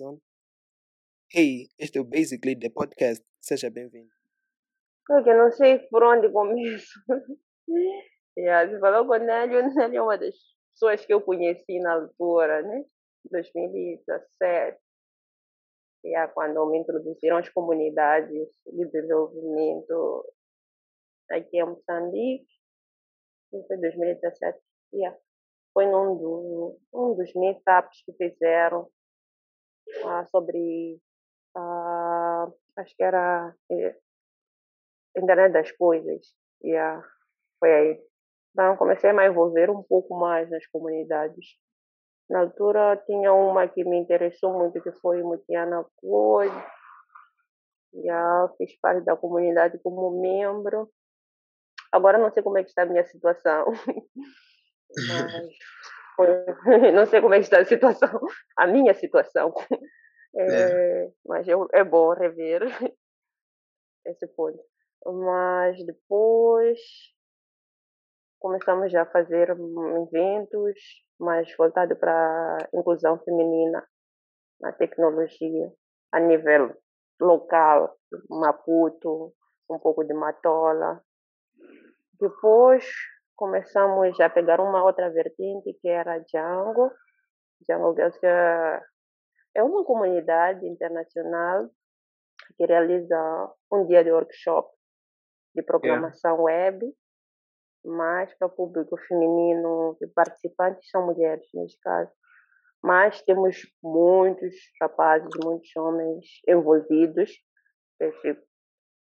on. 0.00 0.18
Hey, 1.30 1.68
este 1.78 1.98
é 1.98 2.00
o 2.00 2.04
Basically 2.04 2.58
The 2.58 2.70
Podcast. 2.70 3.22
Seja 3.40 3.70
bem-vindo. 3.70 4.10
Ok, 5.10 5.32
não 5.34 5.50
sei 5.52 5.78
por 5.90 6.02
onde 6.02 6.32
começo. 6.32 6.88
yeah, 8.38 8.66
você 8.66 8.80
falou 8.80 9.06
com 9.06 9.12
o 9.12 9.18
Nélio, 9.18 9.60
o 9.68 9.74
Nélio 9.74 9.98
é 9.98 10.02
uma 10.02 10.16
das 10.16 10.34
pessoas 10.72 11.04
que 11.04 11.12
eu 11.12 11.20
conheci 11.20 11.78
na 11.80 11.94
altura, 11.94 12.62
né? 12.62 12.84
2017. 13.30 14.78
Yeah, 16.06 16.32
quando 16.32 16.64
me 16.70 16.78
introduziram 16.78 17.36
as 17.36 17.48
comunidades 17.50 18.48
de 18.66 18.86
desenvolvimento 18.86 20.24
aqui 21.30 21.58
em 21.58 21.66
Moçambique. 21.66 22.46
Foi 23.50 23.76
2017. 23.76 24.58
Yeah. 24.94 25.18
Foi 25.74 25.86
num 25.86 26.16
do, 26.16 26.78
um 26.94 27.14
dos 27.14 27.34
meetups 27.34 28.02
que 28.04 28.12
fizeram 28.14 28.90
ah, 30.04 30.24
sobre, 30.26 31.00
acho 32.76 32.96
que 32.96 33.02
era 33.02 33.54
eh, 33.70 33.96
internet 35.16 35.52
das 35.52 35.70
coisas. 35.72 36.34
Yeah. 36.62 37.02
Foi 37.58 37.72
aí. 37.72 38.02
Então 38.52 38.76
comecei 38.76 39.10
a 39.10 39.12
me 39.12 39.26
envolver 39.26 39.70
um 39.70 39.82
pouco 39.82 40.18
mais 40.18 40.48
nas 40.50 40.66
comunidades. 40.66 41.56
Na 42.28 42.40
altura 42.40 42.96
tinha 43.06 43.32
uma 43.32 43.68
que 43.68 43.84
me 43.84 43.98
interessou 43.98 44.58
muito, 44.58 44.82
que 44.82 44.92
foi 44.92 45.22
Mutiana 45.22 45.84
Code. 45.96 46.54
Já 48.04 48.48
fiz 48.56 48.78
parte 48.80 49.04
da 49.04 49.16
comunidade 49.16 49.78
como 49.82 50.20
membro. 50.20 50.90
Agora 51.92 52.18
não 52.18 52.32
sei 52.32 52.42
como 52.42 52.58
é 52.58 52.62
que 52.62 52.70
está 52.70 52.82
a 52.82 52.86
minha 52.86 53.04
situação. 53.04 53.66
Mas 55.08 55.48
não 56.94 57.06
sei 57.06 57.20
como 57.20 57.34
é 57.34 57.38
que 57.38 57.44
está 57.44 57.60
a 57.60 57.64
situação, 57.64 58.08
a 58.56 58.66
minha 58.66 58.94
situação. 58.94 59.52
É, 60.36 60.42
é. 60.42 61.12
Mas 61.24 61.46
eu, 61.46 61.68
é 61.72 61.84
bom 61.84 62.12
rever 62.12 62.62
esse 64.04 64.26
ponto. 64.34 64.58
Mas 65.06 65.76
depois 65.86 66.76
começamos 68.40 68.90
já 68.90 69.02
a 69.02 69.10
fazer 69.12 69.50
eventos 69.50 70.74
mais 71.20 71.54
voltados 71.56 71.96
para 71.98 72.68
inclusão 72.74 73.16
feminina 73.20 73.86
na 74.60 74.72
tecnologia 74.72 75.72
a 76.10 76.18
nível 76.18 76.76
local, 77.20 77.96
Maputo, 78.28 79.32
um 79.70 79.78
pouco 79.78 80.04
de 80.04 80.14
Matola. 80.14 81.00
Depois 82.20 82.84
começamos 83.36 84.18
a 84.20 84.30
pegar 84.30 84.60
uma 84.60 84.84
outra 84.84 85.10
vertente 85.10 85.74
que 85.80 85.88
era 85.88 86.18
Django. 86.18 86.90
Django 87.68 87.94
Girls 87.94 88.18
é 89.54 89.62
uma 89.62 89.84
comunidade 89.84 90.66
internacional 90.66 91.68
que 92.56 92.66
realiza 92.66 93.52
um 93.72 93.86
dia 93.86 94.04
de 94.04 94.10
workshop 94.10 94.68
de 95.54 95.62
programação 95.62 96.48
yeah. 96.48 96.72
web, 96.72 96.94
mas 97.84 98.34
para 98.34 98.48
o 98.48 98.50
público 98.50 98.96
feminino, 99.06 99.96
que 99.98 100.06
participantes 100.08 100.88
são 100.90 101.06
mulheres 101.06 101.46
neste 101.54 101.78
caso. 101.80 102.10
Mas 102.82 103.22
temos 103.22 103.56
muitos 103.82 104.54
rapazes, 104.80 105.30
muitos 105.42 105.74
homens 105.76 106.26
envolvidos, 106.46 107.30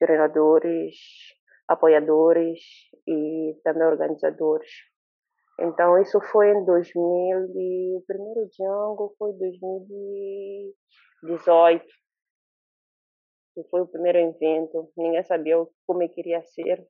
treinadores, 0.00 0.96
apoiadores 1.69 2.61
e 3.06 3.55
também 3.62 3.86
organizadores. 3.86 4.70
Então, 5.61 6.00
isso 6.00 6.20
foi 6.20 6.50
em 6.50 6.64
2000, 6.64 7.52
e 7.56 7.97
o 7.97 8.02
primeiro 8.06 8.48
Django 8.48 9.12
foi 9.19 9.30
em 9.30 9.38
2018, 9.38 11.84
que 13.55 13.64
foi 13.69 13.80
o 13.80 13.88
primeiro 13.88 14.19
evento. 14.19 14.92
Ninguém 14.97 15.25
sabia 15.25 15.56
como 15.87 16.03
é 16.03 16.09
que 16.09 16.20
iria 16.20 16.42
ser, 16.44 16.87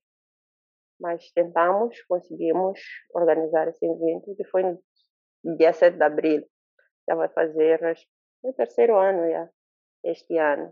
mas 1.00 1.32
tentamos, 1.32 2.02
conseguimos 2.02 2.78
organizar 3.14 3.68
esse 3.68 3.86
evento, 3.86 4.36
que 4.36 4.44
foi 4.44 4.62
no 4.62 4.78
dia 5.56 5.72
7 5.72 5.96
de 5.96 6.04
abril. 6.04 6.46
Já 7.08 7.14
vai 7.14 7.30
fazer 7.30 7.80
o 8.42 8.52
terceiro 8.52 8.98
ano 8.98 9.30
já, 9.30 9.48
este 10.04 10.36
ano. 10.36 10.70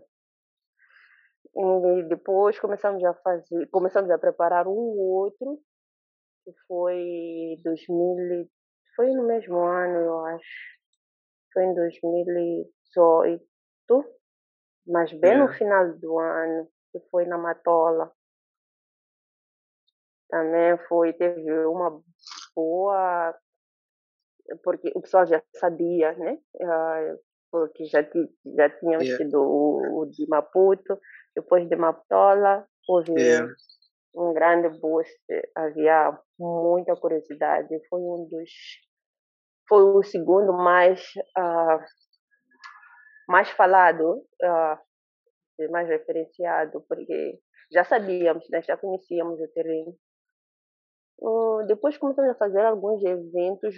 E 1.55 2.03
depois 2.03 2.59
começamos 2.59 3.03
a 3.03 3.13
fazer, 3.15 3.67
começamos 3.69 4.09
a 4.11 4.17
preparar 4.17 4.67
um 4.67 4.71
outro, 4.71 5.59
que 6.43 6.51
foi 6.67 7.55
2000, 7.63 8.49
foi 8.95 9.11
no 9.11 9.25
mesmo 9.27 9.57
ano, 9.57 9.99
eu 9.99 10.25
acho. 10.25 10.77
Foi 11.53 11.63
em 11.63 11.73
2018, 11.73 13.43
mas 14.87 15.11
bem 15.13 15.33
é. 15.33 15.37
no 15.37 15.47
final 15.47 15.93
do 15.97 16.19
ano, 16.19 16.69
que 16.91 16.99
foi 17.09 17.25
na 17.25 17.37
Matola. 17.37 18.11
Também 20.29 20.77
foi, 20.87 21.13
teve 21.13 21.65
uma 21.65 22.01
boa 22.55 23.33
porque 24.63 24.91
o 24.95 25.01
pessoal 25.01 25.25
já 25.25 25.41
sabia, 25.55 26.13
né? 26.13 26.39
Ah, 26.61 27.15
porque 27.51 27.85
já, 27.85 28.01
já 28.01 28.69
tínhamos 28.69 29.05
yeah. 29.05 29.17
tido 29.17 29.41
o, 29.41 30.01
o, 30.01 30.05
de 30.05 30.27
Maputo, 30.27 30.99
depois 31.37 31.69
de 31.69 31.75
Matola, 31.75 32.67
houve 32.89 33.11
yeah. 33.11 33.47
um 34.15 34.33
grande 34.33 34.69
boost, 34.79 35.15
havia 35.55 36.17
muita 36.39 36.95
curiosidade, 36.95 37.69
foi 37.87 37.99
um 37.99 38.27
dos, 38.27 38.49
foi 39.69 39.83
o 39.83 40.01
segundo 40.01 40.51
mais, 40.51 40.99
uh, 41.37 41.79
mais 43.29 43.51
falado, 43.51 44.25
uh, 44.41 45.71
mais 45.71 45.87
referenciado, 45.87 46.83
porque 46.89 47.39
já 47.71 47.83
sabíamos, 47.83 48.49
né, 48.49 48.63
já 48.63 48.75
conhecíamos 48.75 49.39
o 49.39 49.47
terreno. 49.49 49.95
Uh, 51.19 51.67
depois 51.67 51.99
começamos 51.99 52.31
a 52.31 52.35
fazer 52.39 52.65
alguns 52.65 53.03
eventos 53.03 53.75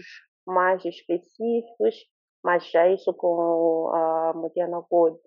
mais 0.48 0.84
específicos, 0.86 2.06
mas 2.42 2.66
já 2.72 2.88
isso 2.88 3.14
com 3.14 3.90
a 3.94 4.34
Mutiana 4.34 4.82
Code, 4.90 5.20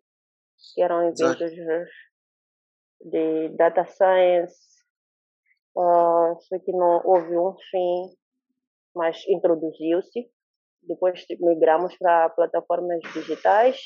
que 0.74 0.82
eram 0.82 1.02
eventos 1.02 1.52
de 3.04 3.48
data 3.50 3.84
science, 3.86 4.56
uh, 5.76 6.40
só 6.40 6.58
que 6.64 6.72
não 6.72 7.00
houve 7.04 7.36
um 7.36 7.56
fim, 7.70 8.16
mas 8.94 9.26
introduziu-se. 9.28 10.30
Depois 10.82 11.24
migramos 11.40 11.96
para 11.96 12.30
plataformas 12.30 13.00
digitais. 13.12 13.80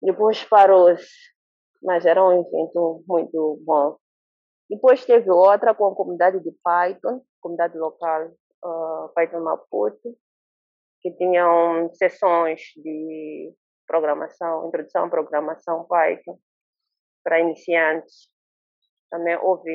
Depois 0.00 0.44
parou-se, 0.44 1.12
mas 1.82 2.04
era 2.04 2.24
um 2.24 2.40
evento 2.40 3.02
muito 3.06 3.60
bom. 3.64 3.96
Depois 4.68 5.04
teve 5.04 5.30
outra 5.30 5.74
com 5.74 5.86
a 5.86 5.94
comunidade 5.94 6.40
de 6.40 6.52
Python, 6.62 7.22
comunidade 7.40 7.76
local 7.76 8.28
uh, 8.64 9.08
Python 9.14 9.40
Maputo, 9.40 10.16
que 11.00 11.10
tinham 11.12 11.92
sessões 11.94 12.60
de 12.76 13.52
programação, 13.86 14.68
introdução 14.68 15.04
à 15.04 15.10
programação 15.10 15.84
Python 15.84 16.38
para 17.24 17.40
iniciantes. 17.40 18.28
Também 19.10 19.36
houve 19.36 19.70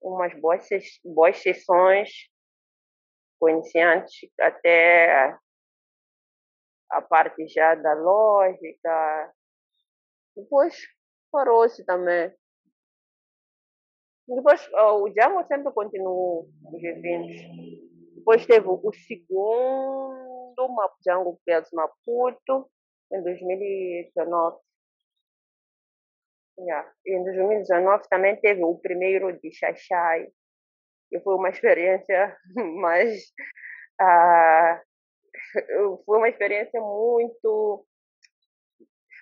umas 0.00 0.34
boas, 0.40 0.66
boas 1.04 1.36
sessões 1.38 2.10
com 3.38 3.48
iniciantes 3.48 4.30
até 4.40 5.36
a 6.90 7.02
parte 7.02 7.46
já 7.48 7.74
da 7.74 7.94
lógica. 7.94 9.34
Depois 10.36 10.76
parou-se 11.30 11.84
também. 11.84 12.32
Depois 14.26 14.68
o 14.72 15.08
Django 15.10 15.44
sempre 15.46 15.72
continuou 15.72 16.48
os 16.72 16.82
eventos. 16.82 17.36
Depois 18.14 18.46
teve 18.46 18.66
o 18.66 18.92
segundo 18.92 20.44
Django 21.04 21.38
Bells 21.44 21.68
Maputo, 21.74 22.70
em 23.12 23.22
2019. 23.22 24.56
Yeah. 26.58 26.92
Em 27.06 27.24
2019 27.24 28.08
também 28.08 28.36
teve 28.36 28.62
o 28.62 28.78
primeiro 28.78 29.32
de 29.40 29.52
Xaxai, 29.52 30.28
que 31.10 31.20
foi 31.20 31.34
uma 31.34 31.50
experiência 31.50 32.36
mais. 32.80 33.32
Uh, 34.00 34.80
foi 36.04 36.18
uma 36.18 36.28
experiência 36.28 36.80
muito, 36.80 37.86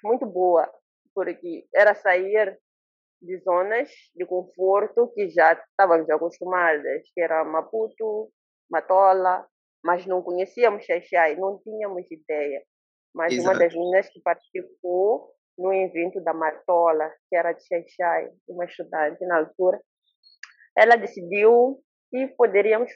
muito 0.05 0.26
boa, 0.26 0.70
porque 1.14 1.67
era 1.75 1.94
sair 1.94 2.58
de 3.20 3.38
zonas 3.38 3.90
de 4.14 4.26
conforto 4.26 5.08
que 5.14 5.31
já 5.31 5.52
estávamos 5.52 6.11
acostumadas, 6.11 7.02
que 7.14 7.20
era 7.20 7.44
Maputo, 7.44 8.31
Matola, 8.70 9.46
mas 9.82 10.06
não 10.06 10.23
conhecíamos 10.23 10.85
Xaixai, 10.85 11.37
não 11.37 11.58
tínhamos 11.62 12.11
ideia. 12.11 12.62
Mas 13.14 13.32
Exato. 13.32 13.50
uma 13.50 13.58
das 13.58 13.75
meninas 13.75 14.08
que 14.08 14.20
participou 14.20 15.32
no 15.58 15.72
evento 15.72 16.22
da 16.22 16.32
Matola, 16.32 17.12
que 17.28 17.37
era 17.37 17.52
de 17.52 17.64
Xaixai, 17.66 18.31
uma 18.49 18.64
estudante 18.64 19.25
na 19.26 19.38
altura, 19.38 19.81
ela 20.76 20.96
decidiu 20.96 21.82
que 22.10 22.28
poderíamos 22.28 22.90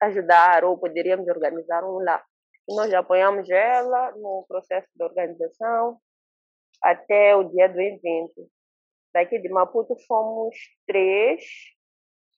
ajudar 0.00 0.64
ou 0.64 0.78
poderíamos 0.78 1.28
organizar 1.28 1.84
um 1.84 1.98
lá. 1.98 2.24
Nós 2.68 2.92
apoiamos 2.94 3.48
ela 3.50 4.12
no 4.12 4.44
processo 4.48 4.88
de 4.94 5.04
organização 5.04 5.98
até 6.82 7.34
o 7.36 7.44
dia 7.44 7.68
do 7.68 7.80
evento. 7.80 8.48
Daqui 9.12 9.38
de 9.38 9.48
Maputo 9.48 9.96
fomos 10.06 10.56
três 10.86 11.42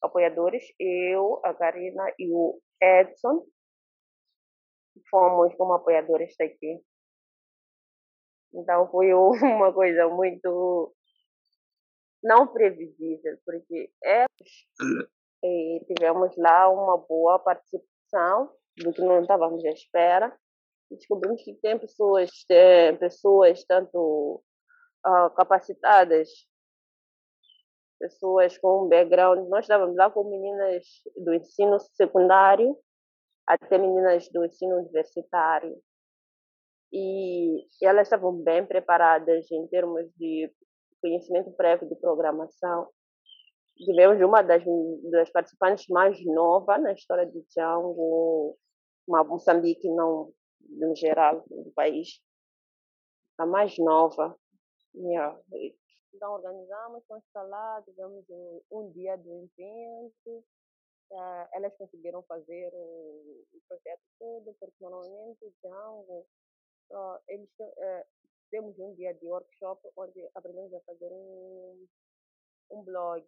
apoiadores, 0.03 0.65
eu, 0.79 1.41
a 1.45 1.55
Karina 1.55 2.05
e 2.19 2.33
o 2.33 2.61
Edson. 2.81 3.45
Fomos 5.11 5.55
como 5.55 5.75
apoiadores 5.75 6.35
daqui. 6.39 6.81
Então 8.55 8.91
foi 8.91 9.13
uma 9.15 9.73
coisa 9.73 10.09
muito 10.09 10.95
não 12.23 12.47
previsível, 12.47 13.37
porque 13.45 13.91
é, 14.05 14.27
tivemos 15.87 16.37
lá 16.37 16.69
uma 16.71 16.97
boa 16.97 17.39
participação 17.39 18.53
do 18.77 18.93
que 18.93 19.03
não 19.03 19.21
estávamos 19.21 19.65
à 19.65 19.71
espera. 19.71 20.37
Descobrimos 20.91 21.43
que 21.43 21.55
tem 21.55 21.79
pessoas, 21.79 22.31
tem 22.47 22.97
pessoas 22.99 23.65
tanto 23.65 24.43
uh, 25.07 25.31
capacitadas, 25.35 26.29
pessoas 27.99 28.57
com 28.59 28.89
background. 28.89 29.49
Nós 29.49 29.65
estávamos 29.65 29.97
lá 29.97 30.11
com 30.11 30.29
meninas 30.29 30.85
do 31.17 31.35
ensino 31.35 31.81
secundário 31.81 32.77
até 33.47 33.79
meninas 33.79 34.29
do 34.29 34.45
ensino 34.45 34.77
universitário 34.77 35.83
e 36.93 37.67
elas 37.83 38.07
estavam 38.07 38.33
bem 38.43 38.67
preparadas 38.67 39.51
em 39.51 39.67
termos 39.69 40.11
de 40.17 40.53
conhecimento 41.01 41.51
prévio 41.53 41.89
de 41.89 41.97
programação. 41.97 42.89
Tivemos 43.77 44.21
uma 44.21 44.43
das, 44.43 44.63
das 45.11 45.31
participantes 45.31 45.87
mais 45.89 46.23
nova 46.27 46.79
na 46.79 46.93
história 46.93 47.27
de 47.27 47.43
Django, 47.49 48.57
uma 49.09 49.25
Moçambique, 49.25 49.89
não 49.89 50.33
no 50.69 50.95
geral 50.95 51.43
do 51.49 51.73
país, 51.75 52.21
a 53.39 53.47
mais 53.47 53.77
nova. 53.79 54.37
Yeah. 54.95 55.41
Então 56.15 56.35
organizamos, 56.35 57.03
fomos 57.09 57.25
para 57.33 57.43
lá, 57.43 57.83
tivemos 57.83 58.25
um, 58.29 58.61
um 58.71 58.91
dia 58.93 59.17
do 59.17 59.49
evento, 59.57 60.45
Uh, 61.13 61.45
elas 61.53 61.77
conseguiram 61.77 62.23
fazer 62.23 62.71
o, 62.73 63.45
projeto 63.69 64.01
todo, 64.19 64.57
porque 64.59 64.77
normalmente 64.81 65.45
Django 65.63 66.25
Uh, 66.91 67.19
eles, 67.29 67.49
uh, 67.61 68.05
temos 68.51 68.79
um 68.79 68.95
dia 68.95 69.15
de 69.15 69.27
workshop 69.27 69.81
onde 69.97 70.29
aprendemos 70.35 70.75
a 70.75 70.81
fazer 70.81 71.11
um, 71.11 71.87
um 72.71 72.83
blog. 72.83 73.25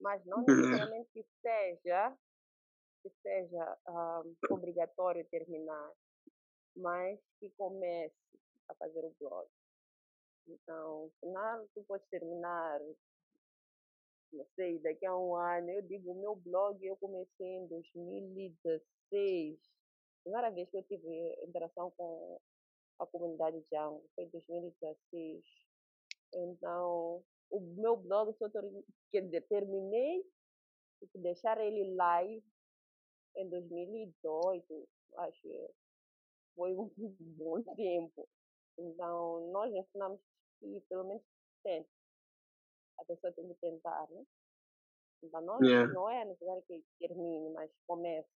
Mas 0.00 0.24
não 0.24 0.38
uhum. 0.38 0.44
necessariamente 0.46 1.10
que 1.12 1.26
seja, 1.40 2.16
que 3.02 3.10
seja 3.22 3.78
um, 3.88 4.36
obrigatório 4.50 5.24
terminar, 5.26 5.92
mas 6.76 7.18
que 7.40 7.50
comece 7.50 8.14
a 8.68 8.74
fazer 8.74 9.04
o 9.04 9.14
blog. 9.18 9.48
Então, 10.46 11.10
final 11.20 11.66
tu 11.74 11.82
pode 11.84 12.04
terminar, 12.10 12.80
não 14.32 14.46
sei, 14.54 14.78
daqui 14.78 15.06
a 15.06 15.16
um 15.16 15.34
ano. 15.34 15.70
Eu 15.70 15.82
digo, 15.82 16.12
o 16.12 16.20
meu 16.20 16.36
blog 16.36 16.84
eu 16.84 16.96
comecei 16.96 17.46
em 17.46 17.66
2016 17.66 19.58
primeira 20.24 20.50
vez 20.50 20.68
que 20.70 20.76
eu 20.76 20.82
tive 20.84 21.44
interação 21.44 21.90
com 21.92 22.40
a 22.98 23.06
comunidade 23.06 23.62
Django 23.70 24.02
foi 24.14 24.24
em 24.24 24.30
2016. 24.30 25.44
Então, 26.34 27.22
o 27.50 27.60
meu 27.60 27.96
blog 27.96 28.34
só 28.38 28.48
que 28.50 29.40
terminei 29.42 30.24
de 31.02 31.20
deixar 31.20 31.60
ele 31.60 31.94
live 31.94 32.44
em 33.36 33.48
2018, 33.48 34.88
acho 35.18 35.42
que 35.42 35.70
foi 36.56 36.74
um 36.74 36.90
bom 37.38 37.62
tempo. 37.74 38.28
Então, 38.78 39.50
nós 39.52 39.72
ensinamos 39.72 40.20
que 40.58 40.80
pelo 40.88 41.04
menos 41.04 41.22
tente. 41.62 41.88
A 42.98 43.04
pessoa 43.04 43.32
tem 43.32 43.46
que 43.48 43.54
tentar, 43.54 44.08
né? 44.10 44.24
Então, 45.22 45.40
não, 45.40 45.62
yeah. 45.62 45.92
não 45.92 46.08
é 46.08 46.24
necessário 46.24 46.62
que 46.62 46.84
termine, 46.98 47.50
mas 47.50 47.70
comece. 47.86 48.28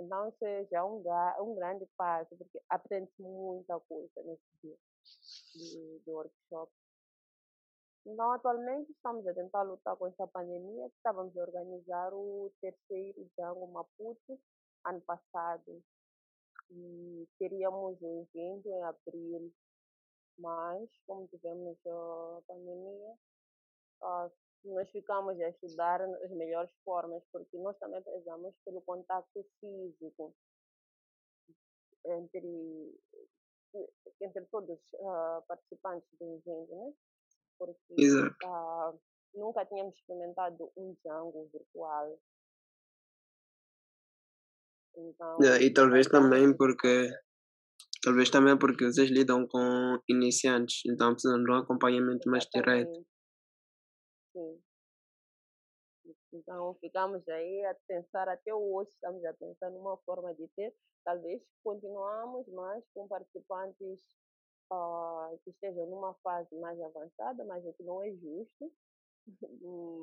Então, 0.00 0.28
isso 0.28 0.44
é 0.44 0.82
um, 0.82 1.02
um 1.40 1.54
grande 1.54 1.86
passo, 1.96 2.36
porque 2.36 2.60
aprende 2.68 3.10
muita 3.18 3.78
coisa 3.80 4.22
nesse 4.24 4.42
dia 4.62 4.76
do, 6.04 6.12
workshop. 6.12 6.72
Então, 8.06 8.32
atualmente 8.32 8.90
estamos 8.90 9.26
a 9.26 9.34
tentar 9.34 9.62
lutar 9.62 9.96
com 9.96 10.06
essa 10.06 10.26
pandemia. 10.28 10.86
Estávamos 10.86 11.36
a 11.36 11.42
organizar 11.42 12.12
o 12.14 12.50
terceiro 12.60 13.28
Django 13.36 13.66
Maputo 13.68 14.40
ano 14.86 15.00
passado. 15.02 15.82
E 16.70 17.28
teríamos 17.38 18.00
um 18.00 18.22
evento 18.22 18.68
em 18.68 18.82
abril. 18.82 19.52
Mas, 20.38 20.88
como 21.06 21.28
tivemos 21.28 21.76
a 21.86 22.40
pandemia, 22.46 23.14
nós 24.64 24.90
ficamos 24.90 25.40
a 25.40 25.48
estudar 25.48 26.00
as 26.00 26.30
melhores 26.32 26.70
formas, 26.84 27.22
porque 27.32 27.56
nós 27.58 27.78
também 27.78 28.02
prezamos 28.02 28.54
pelo 28.64 28.82
contato 28.82 29.44
físico 29.60 30.34
entre, 32.04 33.00
entre 34.20 34.44
todos 34.50 34.70
os 34.70 34.92
uh, 34.94 35.42
participantes 35.46 36.08
do 36.18 36.26
evento, 36.26 36.76
né? 36.76 36.92
Porque 37.58 37.94
uh, 38.44 39.00
nunca 39.34 39.64
tínhamos 39.66 39.94
experimentado 39.94 40.70
um 40.76 40.94
Django 41.02 41.48
virtual. 41.52 42.18
Então, 44.96 45.38
yeah, 45.40 45.62
e 45.62 45.72
talvez 45.72 46.06
também 46.08 46.54
porque 46.56 47.10
talvez 48.02 48.28
também 48.28 48.58
porque 48.58 48.86
vocês 48.86 49.10
lidam 49.10 49.46
com 49.46 49.98
iniciantes, 50.08 50.82
então 50.86 51.12
precisam 51.12 51.42
de 51.42 51.50
um 51.50 51.54
acompanhamento 51.54 52.28
mais 52.28 52.44
direto. 52.52 53.06
Sim. 54.32 54.62
Então 56.32 56.74
ficamos 56.80 57.26
aí 57.28 57.64
a 57.66 57.74
pensar 57.86 58.28
até 58.28 58.54
hoje, 58.54 58.90
estamos 58.90 59.24
a 59.24 59.34
pensar 59.34 59.70
numa 59.70 59.96
forma 59.98 60.34
de 60.34 60.48
ter, 60.48 60.74
talvez 61.04 61.42
continuamos, 61.62 62.46
mas 62.48 62.84
com 62.94 63.06
participantes 63.08 64.00
uh, 64.72 65.38
que 65.44 65.50
estejam 65.50 65.86
numa 65.86 66.14
fase 66.22 66.54
mais 66.56 66.80
avançada, 66.80 67.44
mas 67.44 67.64
o 67.64 67.72
que 67.74 67.82
não 67.82 68.02
é 68.02 68.10
justo. 68.12 68.72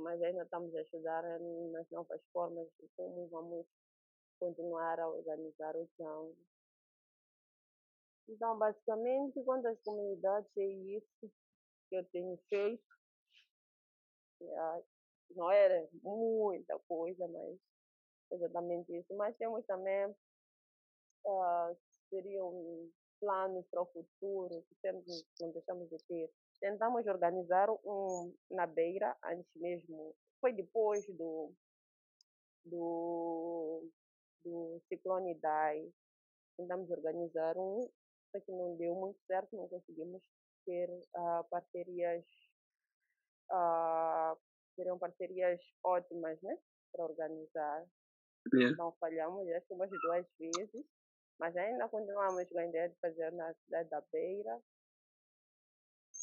mas 0.04 0.22
ainda 0.22 0.44
estamos 0.44 0.74
a 0.76 0.82
estudar 0.82 1.24
nas 1.72 1.90
novas 1.90 2.22
formas 2.32 2.68
de 2.80 2.88
como 2.96 3.28
vamos 3.30 3.66
continuar 4.40 5.00
a 5.00 5.10
organizar 5.10 5.76
o 5.76 5.90
Django. 5.98 6.38
Então, 8.30 8.58
basicamente, 8.58 9.42
quanto 9.44 9.68
às 9.68 9.82
comunidades, 9.82 10.50
é 10.58 10.66
isso 10.66 11.32
que 11.90 11.96
eu 11.96 12.04
tenho 12.12 12.38
feito 12.50 12.97
não 15.36 15.52
era 15.52 15.88
muita 16.04 16.78
coisa, 16.88 17.28
mas 17.28 17.58
exatamente 18.32 18.96
isso. 18.96 19.16
Mas 19.16 19.36
temos 19.38 19.66
também, 19.66 20.08
uh, 21.26 21.78
seriam 22.10 22.90
planos 23.20 23.66
para 23.68 23.82
o 23.82 23.86
futuro 23.88 24.64
que 24.68 24.76
sempre 24.76 25.06
não 25.40 25.52
deixamos 25.52 25.90
de 25.90 25.98
ter. 26.08 26.32
Tentamos 26.60 27.06
organizar 27.08 27.70
um 27.70 28.34
na 28.50 28.66
beira, 28.66 29.16
antes 29.24 29.54
mesmo, 29.56 30.16
foi 30.42 30.54
depois 30.54 31.06
do, 31.08 31.52
do, 32.66 33.90
do 34.44 34.82
ciclone 34.88 35.36
Dai. 35.36 35.92
Tentamos 36.58 36.90
organizar 36.90 37.56
um, 37.58 37.88
só 38.32 38.40
que 38.40 38.52
não 38.52 38.76
deu 38.78 38.96
muito 38.96 39.20
certo, 39.28 39.56
não 39.56 39.68
conseguimos 39.68 40.22
ter 40.66 40.90
uh, 40.90 41.44
parcerias 41.50 42.26
uh, 43.52 44.38
seriam 44.76 44.98
parcerias 44.98 45.60
ótimas, 45.84 46.42
né? 46.42 46.58
Para 46.92 47.06
organizar. 47.06 47.86
Yeah. 48.54 48.78
Não 48.78 48.94
falhamos, 48.94 49.48
acho 49.50 49.68
que 49.68 49.74
umas 49.74 49.90
duas 49.90 50.26
vezes, 50.40 50.86
mas 51.38 51.56
ainda 51.58 51.90
continuamos 51.90 52.50
com 52.50 52.60
a 52.60 52.66
ideia 52.66 52.88
de 52.90 52.96
fazer 53.00 53.32
na 53.34 53.54
cidade 53.56 53.90
da 53.90 54.02
Beira. 54.12 54.62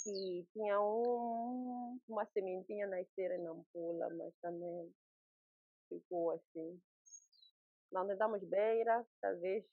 E 0.06 0.44
tinha 0.52 0.80
um, 0.80 1.98
uma 2.08 2.26
sementinha 2.26 2.86
nascer 2.86 3.30
em 3.30 3.42
Nampula, 3.42 4.08
mas 4.10 4.34
também 4.40 4.92
ficou 5.88 6.32
assim. 6.32 6.80
Não 7.92 8.06
tentamos 8.06 8.42
Beira, 8.44 9.06
talvez 9.20 9.64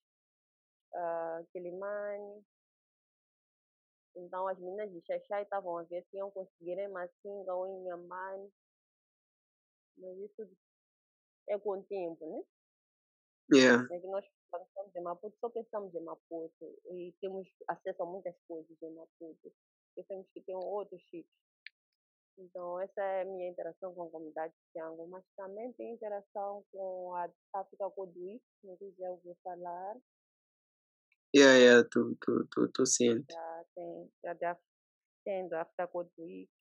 uh, 0.93 1.46
Quilimane, 1.51 2.46
então 4.15 4.48
as 4.48 4.58
meninas 4.60 4.91
de 4.91 5.01
Xaxai 5.01 5.44
estavam 5.44 5.77
a 5.77 5.84
ver 5.84 6.06
se 6.10 6.18
iam 6.18 6.32
conseguir 6.32 6.77
em 6.77 6.88
Massinga 6.89 7.53
ou 7.53 7.68
em 7.68 7.84
Nhambane. 7.84 8.51
Mas 9.98 10.18
isso 10.20 10.50
é 11.50 11.60
com 11.60 11.80
o 11.80 11.84
tempo, 11.84 12.25
né? 12.27 12.44
Yeah. 13.53 13.84
É 13.94 14.00
que 14.00 14.08
nós 14.08 14.25
pensamos 14.51 14.96
em 14.96 15.01
Maputo, 15.01 15.38
só 15.39 15.50
pensamos 15.50 15.94
em 15.94 16.03
Maputo 16.03 16.80
e 16.91 17.13
temos 17.20 17.48
acesso 17.68 18.03
a 18.03 18.06
muitas 18.06 18.36
coisas 18.48 18.82
em 18.82 18.94
Maputo. 18.94 19.53
Pensamos 19.96 20.27
que 20.34 20.41
tem 20.41 20.56
outros 20.56 21.01
sítios. 21.10 21.41
Então, 22.38 22.80
essa 22.80 23.01
é 23.01 23.22
a 23.22 23.25
minha 23.25 23.50
interação 23.50 23.94
com 23.94 24.03
a 24.03 24.10
comunidade 24.10 24.53
de 24.53 24.72
Tiango, 24.72 25.08
mas 25.08 25.24
também 25.36 25.72
tem 25.74 25.94
interação 25.94 26.63
com 26.72 27.13
a 27.15 27.30
África 27.53 27.89
Coduí, 27.91 28.41
não 28.63 28.77
sei 28.77 28.91
se 28.91 28.98
já 28.98 29.12
ouviu 29.12 29.36
falar. 29.44 29.98
Yeah, 31.33 31.57
yeah, 31.57 31.88
tu, 31.89 32.13
tu, 32.19 32.45
tu, 32.51 32.67
tu 32.73 32.85
sente. 32.85 33.31
Já 33.31 33.63
tem, 33.73 34.11
já 34.21 34.33
de, 34.33 34.53
tem 35.23 35.47
do 35.47 35.55
After 35.55 35.88
Code 35.88 36.11
Week. 36.17 36.51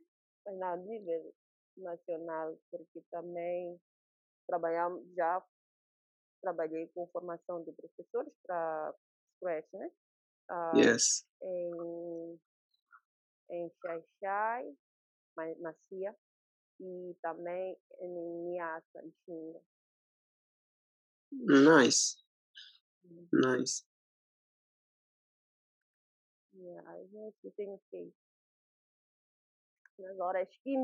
mas 0.46 0.58
não, 0.58 0.68
a 0.68 0.76
nível 0.76 1.34
nacional, 1.76 2.58
porque 2.70 3.02
também 3.10 3.78
trabalhamos, 4.46 5.06
já 5.14 5.44
trabalhei 6.40 6.88
com 6.88 7.06
formação 7.08 7.62
de 7.62 7.72
professores 7.72 8.32
para 8.46 8.94
Scratch, 9.36 9.72
né? 9.74 9.90
Uh, 10.50 10.78
yes. 10.78 11.26
Em, 11.42 12.40
em 13.50 13.72
Xai 14.18 14.76
na 15.58 15.74
CIA, 15.88 16.16
e 16.80 17.14
também 17.22 17.78
em 18.00 18.50
Niassa, 18.50 19.04
em 19.04 19.12
Xinga. 19.24 19.60
Nice. 21.32 22.16
Uhum. 23.04 23.28
Nice. 23.32 23.84
Yeah, 26.52 26.90
a 26.90 27.04
gente 27.04 27.50
tem 27.56 27.78
feito 27.90 28.16
nas 29.98 30.18
horas 30.18 30.48
que, 30.62 30.74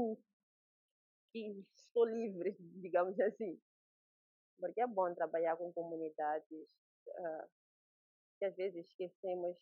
que 1.33 1.65
estou 1.75 2.05
livre, 2.05 2.57
digamos 2.81 3.19
assim 3.19 3.61
porque 4.59 4.81
é 4.81 4.87
bom 4.87 5.15
trabalhar 5.15 5.57
com 5.57 5.73
comunidades 5.73 6.69
uh, 7.09 7.49
que 8.39 8.45
às 8.45 8.57
vezes 8.57 8.87
esquecemos. 8.87 9.57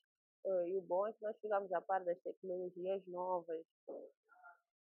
Uh, 0.45 0.69
e 0.69 0.77
o 0.77 0.83
bom 0.83 1.07
é 1.07 1.13
que 1.13 1.23
nós 1.23 1.37
ficamos 1.41 1.73
a 1.73 1.81
par 1.81 2.05
das 2.05 2.21
tecnologias 2.21 3.07
novas, 3.07 3.65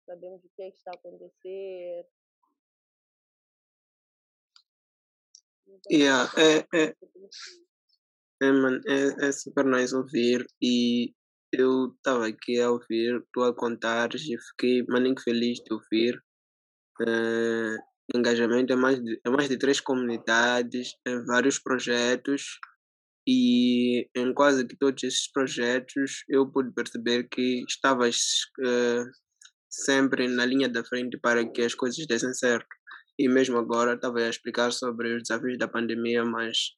sabemos 0.07 0.45
o 0.45 0.49
que, 0.57 0.63
é 0.63 0.71
que 0.71 0.77
está 0.77 0.91
a 0.91 0.95
acontecer. 0.95 2.07
Então, 5.67 5.99
yeah, 5.99 6.31
é, 6.37 6.67
é, 6.79 6.97
é, 8.43 8.53
man, 8.53 8.81
é, 8.87 9.29
é 9.29 9.33
super 9.33 9.65
nice 9.65 9.95
ouvir 9.95 10.47
e 10.61 11.15
eu 11.53 11.95
estava 11.97 12.27
aqui 12.27 12.61
a 12.61 12.71
ouvir 12.71 13.25
tu 13.33 13.43
a 13.43 13.55
contares 13.55 14.23
e 14.23 14.37
fiquei 14.39 14.85
maninho 14.89 15.21
feliz 15.21 15.59
de 15.59 15.73
ouvir. 15.73 16.23
Uh, 17.01 17.77
engajamento 18.15 18.73
é 18.73 18.77
mais 18.77 19.03
de, 19.03 19.21
é 19.25 19.31
mais 19.31 19.49
de 19.49 19.59
três 19.59 19.81
comunidades, 19.81 20.95
em 21.07 21.25
vários 21.25 21.59
projetos 21.59 22.59
e 23.27 24.09
em 24.15 24.35
quase 24.35 24.67
que 24.67 24.77
todos 24.77 25.03
esses 25.05 25.31
projetos 25.31 26.25
eu 26.29 26.51
pude 26.51 26.73
perceber 26.73 27.29
que 27.29 27.65
estavas 27.69 28.17
uh, 28.61 29.05
sempre 29.73 30.29
na 30.29 30.45
linha 30.45 30.69
da 30.69 30.85
frente 30.85 31.19
para 31.19 31.49
que 31.49 31.63
as 31.63 31.75
coisas 31.75 32.07
dessem 32.07 32.35
certo. 32.35 32.69
E 33.19 33.29
mesmo 33.29 33.59
agora 33.59 33.95
estava 33.95 34.19
a 34.19 34.29
explicar 34.29 34.71
sobre 34.71 35.17
os 35.17 35.23
desafios 35.23 35.59
da 35.59 35.67
pandemia, 35.67 36.25
mas 36.25 36.73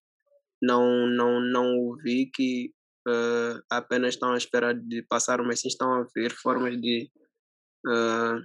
não 0.62 1.06
não 1.08 1.40
não 1.40 1.76
ouvi 1.78 2.30
que 2.32 2.70
uh, 3.08 3.60
apenas 3.70 4.14
estão 4.14 4.32
à 4.32 4.36
espera 4.36 4.72
de 4.72 5.02
passar, 5.02 5.42
mas 5.42 5.60
sim 5.60 5.68
estão 5.68 5.92
a 5.92 6.06
ver 6.14 6.30
formas 6.32 6.80
de 6.80 7.10
uh, 7.86 8.40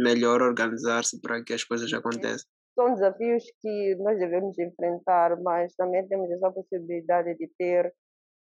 melhor 0.00 0.42
organizar-se 0.42 1.20
para 1.20 1.42
que 1.44 1.52
as 1.52 1.64
coisas 1.64 1.92
aconteçam. 1.92 2.48
São 2.74 2.94
desafios 2.94 3.44
que 3.60 3.94
nós 3.96 4.18
devemos 4.18 4.58
enfrentar, 4.58 5.38
mas 5.42 5.74
também 5.74 6.06
temos 6.08 6.30
essa 6.30 6.50
possibilidade 6.50 7.36
de 7.36 7.50
ter 7.58 7.92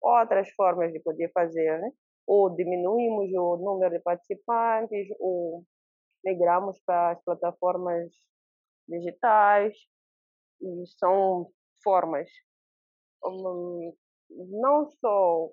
outras 0.02 0.50
formas 0.56 0.94
de 0.94 1.00
poder 1.02 1.30
fazer, 1.34 1.80
né? 1.80 1.90
Ou 2.28 2.50
diminuímos 2.50 3.32
o 3.34 3.58
número 3.58 3.92
de 3.92 4.00
participantes, 4.00 5.08
ou 5.20 5.64
migramos 6.24 6.80
para 6.86 7.12
as 7.12 7.24
plataformas 7.24 8.12
digitais. 8.88 9.76
E 10.62 10.86
são 10.98 11.52
formas. 11.84 12.30
Um, 13.26 13.94
não 14.30 14.90
só 14.90 15.50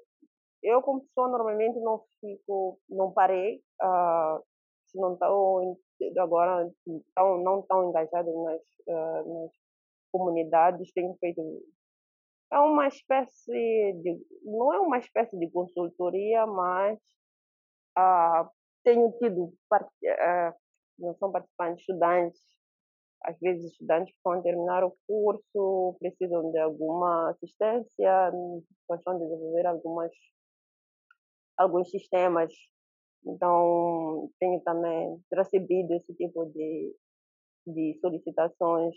eu 0.63 0.83
como 0.83 1.01
pessoa 1.01 1.29
normalmente 1.29 1.79
não 1.81 2.05
fico, 2.21 2.79
não 2.89 3.13
parei 3.13 3.63
uh, 3.83 4.45
não 4.95 5.15
estão 5.15 5.77
agora 6.19 6.71
tão, 7.15 7.43
não 7.43 7.61
estão 7.61 7.89
engajados 7.89 8.35
nas, 8.45 8.63
uh, 8.89 9.35
nas 9.43 9.53
comunidades, 10.13 10.93
têm 10.93 11.15
feito 11.19 11.41
é 12.53 12.59
uma 12.59 12.89
espécie 12.89 13.93
de 14.03 14.21
não 14.45 14.73
é 14.73 14.81
uma 14.81 14.99
espécie 14.99 15.39
de 15.39 15.51
consultoria, 15.51 16.47
mas 16.47 16.99
uh, 17.99 18.49
tenho 18.85 19.13
tido 19.19 19.45
uh, 19.45 20.55
não 20.99 21.15
são 21.17 21.33
participantes 21.33 21.81
estudantes 21.81 22.41
às 23.23 23.39
vezes 23.39 23.73
estudantes 23.73 24.15
que 24.15 24.21
vão 24.25 24.43
terminar 24.43 24.83
o 24.83 24.97
curso 25.07 25.97
precisam 26.01 26.51
de 26.51 26.59
alguma 26.59 27.31
assistência, 27.31 28.33
estão 28.91 29.19
desenvolver 29.19 29.67
algumas 29.67 30.11
alguns 31.59 31.91
sistemas 31.91 32.51
então, 33.27 34.31
tenho 34.39 34.61
também 34.63 35.23
recebido 35.33 35.93
esse 35.95 36.15
tipo 36.15 36.47
de, 36.47 36.95
de 37.67 37.99
solicitações. 38.01 38.95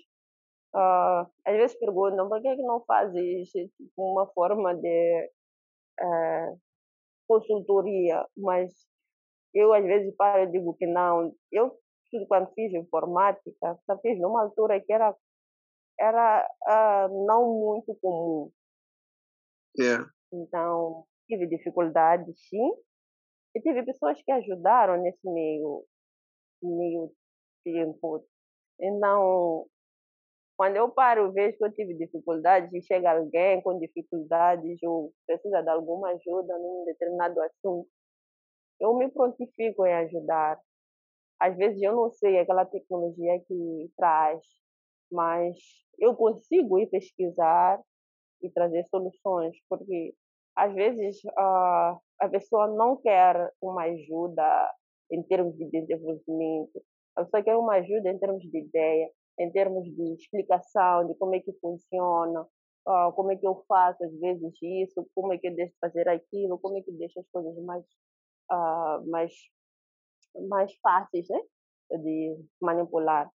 Uh, 0.76 1.30
às 1.46 1.56
vezes 1.56 1.78
perguntam 1.78 2.28
por 2.28 2.42
que, 2.42 2.48
é 2.48 2.56
que 2.56 2.64
não 2.64 2.84
fazes 2.86 3.52
tipo, 3.52 3.92
uma 3.96 4.26
forma 4.34 4.76
de 4.76 5.30
uh, 6.02 6.60
consultoria, 7.28 8.26
mas 8.36 8.72
eu 9.54 9.72
às 9.72 9.84
vezes 9.84 10.16
paro 10.16 10.44
e 10.44 10.52
digo 10.52 10.74
que 10.76 10.88
não. 10.88 11.34
Eu, 11.52 11.78
quando 12.28 12.52
fiz 12.54 12.74
informática, 12.74 13.80
só 13.86 13.98
fiz 14.00 14.20
numa 14.20 14.44
altura 14.44 14.82
que 14.82 14.92
era, 14.92 15.16
era 16.00 16.48
uh, 16.68 17.26
não 17.26 17.60
muito 17.60 17.96
comum. 18.02 18.52
Yeah. 19.80 20.10
Então, 20.32 21.06
tive 21.28 21.48
dificuldades, 21.48 22.36
sim, 22.50 22.72
e 23.56 23.62
tive 23.62 23.84
pessoas 23.84 24.22
que 24.22 24.32
ajudaram 24.32 25.02
nesse 25.02 25.30
meio, 25.30 25.86
meio 26.62 27.12
tempo. 27.64 28.26
Então, 28.80 29.68
quando 30.58 30.76
eu 30.76 30.90
paro, 30.90 31.32
vejo 31.32 31.58
que 31.58 31.66
eu 31.66 31.74
tive 31.74 31.96
dificuldades 31.96 32.72
e 32.74 32.82
chega 32.82 33.12
alguém 33.12 33.62
com 33.62 33.80
dificuldades 33.80 34.82
ou 34.84 35.12
precisa 35.26 35.62
de 35.62 35.70
alguma 35.70 36.10
ajuda 36.10 36.58
num 36.60 36.86
determinado 36.86 37.42
assunto, 37.42 37.90
eu 38.80 38.94
me 38.96 39.10
prontifico 39.10 39.86
em 39.86 39.94
ajudar. 39.94 40.60
Às 41.40 41.58
vezes 41.58 41.82
eu 41.82 41.96
não 41.96 42.12
sei 42.12 42.40
aquela 42.40 42.66
tecnologia 42.66 43.40
que 43.48 43.92
traz, 43.98 44.40
mas 45.12 45.56
eu 46.00 46.16
consigo 46.16 46.80
ir 46.80 46.88
pesquisar 46.88 47.82
e 48.42 48.50
trazer 48.52 48.86
soluções, 48.90 49.56
porque 49.70 50.14
às 50.56 50.74
vezes 50.74 51.24
uh, 51.26 52.00
a 52.20 52.30
pessoa 52.30 52.68
não 52.68 52.98
quer 52.98 53.52
uma 53.62 53.84
ajuda 53.84 54.72
em 55.12 55.24
termos 55.24 55.56
de 55.58 55.70
desenvolvimento, 55.70 56.84
a 57.16 57.24
pessoa 57.24 57.44
quer 57.44 57.56
uma 57.56 57.76
ajuda 57.76 58.10
em 58.10 58.20
termos 58.20 58.44
de 58.44 58.60
ideia, 58.60 59.10
em 59.40 59.52
termos 59.52 59.84
de 59.86 60.14
explicação 60.14 61.08
de 61.08 61.16
como 61.16 61.36
é 61.36 61.40
que 61.40 61.54
funciona, 61.54 62.42
uh, 62.42 63.12
como 63.16 63.32
é 63.32 63.36
que 63.36 63.48
eu 63.48 63.64
faço 63.68 64.04
às 64.04 64.20
vezes 64.20 64.54
isso, 64.62 65.08
como 65.16 65.34
é 65.34 65.38
que 65.38 65.48
eu 65.48 65.56
deixo 65.56 65.74
fazer 65.80 66.08
aquilo, 66.08 66.60
como 66.60 66.78
é 66.78 66.82
que 66.82 66.92
eu 66.92 66.98
deixo 66.98 67.20
as 67.20 67.28
coisas 67.30 67.56
mais, 67.64 67.86
uh, 68.52 69.10
mais, 69.10 69.34
mais 70.50 70.74
fáceis 70.82 71.28
né? 71.30 71.40
de 72.00 72.38
manipular. 72.62 73.32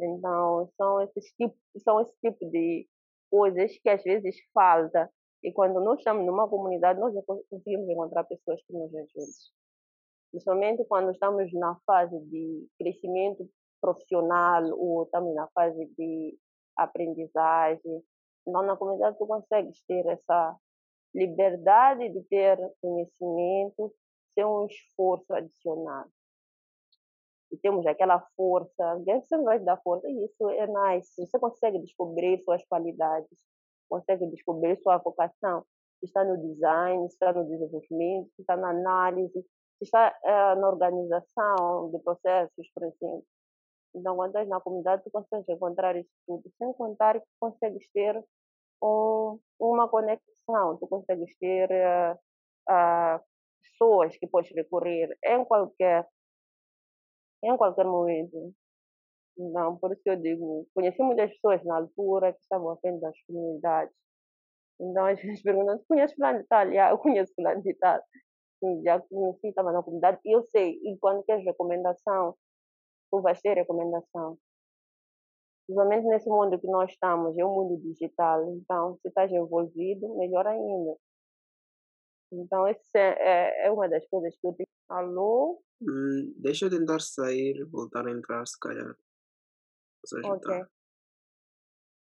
Então, 0.00 0.70
são 0.76 1.00
esses 1.02 1.26
tipos, 1.32 1.58
são 1.82 2.00
esse 2.00 2.14
tipo 2.20 2.48
de 2.50 2.88
coisas 3.30 3.78
que 3.78 3.88
às 3.88 4.02
vezes 4.02 4.36
falta 4.52 5.10
E 5.42 5.52
quando 5.52 5.80
nós 5.80 5.98
estamos 5.98 6.26
numa 6.26 6.48
comunidade, 6.48 7.00
nós 7.00 7.14
já 7.14 7.22
conseguimos 7.22 7.88
encontrar 7.88 8.24
pessoas 8.24 8.62
que 8.66 8.72
nos 8.72 8.94
ajudam. 8.94 9.26
Principalmente 10.30 10.84
quando 10.84 11.10
estamos 11.10 11.52
na 11.54 11.76
fase 11.86 12.18
de 12.26 12.66
crescimento 12.78 13.48
profissional 13.80 14.62
ou 14.72 15.04
estamos 15.04 15.34
na 15.34 15.48
fase 15.48 15.86
de 15.96 16.36
aprendizagem. 16.76 18.02
Então, 18.46 18.62
na 18.62 18.76
comunidade, 18.76 19.18
tu 19.18 19.26
consegues 19.26 19.82
ter 19.86 20.06
essa 20.06 20.56
liberdade 21.14 22.08
de 22.08 22.22
ter 22.24 22.58
conhecimento 22.80 23.92
sem 24.34 24.44
um 24.44 24.66
esforço 24.66 25.32
adicional. 25.34 26.06
E 27.52 27.56
temos 27.58 27.84
aquela 27.84 28.20
força, 28.36 29.02
você 29.04 29.36
vai 29.42 29.58
dar 29.58 29.76
força, 29.82 30.08
e 30.08 30.24
isso 30.24 30.48
é 30.50 30.66
nice. 30.66 31.26
Você 31.26 31.38
consegue 31.38 31.80
descobrir 31.80 32.40
suas 32.44 32.64
qualidades, 32.66 33.38
consegue 33.88 34.26
descobrir 34.28 34.80
sua 34.80 34.98
vocação. 34.98 35.64
Se 35.98 36.06
está 36.06 36.24
no 36.24 36.38
design, 36.38 37.08
se 37.08 37.14
está 37.14 37.32
no 37.32 37.44
desenvolvimento, 37.44 38.30
se 38.36 38.42
está 38.42 38.56
na 38.56 38.70
análise, 38.70 39.42
se 39.78 39.84
está 39.84 40.16
é, 40.24 40.54
na 40.54 40.68
organização 40.68 41.90
de 41.90 41.98
processos, 41.98 42.70
por 42.72 42.84
exemplo. 42.84 43.24
Quando 43.92 44.26
estás 44.26 44.48
na 44.48 44.60
comunidade, 44.60 45.02
tu 45.02 45.10
consegues 45.10 45.48
encontrar 45.48 45.96
isso 45.96 46.10
tudo, 46.26 46.50
sem 46.58 46.72
contar 46.74 47.20
que 47.20 47.26
consegues 47.40 47.90
ter 47.92 48.22
um, 48.82 49.38
uma 49.58 49.88
conexão, 49.88 50.78
tu 50.78 50.86
consegues 50.86 51.36
ter 51.38 51.68
uh, 51.70 52.14
uh, 52.70 53.20
pessoas 53.62 54.16
que 54.16 54.26
podes 54.26 54.52
recorrer 54.54 55.16
em 55.24 55.44
qualquer, 55.44 56.06
em 57.42 57.56
qualquer 57.56 57.84
momento. 57.84 58.54
Então, 59.38 59.76
por 59.78 59.92
isso 59.92 60.02
que 60.02 60.10
eu 60.10 60.16
digo, 60.16 60.66
conheci 60.74 61.02
muitas 61.02 61.30
pessoas 61.32 61.64
na 61.64 61.76
altura 61.76 62.32
que 62.32 62.40
estavam 62.40 62.70
à 62.70 62.76
frente 62.76 63.00
das 63.00 63.16
comunidades. 63.26 63.94
Então, 64.80 65.06
as 65.06 65.20
pessoas 65.20 65.42
perguntam, 65.42 65.82
conheces 65.88 66.14
fulano 66.14 66.38
de 66.40 66.46
tal? 66.46 66.72
eu 66.72 66.98
conheço 66.98 67.34
fulano 67.34 67.62
de 67.62 67.74
tal. 67.74 68.00
Já 68.84 69.00
conheci, 69.00 69.48
estava 69.48 69.72
na 69.72 69.82
comunidade, 69.82 70.20
e 70.24 70.36
eu 70.36 70.42
sei, 70.44 70.72
e 70.82 70.98
quando 71.00 71.24
queres 71.24 71.44
recomendação, 71.44 72.36
tu 73.10 73.20
vais 73.20 73.40
ter 73.40 73.54
recomendação. 73.54 74.38
Principalmente 75.66 76.06
nesse 76.06 76.28
mundo 76.28 76.58
que 76.58 76.66
nós 76.66 76.90
estamos, 76.90 77.38
é 77.38 77.44
o 77.44 77.48
um 77.48 77.54
mundo 77.54 77.80
digital. 77.80 78.44
Então, 78.54 78.98
se 79.00 79.08
estás 79.08 79.30
envolvido, 79.30 80.16
melhor 80.16 80.46
ainda. 80.46 80.96
Então, 82.32 82.66
essa 82.66 82.98
é, 82.98 83.66
é 83.66 83.70
uma 83.70 83.88
das 83.88 84.06
coisas 84.08 84.36
que 84.36 84.46
eu 84.46 84.52
digo. 84.52 84.68
Alô? 84.88 85.62
Hum, 85.80 86.34
deixa 86.36 86.66
eu 86.66 86.70
tentar 86.70 87.00
sair, 87.00 87.64
voltar 87.64 88.06
a 88.06 88.10
entrar, 88.10 88.46
se 88.46 88.58
calhar. 88.58 88.96
Ok. 90.24 90.62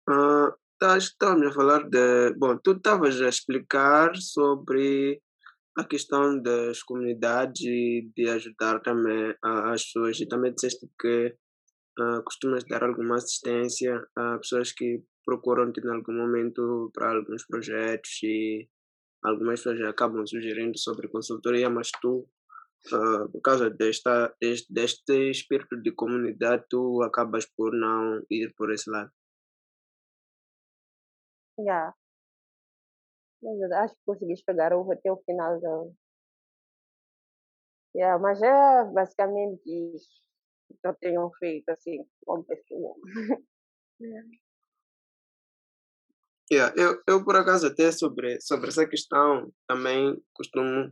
Uh, 0.08 0.98
estávamos 0.98 1.48
a 1.48 1.52
falar 1.54 1.90
de. 1.90 2.34
Bom, 2.38 2.58
tu 2.58 2.74
estavas 2.74 3.20
a 3.22 3.30
explicar 3.30 4.16
sobre 4.16 5.22
a 5.78 5.84
questão 5.84 6.42
das 6.42 6.82
comunidades 6.84 7.62
e 7.62 8.10
de 8.16 8.30
ajudar 8.30 8.80
também 8.82 9.36
as 9.44 9.84
pessoas. 9.84 10.20
E 10.20 10.28
também 10.28 10.54
disseste 10.54 10.88
que 11.00 11.36
uh, 12.00 12.24
costumas 12.24 12.64
dar 12.66 12.84
alguma 12.84 13.16
assistência 13.16 14.02
a 14.16 14.38
pessoas 14.38 14.72
que 14.72 15.04
procuram-te 15.26 15.82
em 15.82 15.90
algum 15.90 16.14
momento 16.14 16.92
para 16.94 17.12
alguns 17.12 17.46
projetos 17.46 18.20
e 18.24 18.70
algumas 19.24 19.60
pessoas 19.60 19.82
acabam 19.82 20.26
sugerindo 20.26 20.78
sobre 20.78 21.10
consultoria, 21.10 21.70
mas 21.70 21.90
tu, 22.02 22.28
uh, 22.94 23.30
por 23.32 23.42
causa 23.42 23.70
desta, 23.70 24.34
deste, 24.40 24.72
deste 24.72 25.30
espírito 25.32 25.82
de 25.82 25.92
comunidade, 25.92 26.66
tu 26.70 27.02
acabas 27.04 27.46
por 27.58 27.74
não 27.76 28.22
ir 28.30 28.54
por 28.56 28.72
esse 28.72 28.90
lado. 28.90 29.12
Yeah. 31.58 31.94
Acho 33.76 33.96
que 33.96 34.02
conseguiste 34.06 34.46
pegar 34.46 34.74
o 34.74 34.92
até 34.92 35.12
o 35.12 35.18
final 35.26 35.60
da. 35.60 35.84
Yeah, 37.96 38.20
mas 38.20 38.42
é 38.42 38.84
basicamente 38.92 39.62
isso 39.96 40.10
que 40.82 40.88
eu 40.88 40.94
tenho 40.96 41.32
feito 41.40 41.70
assim 41.70 42.06
como 42.26 42.44
pessoa. 42.44 42.96
Yeah, 46.52 46.74
eu, 46.76 47.02
eu, 47.08 47.24
por 47.24 47.36
acaso, 47.36 47.68
até 47.68 47.92
sobre, 47.92 48.42
sobre 48.42 48.68
essa 48.68 48.86
questão, 48.86 49.54
também 49.68 50.22
costumo 50.34 50.88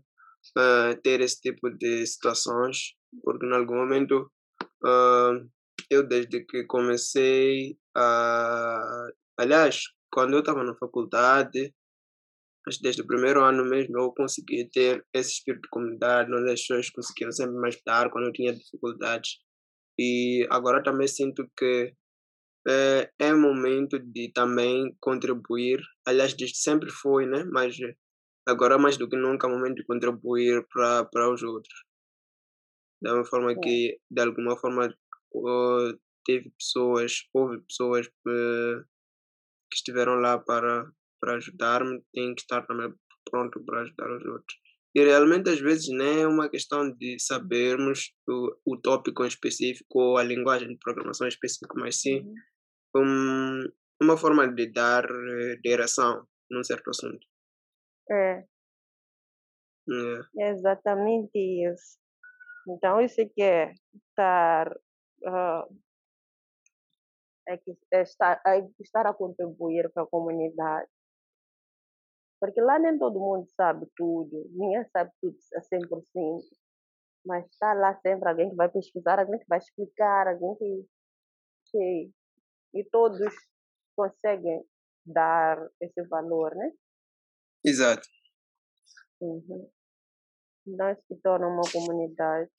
uh, 0.57 1.01
ter 1.01 1.19
esse 1.21 1.41
tipo 1.41 1.69
de 1.71 2.05
situações, 2.07 2.95
porque 3.23 3.45
em 3.45 3.53
algum 3.53 3.75
momento 3.75 4.31
uh, 4.85 5.49
eu, 5.89 6.07
desde 6.07 6.45
que 6.45 6.63
comecei 6.65 7.77
a. 7.95 9.09
Aliás, 9.37 9.81
quando 10.11 10.33
eu 10.33 10.39
estava 10.39 10.63
na 10.63 10.75
faculdade, 10.75 11.73
mas 12.65 12.80
desde 12.80 13.02
o 13.02 13.08
primeiro 13.08 13.43
ano 13.43 13.65
mesmo 13.65 13.99
eu 13.99 14.12
consegui 14.13 14.69
ter 14.71 15.06
esse 15.13 15.34
espírito 15.34 15.63
de 15.63 15.69
comunidade, 15.69 16.34
onde 16.34 16.52
as 16.52 16.62
pessoas 16.62 16.89
conseguiam 16.89 17.32
sempre 17.32 17.56
me 17.60 17.67
ajudar 17.67 18.10
quando 18.10 18.28
eu 18.28 18.34
tinha 18.34 18.54
dificuldades. 18.54 19.38
E 19.99 20.47
agora 20.49 20.84
também 20.84 21.08
sinto 21.08 21.49
que 21.58 21.93
é, 22.67 23.12
é 23.19 23.34
momento 23.34 23.99
de 23.99 24.32
também 24.34 24.95
contribuir. 24.99 25.82
Aliás, 26.06 26.34
desde 26.34 26.58
sempre 26.58 26.89
foi, 26.89 27.26
né? 27.26 27.43
Mas 27.52 27.78
agora 28.47 28.78
mais 28.78 28.97
do 28.97 29.10
que 29.10 29.17
nunca 29.17 29.47
é 29.47 29.52
momento 29.52 29.76
de 29.76 29.86
contribuir 29.86 30.65
para 30.71 31.32
os 31.32 31.43
outros. 31.43 31.84
Da 33.02 33.13
uma 33.15 33.26
forma 33.26 33.54
que, 33.60 33.99
de 34.10 34.21
alguma 34.21 34.58
forma, 34.58 34.93
teve 36.26 36.52
pessoas, 36.52 37.28
houve 37.34 37.62
pessoas 37.62 38.08
eh, 38.08 38.84
que 39.69 39.76
estiveram 39.76 40.15
lá 40.15 40.39
para, 40.39 40.89
para 41.23 41.36
ajudar-me, 41.38 42.03
tem 42.13 42.36
que 42.36 42.41
estar 42.41 42.62
também 42.65 42.93
pronto 43.31 43.63
para 43.63 43.81
ajudar 43.81 44.12
os 44.17 44.25
outros. 44.25 44.57
E 44.95 45.03
realmente, 45.03 45.49
às 45.49 45.59
vezes, 45.59 45.88
nem 45.89 46.21
é 46.21 46.27
uma 46.27 46.49
questão 46.49 46.91
de 46.91 47.17
sabermos 47.19 48.13
o, 48.27 48.73
o 48.73 48.77
tópico 48.77 49.23
em 49.23 49.27
específico 49.27 49.99
ou 49.99 50.17
a 50.17 50.23
linguagem 50.23 50.67
de 50.67 50.77
programação 50.77 51.27
específica, 51.27 51.73
mas 51.79 51.99
sim 51.99 52.19
uhum 52.19 52.33
um, 52.95 53.63
uma 54.01 54.17
forma 54.17 54.47
de 54.47 54.71
dar 54.71 55.05
eh, 55.05 55.55
direção 55.63 56.25
num 56.49 56.63
certo 56.63 56.89
assunto. 56.89 57.25
É. 58.09 58.45
É. 59.89 60.43
é 60.43 60.49
exatamente 60.51 61.38
isso. 61.38 61.97
Então, 62.67 63.01
isso 63.01 63.19
é 63.19 63.25
que 63.25 63.41
é 63.41 63.73
estar, 63.93 64.71
uh, 64.71 65.77
é 67.47 67.57
que 67.57 67.75
é 67.91 68.01
estar, 68.01 68.41
é 68.45 68.65
estar 68.79 69.05
a 69.05 69.13
contribuir 69.13 69.91
para 69.91 70.03
a 70.03 70.07
comunidade. 70.07 70.88
Porque 72.43 72.60
lá 72.60 72.77
nem 72.77 72.99
todo 72.99 73.21
mundo 73.21 73.47
sabe 73.56 73.88
tudo, 73.95 74.49
ninguém 74.51 74.84
sabe 74.91 75.10
tudo 75.21 75.38
a 75.56 75.62
100%. 75.62 76.41
Mas 77.25 77.45
está 77.45 77.73
lá 77.73 77.97
sempre 78.01 78.27
alguém 78.27 78.49
que 78.49 78.56
vai 78.58 78.69
pesquisar, 78.69 79.17
alguém 79.17 79.39
que 79.39 79.45
vai 79.47 79.60
explicar, 79.60 80.27
alguém 80.27 80.53
que, 80.58 80.86
que 81.71 82.12
e 82.73 82.84
todos 82.91 83.34
conseguem 83.95 84.62
dar 85.06 85.58
esse 85.79 86.06
valor, 86.10 86.53
né? 86.53 86.69
Exato. 87.65 88.06
Uhum. 89.21 89.71
Então, 90.67 90.97
se 91.08 91.15
torna 91.21 91.47
uma 91.47 91.63
comunidade. 91.71 92.51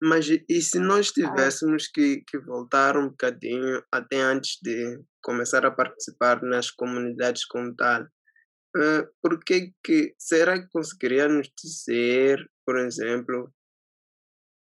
Mas 0.00 0.28
e 0.28 0.62
se 0.62 0.78
nós 0.78 1.10
tivéssemos 1.10 1.88
que, 1.88 2.22
que 2.28 2.38
voltar 2.38 2.96
um 2.96 3.08
bocadinho 3.08 3.82
até 3.90 4.20
antes 4.20 4.56
de 4.62 5.02
começar 5.26 5.66
a 5.66 5.72
participar 5.72 6.40
nas 6.40 6.70
comunidades 6.70 7.44
como 7.44 7.74
tal, 7.74 8.04
uh, 8.04 9.02
por 9.20 9.42
que 9.42 9.74
será 10.16 10.62
que 10.62 10.68
conseguiríamos 10.68 11.50
dizer, 11.60 12.48
por 12.64 12.78
exemplo, 12.78 13.52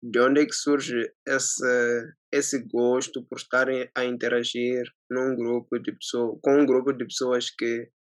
de 0.02 0.20
onde 0.20 0.41
é 0.41 0.46
que 0.48 0.56
surge 0.56 1.13
esse, 1.28 2.13
esse 2.34 2.60
gosto 2.67 3.24
por 3.28 3.38
estarem 3.38 3.88
a 3.96 4.04
interagir 4.04 4.84
num 5.12 5.36
grupo 5.36 5.78
de 5.78 5.91
pessoas, 5.91 6.39
com 6.41 6.62
um 6.62 6.65
grupo 6.65 6.91
de 6.91 7.06
pessoas 7.06 7.52
que 7.52 7.91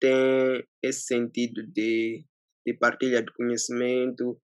tem 0.00 0.64
esse 0.80 1.06
sentido 1.06 1.66
de, 1.66 2.24
de 2.64 2.74
partilha 2.74 3.20
de 3.20 3.32
conhecimento, 3.32 4.40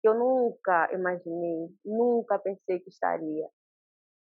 que 0.00 0.08
eu 0.08 0.14
nunca 0.14 0.92
imaginei, 0.92 1.68
nunca 1.84 2.38
pensei 2.38 2.80
que 2.80 2.90
estaria. 2.90 3.48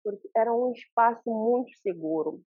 Porque 0.04 0.30
era 0.36 0.54
um 0.54 0.72
espaço 0.72 1.30
muito 1.30 1.72
seguro. 1.80 2.42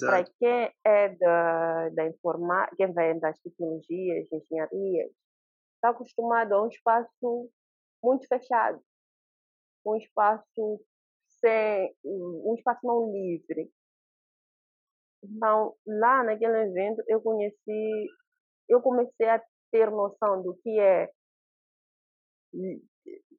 Para 0.00 0.24
quem 0.24 0.72
é 0.84 1.08
da, 1.16 1.88
da 1.90 2.06
informática, 2.06 2.76
quem 2.76 2.92
vem 2.92 3.18
das 3.18 3.38
tecnologias, 3.40 4.28
engenharias, 4.32 5.10
está 5.74 5.90
acostumado 5.90 6.52
a 6.52 6.62
um 6.62 6.68
espaço 6.68 7.50
muito 8.02 8.26
fechado. 8.28 8.80
Um 9.84 9.96
espaço 9.96 10.80
sem, 11.40 11.92
um 12.04 12.54
espaço 12.56 12.80
não 12.84 13.10
livre. 13.10 13.70
Então, 15.24 15.74
lá 15.86 16.22
naquele 16.22 16.68
evento, 16.68 17.02
eu 17.08 17.20
conheci 17.20 18.08
eu 18.68 18.80
comecei 18.80 19.28
a 19.28 19.42
ter 19.70 19.90
noção 19.90 20.42
do 20.42 20.54
que 20.62 20.78
é 20.80 21.10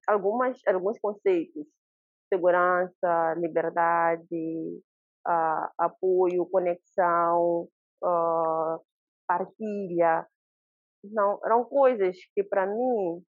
algumas, 0.07 0.59
alguns 0.67 0.99
conceitos, 0.99 1.65
segurança, 2.31 3.33
liberdade, 3.37 4.81
uh, 5.27 5.69
apoio, 5.77 6.49
conexão, 6.49 7.67
uh, 8.03 8.79
partilha. 9.27 10.27
Não, 11.03 11.39
eram 11.45 11.65
coisas 11.65 12.17
que 12.33 12.43
para 12.43 12.65
mim 12.65 13.23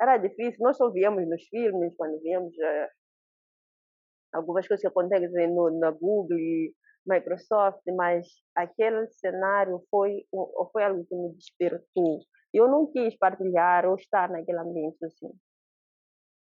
era 0.00 0.16
difícil. 0.18 0.58
Nós 0.60 0.76
só 0.76 0.90
víamos 0.90 1.28
nos 1.28 1.42
filmes, 1.48 1.94
quando 1.96 2.20
víamos 2.22 2.52
uh, 2.54 2.88
algumas 4.34 4.66
coisas 4.66 4.80
que 4.80 4.88
acontecem 4.88 5.54
no, 5.54 5.78
na 5.78 5.90
Google, 5.90 6.38
Microsoft, 7.06 7.82
mas 7.96 8.26
aquele 8.54 9.06
cenário 9.08 9.82
foi 9.90 10.24
foi 10.72 10.84
algo 10.84 11.04
que 11.04 11.14
me 11.14 11.34
despertou. 11.34 12.20
Eu 12.54 12.68
não 12.68 12.86
quis 12.90 13.16
partilhar 13.16 13.86
ou 13.86 13.96
estar 13.96 14.30
naquele 14.30 14.58
ambiente 14.58 15.04
assim, 15.04 15.32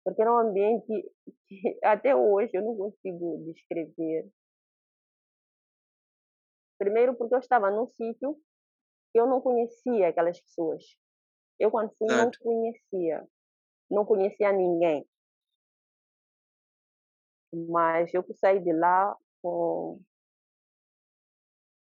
porque 0.04 0.22
era 0.22 0.32
um 0.32 0.38
ambiente 0.38 0.86
que 1.46 1.78
até 1.84 2.14
hoje 2.14 2.50
eu 2.54 2.62
não 2.62 2.76
consigo 2.76 3.44
descrever. 3.44 4.30
Primeiro 6.78 7.14
porque 7.16 7.34
eu 7.34 7.38
estava 7.40 7.70
num 7.70 7.86
sítio 7.88 8.34
que 9.12 9.20
eu 9.20 9.26
não 9.26 9.40
conhecia 9.40 10.08
aquelas 10.08 10.40
pessoas. 10.40 10.84
Eu 11.58 11.70
quando 11.70 11.92
fui 11.98 12.06
não 12.08 12.30
conhecia, 12.40 13.28
não 13.90 14.04
conhecia 14.04 14.52
ninguém. 14.52 15.06
Mas 17.52 18.12
eu 18.14 18.24
saí 18.34 18.60
de 18.60 18.72
lá 18.72 19.16
com 19.42 20.00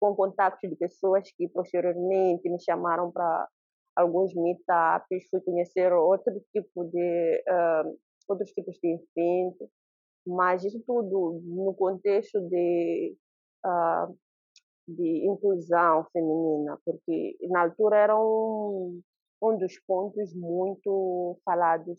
com 0.00 0.16
contatos 0.16 0.68
de 0.68 0.74
pessoas 0.74 1.30
que 1.30 1.48
posteriormente 1.48 2.48
me 2.50 2.60
chamaram 2.60 3.12
para 3.12 3.48
alguns 3.96 4.35
meetups, 4.35 5.28
fui 5.31 5.40
conhecer 5.40 5.92
outro 5.92 6.33
tipo 6.52 6.85
de 6.85 7.44
uh, 7.48 7.98
outros 8.28 8.50
tipos 8.52 8.78
de 8.81 9.00
eventos, 9.16 9.68
mas 10.26 10.64
isso 10.64 10.83
tudo 10.87 11.40
no 11.44 11.74
contexto 11.74 12.40
de 12.48 13.16
uh, 13.66 14.16
de 14.88 15.26
inclusão 15.26 16.07
feminina, 16.12 16.78
porque 16.85 17.37
na 17.50 17.62
altura 17.62 17.96
era 17.96 18.18
um, 18.18 19.00
um 19.40 19.57
dos 19.57 19.78
pontos 19.87 20.35
muito 20.35 21.38
falados. 21.44 21.98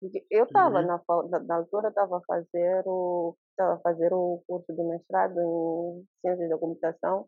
Porque 0.00 0.24
eu 0.30 0.44
estava 0.44 0.80
Uhum. 0.80 0.86
na, 0.86 1.40
na, 1.40 1.56
altura 1.56 1.88
estava 1.88 2.20
fazer 2.26 2.82
o 2.86 3.36
estava 3.50 3.80
fazer 3.80 4.12
o 4.12 4.42
curso 4.46 4.70
de 4.72 4.82
mestrado 4.82 5.40
em 5.40 6.06
ciências 6.20 6.50
da 6.50 6.58
computação 6.58 7.26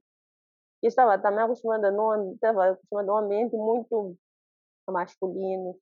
estava 0.87 1.19
também 1.19 1.45
acostumada 1.45 1.91
num 1.91 2.35
estava 2.35 2.71
acostumada 2.71 3.11
a 3.11 3.15
um 3.15 3.19
ambiente 3.19 3.57
muito 3.57 4.17
masculino 4.89 5.77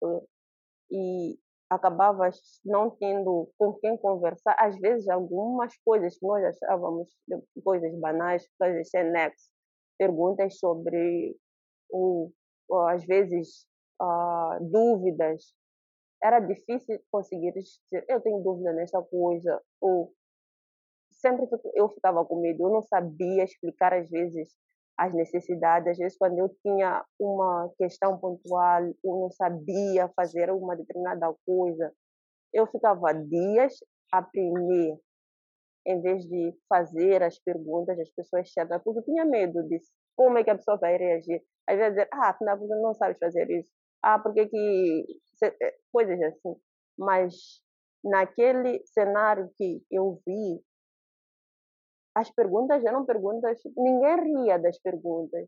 e 0.90 1.38
acabava 1.68 2.30
não 2.64 2.90
tendo 2.90 3.50
com 3.58 3.74
quem 3.74 3.96
conversar. 3.96 4.56
Às 4.58 4.78
vezes 4.78 5.08
algumas 5.08 5.76
coisas 5.84 6.16
que 6.18 6.26
nós 6.26 6.44
achávamos 6.44 7.08
coisas 7.62 7.94
banais 7.98 8.48
coisas 8.58 8.88
sem 8.88 9.04
nexo 9.10 9.50
perguntas 9.98 10.58
sobre 10.58 11.36
o 11.90 12.30
às 12.88 13.04
vezes 13.04 13.66
uh, 14.00 14.58
dúvidas. 14.60 15.54
Era 16.22 16.40
difícil 16.40 17.00
conseguir 17.10 17.52
dizer 17.52 18.04
eu 18.08 18.20
tenho 18.20 18.42
dúvida 18.42 18.72
nessa 18.72 19.02
coisa 19.02 19.60
ou 19.80 20.12
sempre 21.10 21.46
eu 21.74 21.88
ficava 21.90 22.24
com 22.24 22.40
medo, 22.40 22.64
eu 22.64 22.70
não 22.70 22.82
sabia 22.82 23.44
explicar 23.44 23.92
às 23.92 24.08
vezes 24.08 24.54
as 24.98 25.12
necessidades, 25.12 25.92
às 25.92 25.98
vezes 25.98 26.16
quando 26.18 26.38
eu 26.38 26.48
tinha 26.62 27.04
uma 27.18 27.70
questão 27.78 28.18
pontual, 28.18 28.82
eu 28.82 29.20
não 29.20 29.30
sabia 29.30 30.08
fazer 30.16 30.50
uma 30.50 30.74
determinada 30.76 31.32
coisa, 31.44 31.92
eu 32.52 32.66
ficava 32.66 33.12
dias 33.12 33.74
a 34.12 34.18
aprender, 34.18 34.98
em 35.86 36.00
vez 36.00 36.24
de 36.26 36.54
fazer 36.68 37.22
as 37.22 37.38
perguntas, 37.38 37.98
as 37.98 38.10
pessoas 38.10 38.48
chegam, 38.48 38.80
porque 38.80 39.00
eu 39.00 39.04
tinha 39.04 39.24
medo 39.24 39.62
disso, 39.68 39.90
como 40.16 40.38
é 40.38 40.44
que 40.44 40.50
a 40.50 40.56
pessoa 40.56 40.78
vai 40.78 40.96
reagir, 40.96 41.42
às 41.68 41.76
vezes 41.76 41.94
dizer, 41.94 42.08
ah, 42.12 42.30
afinal 42.30 42.58
você 42.58 42.74
não 42.76 42.94
sabe 42.94 43.18
fazer 43.18 43.50
isso, 43.50 43.68
ah, 44.02 44.18
porque 44.18 44.46
que, 44.46 45.04
coisas 45.92 46.20
assim, 46.22 46.56
mas 46.98 47.34
naquele 48.02 48.82
cenário 48.86 49.50
que 49.56 49.82
eu 49.90 50.20
vi, 50.26 50.60
as 52.16 52.30
perguntas 52.30 52.82
eram 52.82 53.04
perguntas, 53.04 53.60
ninguém 53.76 54.42
ria 54.44 54.58
das 54.58 54.78
perguntas. 54.78 55.46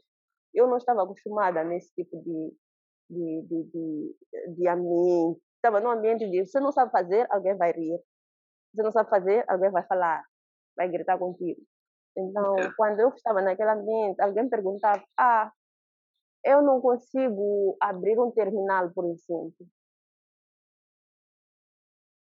Eu 0.53 0.67
não 0.67 0.77
estava 0.77 1.03
acostumada 1.03 1.65
nesse 1.65 1.91
tipo 1.95 2.23
de, 2.23 2.55
de, 3.09 3.43
de, 3.43 3.63
de, 3.73 4.17
de 4.55 4.69
ambiente. 4.69 5.41
Estava 5.57 5.81
num 5.81 5.91
ambiente 5.91 6.29
de 6.29 6.45
você 6.45 6.61
não 6.61 6.71
sabe 6.71 6.93
fazer, 6.93 7.27
alguém 7.31 7.57
vai 7.57 7.73
rir. 7.73 7.99
Você 8.75 8.83
não 8.83 8.93
sabe 8.93 9.09
fazer, 9.09 9.47
alguém 9.49 9.71
vai 9.71 9.83
falar, 9.87 10.23
vai 10.77 10.91
gritar 10.91 11.19
contigo. 11.19 11.59
Então, 12.15 12.57
Yeah. 12.57 12.75
quando 12.77 13.01
eu 13.01 13.09
estava 13.15 13.41
naquele 13.41 13.71
ambiente, 13.71 14.21
alguém 14.21 14.47
perguntava: 14.51 15.03
Ah, 15.17 15.51
eu 16.45 16.61
não 16.61 16.83
consigo 16.83 17.79
abrir 17.81 18.19
um 18.21 18.31
terminal, 18.31 18.91
por 18.93 19.07
exemplo. 19.07 19.67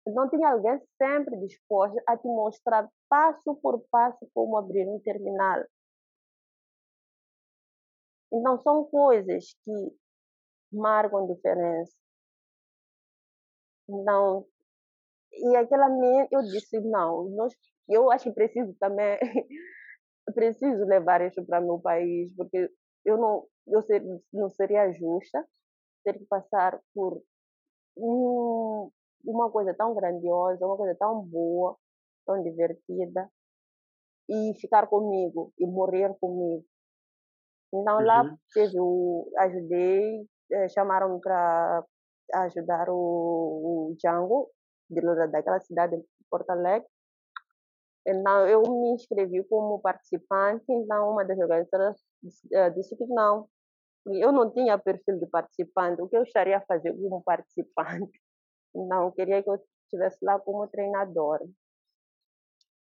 Então, 0.06 0.28
tinha 0.30 0.50
alguém 0.50 0.80
sempre 0.98 1.36
disposto 1.46 1.96
a 2.06 2.16
te 2.16 2.26
mostrar 2.26 2.88
passo 3.08 3.54
por 3.56 3.82
passo 3.90 4.28
como 4.34 4.56
abrir 4.56 4.88
um 4.88 5.00
terminal. 5.00 5.64
Então, 8.32 8.58
são 8.60 8.84
coisas 8.84 9.54
que 9.64 9.72
marcam 10.72 11.26
diferença. 11.26 11.94
Então, 13.88 14.46
e 15.32 15.56
aquela 15.56 15.88
minha, 15.88 16.28
eu 16.30 16.42
disse, 16.42 16.80
não, 16.80 17.28
nós, 17.30 17.54
eu 17.88 18.10
acho 18.10 18.24
que 18.24 18.32
preciso 18.32 18.74
também, 18.78 19.18
preciso 20.34 20.84
levar 20.84 21.20
isso 21.22 21.44
para 21.44 21.60
meu 21.60 21.78
país, 21.80 22.32
porque 22.36 22.70
eu 23.04 23.16
não, 23.16 23.46
eu 23.66 23.82
ser, 23.82 24.02
não 24.32 24.48
seria 24.50 24.92
justa 24.92 25.44
ter 26.04 26.18
que 26.18 26.24
passar 26.26 26.80
por 26.94 27.22
um, 27.96 28.90
uma 29.24 29.50
coisa 29.50 29.74
tão 29.74 29.94
grandiosa, 29.94 30.66
uma 30.66 30.76
coisa 30.76 30.94
tão 30.98 31.22
boa, 31.22 31.76
tão 32.26 32.42
divertida, 32.42 33.30
e 34.28 34.54
ficar 34.60 34.86
comigo, 34.86 35.52
e 35.58 35.66
morrer 35.66 36.14
comigo. 36.20 36.64
Então 37.72 38.00
lá 38.04 38.22
Uhum. 38.24 38.36
teve 38.54 38.80
o, 38.80 39.30
ajudei, 39.38 40.26
eh, 40.52 40.68
chamaram 40.68 41.20
para 41.20 41.84
ajudar 42.34 42.88
o, 42.90 43.90
o 43.92 43.96
Django, 43.98 44.50
de, 44.88 45.00
lá 45.00 45.26
daquela 45.26 45.60
cidade 45.60 45.96
de 45.96 46.04
Porto 46.30 46.50
Alegre. 46.50 46.88
Então 48.06 48.46
eu 48.48 48.62
me 48.62 48.90
inscrevi 48.94 49.44
como 49.44 49.80
participante, 49.80 50.64
então 50.68 51.10
uma 51.12 51.24
das 51.24 51.38
organizadoras 51.38 52.00
disse, 52.22 52.48
eh, 52.54 52.70
disse 52.70 52.96
que 52.96 53.06
não, 53.06 53.48
eu 54.06 54.32
não 54.32 54.50
tinha 54.52 54.78
perfil 54.78 55.18
de 55.20 55.26
participante. 55.26 56.02
O 56.02 56.08
que 56.08 56.16
eu 56.16 56.22
estaria 56.22 56.58
a 56.58 56.62
fazer 56.66 56.92
como 56.94 57.22
participante? 57.24 58.20
Não, 58.74 59.10
queria 59.12 59.42
que 59.42 59.50
eu 59.50 59.60
estivesse 59.84 60.24
lá 60.24 60.38
como 60.38 60.66
treinadora. 60.68 61.44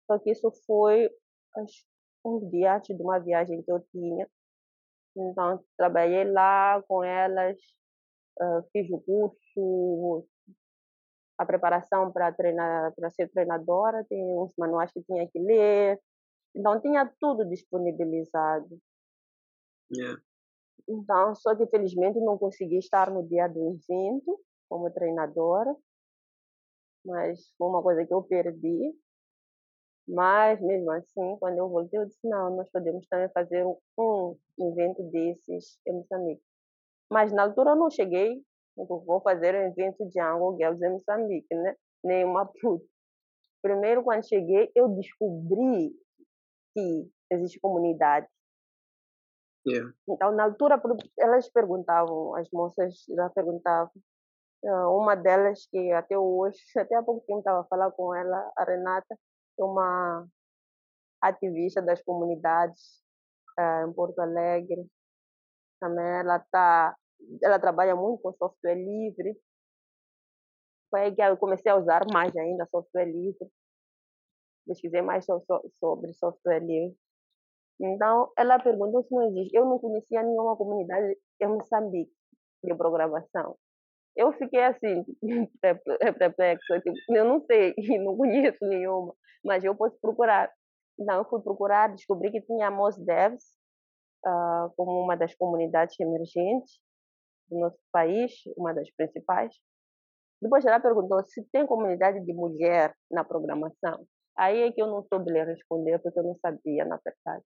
Só 0.06 0.18
que 0.18 0.30
isso 0.30 0.50
foi 0.66 1.10
um 2.24 2.48
dia 2.50 2.76
antes 2.76 2.96
de 2.96 3.02
uma 3.02 3.18
viagem 3.18 3.62
que 3.62 3.70
eu 3.70 3.80
tinha. 3.92 4.28
Então, 5.16 5.64
trabalhei 5.76 6.24
lá 6.24 6.82
com 6.88 7.02
elas, 7.02 7.56
fiz 8.72 8.90
o 8.90 9.00
curso, 9.00 10.28
a 11.38 11.46
preparação 11.46 12.12
para 12.12 12.32
treinar, 12.32 12.94
para 12.94 13.10
ser 13.10 13.28
treinadora, 13.30 14.04
tem 14.04 14.22
uns 14.38 14.52
manuais 14.56 14.92
que 14.92 15.02
tinha 15.02 15.28
que 15.28 15.38
ler. 15.38 16.00
Então, 16.54 16.80
tinha 16.80 17.10
tudo 17.20 17.44
disponibilizado. 17.48 18.78
Yeah. 19.92 20.20
Então, 20.88 21.34
só 21.34 21.54
que 21.54 21.66
felizmente 21.66 22.20
não 22.20 22.38
consegui 22.38 22.78
estar 22.78 23.10
no 23.10 23.26
dia 23.26 23.48
do 23.48 23.70
evento 23.70 24.40
como 24.68 24.90
treinadora, 24.90 25.74
mas 27.04 27.52
foi 27.56 27.68
uma 27.68 27.82
coisa 27.82 28.04
que 28.04 28.12
eu 28.12 28.22
perdi. 28.22 28.94
Mas, 30.08 30.60
mesmo 30.60 30.90
assim, 30.92 31.36
quando 31.38 31.58
eu 31.58 31.68
voltei, 31.68 31.98
eu 31.98 32.06
disse: 32.06 32.28
não, 32.28 32.56
nós 32.56 32.70
podemos 32.70 33.06
também 33.08 33.28
fazer 33.30 33.64
um 33.98 34.36
evento 34.58 35.02
desses 35.10 35.78
em 35.86 35.92
Moçambique. 35.92 36.42
Mas 37.10 37.32
na 37.32 37.42
altura 37.42 37.70
eu 37.70 37.76
não 37.76 37.90
cheguei, 37.90 38.42
vou 38.76 39.20
fazer 39.20 39.54
um 39.54 39.68
evento 39.68 40.08
de 40.08 40.20
Ango 40.20 40.56
Girls 40.56 40.84
em 40.84 40.90
Moçambique, 40.90 41.54
né? 41.54 41.76
nem 42.04 42.24
uma 42.24 42.46
puta. 42.46 42.84
Primeiro, 43.62 44.04
quando 44.04 44.28
cheguei, 44.28 44.70
eu 44.74 44.88
descobri 44.88 45.92
que 46.72 47.10
existe 47.30 47.58
comunidade 47.58 48.28
Yeah. 49.66 49.92
Então, 50.08 50.30
na 50.30 50.44
altura, 50.44 50.80
elas 51.18 51.48
perguntavam, 51.50 52.36
as 52.36 52.48
moças 52.52 53.04
já 53.08 53.28
perguntavam. 53.30 53.90
Uma 54.68 55.14
delas, 55.14 55.66
que 55.70 55.92
até 55.92 56.18
hoje, 56.18 56.58
até 56.76 56.94
há 56.96 57.02
pouco 57.02 57.24
tempo 57.26 57.38
estava 57.38 57.60
a 57.60 57.64
falar 57.64 57.90
com 57.92 58.14
ela, 58.14 58.52
a 58.56 58.64
Renata, 58.64 59.18
é 59.58 59.64
uma 59.64 60.26
ativista 61.22 61.80
das 61.82 62.02
comunidades 62.02 63.02
uh, 63.58 63.88
em 63.88 63.92
Porto 63.92 64.18
Alegre. 64.20 64.86
Também 65.80 66.04
ela 66.04 66.38
tá, 66.50 66.96
ela 67.42 67.58
trabalha 67.58 67.94
muito 67.94 68.22
com 68.22 68.32
software 68.34 68.74
livre. 68.74 69.38
Foi 70.90 71.00
aí 71.02 71.14
que 71.14 71.22
eu 71.22 71.36
comecei 71.36 71.70
a 71.70 71.76
usar 71.76 72.02
mais 72.12 72.34
ainda 72.36 72.66
software 72.66 73.06
livre. 73.06 73.48
Pesquisei 74.66 75.02
mais 75.02 75.24
sobre 75.24 76.12
software 76.14 76.60
livre. 76.60 76.96
Então, 77.80 78.32
ela 78.36 78.58
perguntou 78.58 79.02
se 79.04 79.14
não 79.14 79.22
existe. 79.28 79.54
Eu 79.54 79.64
não 79.66 79.78
conhecia 79.78 80.22
nenhuma 80.22 80.56
comunidade 80.56 81.18
em 81.40 81.46
Moçambique 81.46 82.12
de 82.64 82.74
programação. 82.74 83.56
Eu 84.16 84.32
fiquei 84.32 84.62
assim, 84.64 85.04
perplexa. 86.18 86.80
Tipo, 86.80 87.14
eu 87.14 87.24
não 87.24 87.44
sei, 87.44 87.74
não 88.02 88.16
conheço 88.16 88.66
nenhuma, 88.66 89.14
mas 89.44 89.62
eu 89.62 89.74
posso 89.76 89.98
procurar. 90.00 90.50
Então, 90.98 91.18
eu 91.18 91.24
fui 91.26 91.42
procurar, 91.42 91.92
descobri 91.92 92.30
que 92.30 92.40
tinha 92.40 92.68
a 92.68 92.70
MosDevs 92.70 93.44
uh, 94.24 94.72
como 94.76 95.02
uma 95.02 95.16
das 95.16 95.34
comunidades 95.34 95.98
emergentes 96.00 96.80
do 97.50 97.60
nosso 97.60 97.78
país, 97.92 98.32
uma 98.56 98.72
das 98.72 98.90
principais. 98.92 99.54
Depois 100.40 100.64
ela 100.64 100.80
perguntou 100.80 101.22
se 101.24 101.44
tem 101.50 101.66
comunidade 101.66 102.24
de 102.24 102.32
mulher 102.32 102.94
na 103.10 103.24
programação. 103.24 104.06
Aí 104.36 104.62
é 104.62 104.72
que 104.72 104.82
eu 104.82 104.86
não 104.86 105.02
soube 105.04 105.30
lhe 105.30 105.42
responder, 105.44 105.98
porque 105.98 106.18
eu 106.18 106.24
não 106.24 106.36
sabia, 106.40 106.84
na 106.84 106.98
verdade. 107.02 107.44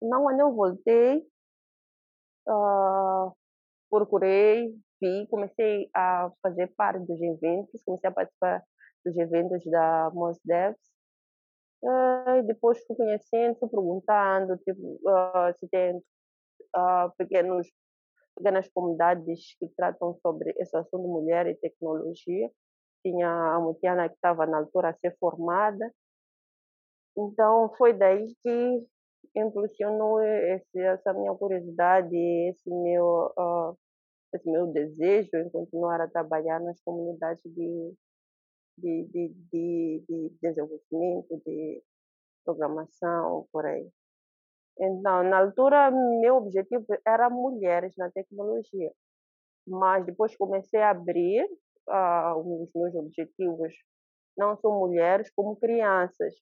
Não, 0.00 0.22
quando 0.22 0.40
eu 0.40 0.52
voltei, 0.54 1.18
uh, 2.48 3.32
procurei, 3.88 4.74
comecei 5.28 5.88
a 5.94 6.30
fazer 6.42 6.68
parte 6.76 7.04
dos 7.06 7.20
eventos, 7.20 7.82
comecei 7.84 8.08
a 8.08 8.12
participar 8.12 8.62
dos 9.04 9.16
eventos 9.16 9.64
da 9.64 10.10
MosDevs. 10.12 10.78
Uh, 11.82 12.42
depois 12.46 12.84
fui 12.86 12.96
conhecendo, 12.96 13.58
fui 13.58 13.68
perguntando 13.68 14.56
tipo, 14.58 14.80
uh, 14.80 15.52
se 15.58 15.68
tem 15.68 15.96
uh, 15.96 17.12
pequenos, 17.18 17.68
pequenas 18.36 18.68
comunidades 18.70 19.56
que 19.58 19.68
tratam 19.76 20.14
sobre 20.22 20.54
esse 20.58 20.76
assunto 20.76 21.08
mulher 21.08 21.46
e 21.46 21.56
tecnologia. 21.56 22.50
Tinha 23.04 23.28
a 23.28 23.60
Mutiana 23.60 24.08
que 24.08 24.14
estava 24.14 24.46
na 24.46 24.58
altura 24.58 24.90
a 24.90 24.94
ser 24.94 25.16
formada. 25.18 25.92
Então 27.16 27.74
foi 27.76 27.92
daí 27.92 28.32
que 28.42 28.86
impulsionou 29.34 30.20
esse, 30.22 30.78
essa 30.78 31.12
minha 31.12 31.34
curiosidade, 31.34 32.16
esse 32.48 32.70
meu, 32.70 33.32
uh, 33.36 33.76
esse 34.34 34.50
meu 34.50 34.66
desejo 34.68 35.30
em 35.36 35.50
continuar 35.50 36.00
a 36.00 36.08
trabalhar 36.08 36.60
nas 36.60 36.80
comunidades 36.82 37.42
de, 37.44 37.94
de, 38.78 39.04
de, 39.06 39.34
de, 39.52 40.04
de 40.08 40.32
desenvolvimento, 40.40 41.40
de 41.44 41.82
programação, 42.44 43.46
por 43.52 43.66
aí. 43.66 43.88
Então, 44.78 45.22
na 45.24 45.38
altura, 45.38 45.90
meu 45.90 46.36
objetivo 46.36 46.84
era 47.06 47.28
mulheres 47.28 47.94
na 47.96 48.10
tecnologia, 48.10 48.92
mas 49.66 50.04
depois 50.06 50.36
comecei 50.36 50.80
a 50.80 50.90
abrir 50.90 51.44
uh, 51.88 52.38
os 52.38 52.70
meus 52.74 52.94
objetivos. 52.94 53.74
Não 54.36 54.56
são 54.56 54.78
mulheres, 54.78 55.30
como 55.34 55.56
crianças, 55.56 56.34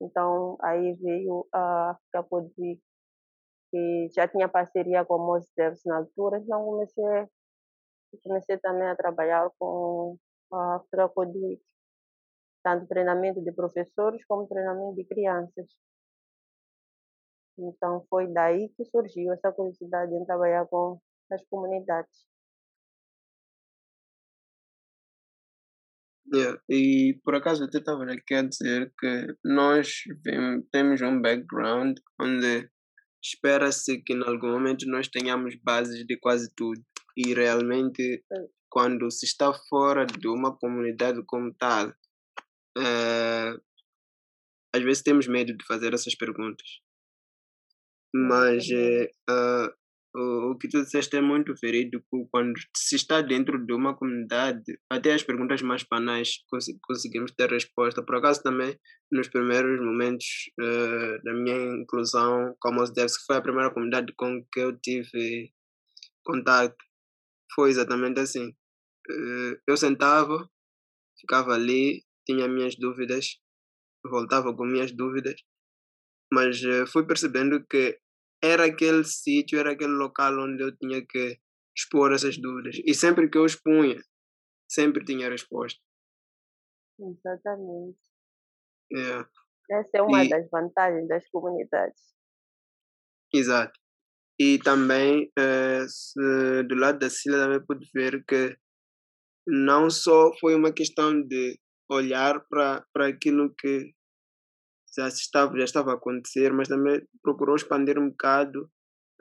então, 0.00 0.56
aí 0.62 0.94
veio 0.94 1.46
a 1.52 1.90
África 1.90 2.22
Codric, 2.24 2.80
que 3.70 4.08
já 4.14 4.26
tinha 4.28 4.48
parceria 4.48 5.04
com 5.04 5.14
o 5.14 5.40
Devs 5.56 5.82
na 5.84 5.98
altura, 5.98 6.38
então 6.38 6.64
comecei, 6.64 7.04
comecei 8.22 8.58
também 8.58 8.88
a 8.88 8.96
trabalhar 8.96 9.50
com 9.58 10.16
a 10.52 10.76
África 10.76 11.08
Codric, 11.08 11.62
tanto 12.62 12.86
treinamento 12.86 13.42
de 13.42 13.52
professores 13.52 14.24
como 14.26 14.48
treinamento 14.48 14.94
de 14.96 15.04
crianças. 15.04 15.66
Então, 17.58 18.06
foi 18.08 18.32
daí 18.32 18.68
que 18.76 18.84
surgiu 18.84 19.32
essa 19.32 19.52
curiosidade 19.52 20.14
em 20.14 20.24
trabalhar 20.24 20.66
com 20.66 21.00
as 21.30 21.44
comunidades. 21.48 22.26
Yeah. 26.32 26.60
E 26.68 27.18
por 27.24 27.34
acaso 27.34 27.64
eu 27.64 27.68
estava 27.68 28.04
aqui 28.04 28.34
a 28.34 28.42
dizer 28.42 28.92
que 28.98 29.34
nós 29.42 30.02
temos 30.70 31.00
um 31.00 31.22
background 31.22 31.98
onde 32.20 32.70
espera-se 33.22 34.02
que 34.02 34.12
em 34.12 34.22
algum 34.22 34.52
momento 34.52 34.86
nós 34.86 35.08
tenhamos 35.08 35.54
bases 35.56 36.06
de 36.06 36.16
quase 36.18 36.50
tudo. 36.54 36.80
E 37.16 37.34
realmente, 37.34 38.24
quando 38.70 39.10
se 39.10 39.26
está 39.26 39.52
fora 39.52 40.06
de 40.06 40.28
uma 40.28 40.56
comunidade 40.56 41.22
como 41.26 41.52
tal, 41.54 41.92
é, 42.78 43.54
às 44.74 44.82
vezes 44.82 45.02
temos 45.02 45.26
medo 45.26 45.56
de 45.56 45.64
fazer 45.66 45.94
essas 45.94 46.14
perguntas. 46.14 46.80
Mas 48.14 48.68
é, 48.70 49.10
o, 50.18 50.50
o 50.50 50.58
que 50.58 50.68
tu 50.68 50.82
disseste 50.82 51.16
é 51.16 51.20
muito 51.20 51.54
verídico 51.62 52.28
quando 52.30 52.58
se 52.76 52.96
está 52.96 53.20
dentro 53.20 53.64
de 53.64 53.72
uma 53.72 53.96
comunidade, 53.96 54.78
até 54.90 55.14
as 55.14 55.22
perguntas 55.22 55.62
mais 55.62 55.84
banais 55.84 56.44
conseguimos 56.82 57.30
ter 57.32 57.48
resposta. 57.48 58.02
Por 58.02 58.16
acaso 58.16 58.42
também, 58.42 58.76
nos 59.12 59.28
primeiros 59.28 59.80
momentos 59.80 60.26
uh, 60.60 61.22
da 61.22 61.32
minha 61.32 61.80
inclusão 61.80 62.54
como 62.60 62.84
devs, 62.92 63.16
que 63.18 63.26
foi 63.26 63.36
a 63.36 63.42
primeira 63.42 63.72
comunidade 63.72 64.12
com 64.16 64.44
que 64.52 64.60
eu 64.60 64.76
tive 64.78 65.52
contato, 66.24 66.76
foi 67.54 67.70
exatamente 67.70 68.18
assim. 68.20 68.48
Uh, 69.10 69.56
eu 69.66 69.76
sentava, 69.76 70.50
ficava 71.20 71.52
ali, 71.52 72.02
tinha 72.26 72.48
minhas 72.48 72.74
dúvidas, 72.76 73.38
voltava 74.04 74.54
com 74.54 74.64
minhas 74.64 74.92
dúvidas, 74.92 75.40
mas 76.32 76.60
fui 76.92 77.06
percebendo 77.06 77.64
que 77.66 77.98
era 78.42 78.66
aquele 78.66 79.04
sítio, 79.04 79.58
era 79.58 79.72
aquele 79.72 79.92
local 79.92 80.32
onde 80.38 80.62
eu 80.62 80.76
tinha 80.76 81.04
que 81.04 81.38
expor 81.76 82.12
essas 82.12 82.38
dúvidas. 82.38 82.76
E 82.84 82.94
sempre 82.94 83.28
que 83.28 83.38
eu 83.38 83.46
expunha, 83.46 84.00
sempre 84.68 85.04
tinha 85.04 85.30
resposta. 85.30 85.80
Exatamente. 87.00 87.98
Yeah. 88.92 89.28
Essa 89.70 89.98
é 89.98 90.02
uma 90.02 90.24
e, 90.24 90.28
das 90.28 90.48
vantagens 90.50 91.06
das 91.08 91.28
comunidades. 91.30 92.02
Exato. 93.32 93.78
E 94.40 94.58
também, 94.58 95.30
uh, 95.38 95.88
se, 95.88 96.62
do 96.64 96.74
lado 96.74 96.98
da 96.98 97.10
Cília, 97.10 97.38
também 97.38 97.64
pude 97.66 97.88
ver 97.92 98.24
que 98.24 98.56
não 99.46 99.90
só 99.90 100.30
foi 100.40 100.54
uma 100.54 100.72
questão 100.72 101.22
de 101.22 101.58
olhar 101.90 102.44
para 102.48 103.06
aquilo 103.06 103.54
que 103.58 103.92
já 104.96 105.08
estava, 105.08 105.56
já 105.58 105.64
estava 105.64 105.90
a 105.92 105.94
acontecer, 105.94 106.52
mas 106.52 106.68
também 106.68 107.02
procurou 107.22 107.56
expandir 107.56 107.98
um 107.98 108.10
bocado 108.10 108.70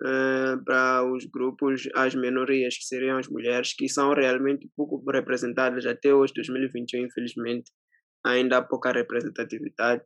uh, 0.02 0.64
para 0.66 1.04
os 1.04 1.26
grupos, 1.26 1.88
as 1.96 2.16
minorias, 2.16 2.78
que 2.78 2.86
seriam 2.86 3.18
as 3.18 3.28
mulheres, 3.28 3.74
que 3.74 3.88
são 3.90 4.14
realmente 4.14 4.70
pouco 4.76 5.04
representadas 5.10 5.86
até 5.86 6.14
hoje, 6.14 6.34
2021, 6.34 7.06
infelizmente, 7.06 7.72
ainda 8.26 8.58
há 8.58 8.62
pouca 8.62 8.92
representatividade. 8.92 10.04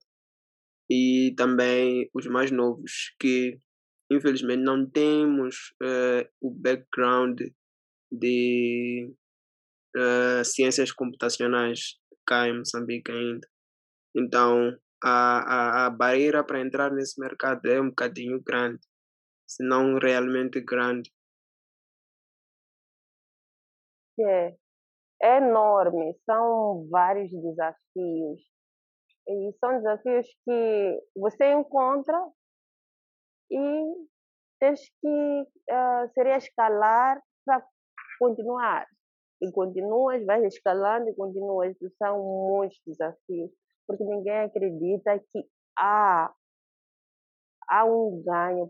E 0.90 1.34
também 1.38 2.10
os 2.14 2.28
mais 2.28 2.52
novos, 2.52 3.16
que 3.20 3.60
infelizmente 4.12 4.62
não 4.62 4.86
temos 4.90 5.74
uh, 5.82 6.28
o 6.42 6.52
background 6.52 7.40
de 8.12 9.10
uh, 9.96 10.44
ciências 10.44 10.92
computacionais 10.92 11.96
cá 12.28 12.48
em 12.48 12.58
Moçambique 12.58 13.10
ainda. 13.10 13.48
Então, 14.14 14.78
a, 15.04 15.84
a, 15.84 15.86
a 15.88 15.90
barreira 15.90 16.44
para 16.44 16.62
entrar 16.62 16.92
nesse 16.92 17.20
mercado 17.20 17.66
é 17.66 17.80
um 17.82 17.90
bocadinho 17.90 18.42
grande, 18.42 18.80
se 19.48 19.64
não 19.64 19.98
realmente 19.98 20.62
grande. 20.62 21.12
É, 24.20 24.56
é 25.24 25.38
enorme, 25.38 26.16
são 26.26 26.88
vários 26.90 27.32
desafios. 27.32 28.42
E 29.28 29.54
são 29.60 29.78
desafios 29.78 30.28
que 30.46 31.00
você 31.16 31.54
encontra 31.54 32.18
e 33.52 34.08
tens 34.60 34.82
que 35.00 35.42
uh, 35.42 36.12
seria 36.14 36.38
escalar 36.38 37.22
para 37.46 37.66
continuar. 38.20 38.88
E 39.42 39.52
continuas, 39.52 40.24
vais 40.26 40.44
escalando 40.54 41.10
e 41.10 41.16
continuas. 41.16 41.76
São 41.98 42.24
muitos 42.24 42.80
desafios, 42.86 43.52
porque 43.88 44.04
ninguém 44.04 44.40
acredita 44.40 45.20
que 45.32 45.46
há, 45.78 46.34
há 47.68 47.86
um 47.86 48.24
ganho. 48.24 48.70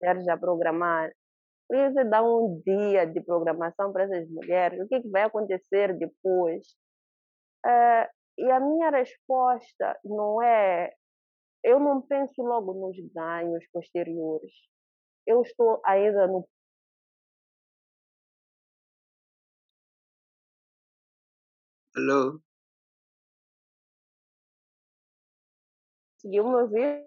Queres 0.00 0.24
já 0.24 0.36
programar. 0.36 1.12
Por 1.68 1.76
isso, 1.76 2.10
dá 2.10 2.22
um 2.22 2.60
dia 2.66 3.06
de 3.06 3.20
programação 3.22 3.92
para 3.92 4.04
essas 4.04 4.28
mulheres. 4.28 4.80
O 4.80 4.88
que, 4.88 4.96
é 4.96 5.00
que 5.00 5.08
vai 5.08 5.22
acontecer 5.22 5.96
depois? 5.96 6.66
Uh, 7.64 8.06
e 8.38 8.50
a 8.50 8.60
minha 8.60 8.90
resposta 8.90 9.98
não 10.04 10.42
é. 10.42 10.92
Eu 11.62 11.80
não 11.80 12.02
penso 12.02 12.42
logo 12.42 12.74
nos 12.74 12.96
ganhos 13.12 13.64
posteriores. 13.72 14.52
Eu 15.26 15.42
estou 15.42 15.80
ainda 15.84 16.26
no. 16.26 16.46
Alô? 21.96 22.40
Conseguiu 26.16 26.44
me 26.44 26.54
ouvir? 26.62 27.06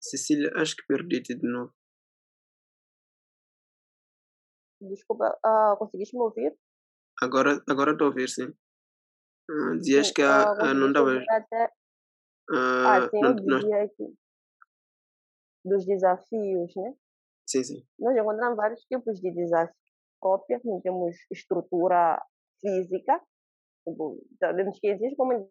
Cecília, 0.00 0.50
acho 0.56 0.76
que 0.76 0.86
perdi-te 0.86 1.34
de 1.34 1.46
novo. 1.46 1.74
Desculpa, 4.80 5.38
uh, 5.44 5.76
conseguiste 5.76 6.16
me 6.16 6.22
ouvir? 6.22 6.56
Agora 7.20 7.62
agora 7.68 7.92
estou 7.92 8.06
a 8.06 8.10
ouvir, 8.10 8.28
sim. 8.28 8.54
Dizias 9.80 10.08
Sim, 10.08 10.14
que 10.14 10.22
a, 10.22 10.52
uh, 10.52 10.64
a 10.64 10.74
não 10.74 10.88
estavas. 10.88 11.24
até... 11.28 11.66
Uh, 12.50 12.86
Ah, 12.86 13.08
sim, 13.10 13.20
não, 13.20 13.36
eu 13.36 13.44
não, 13.44 13.82
aqui 13.84 14.16
dos 15.64 15.84
desafios, 15.84 16.74
né? 16.74 16.94
Sim, 17.48 17.64
sim. 17.64 17.86
Nós 17.98 18.16
encontramos 18.16 18.56
vários 18.56 18.80
tipos 18.82 19.20
de 19.20 19.32
desafios. 19.32 19.76
Cópia, 20.20 20.60
não 20.64 20.80
temos 20.80 21.16
estrutura 21.30 22.20
física, 22.60 23.22
tipo, 23.86 24.20
sabemos 24.40 24.78
que 24.80 24.88
existe 24.88 25.16
como 25.16 25.48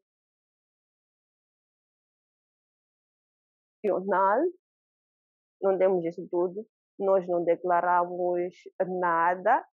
não 5.61 5.77
temos 5.77 6.03
isso 6.03 6.27
tudo, 6.29 6.67
nós 6.99 7.25
não 7.27 7.43
declaramos 7.43 8.51
nada, 8.99 9.65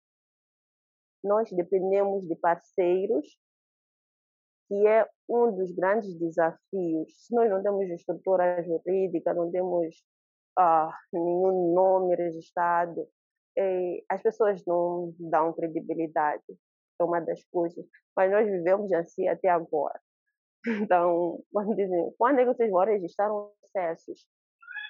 nós 1.24 1.50
dependemos 1.50 2.26
de 2.26 2.37
parceiros, 2.37 3.26
que 4.68 4.87
é 4.87 5.08
um 5.28 5.54
dos 5.54 5.72
grandes 5.72 6.18
desafios. 6.18 7.26
Se 7.26 7.35
nós 7.35 7.48
não 7.50 7.62
temos 7.62 7.88
estrutura 7.90 8.62
jurídica, 8.62 9.32
não 9.32 9.50
temos 9.50 10.04
ah, 10.58 10.92
nenhum 11.12 11.74
nome 11.74 12.14
registrado, 12.16 13.06
as 14.08 14.22
pessoas 14.22 14.64
não 14.66 15.14
dão 15.18 15.52
credibilidade. 15.52 16.42
É 17.00 17.04
uma 17.04 17.20
das 17.20 17.42
coisas. 17.50 17.84
Mas 18.16 18.30
nós 18.30 18.46
vivemos 18.46 18.92
assim 18.92 19.28
até 19.28 19.48
agora. 19.48 20.00
Então, 20.88 21.42
quando 21.52 21.74
dizem, 21.74 22.14
quando 22.16 22.38
é 22.38 22.44
que 22.44 22.54
vocês 22.54 22.70
vão 22.70 22.84
registrar 22.84 23.34
os 23.34 23.50
processos? 23.60 24.24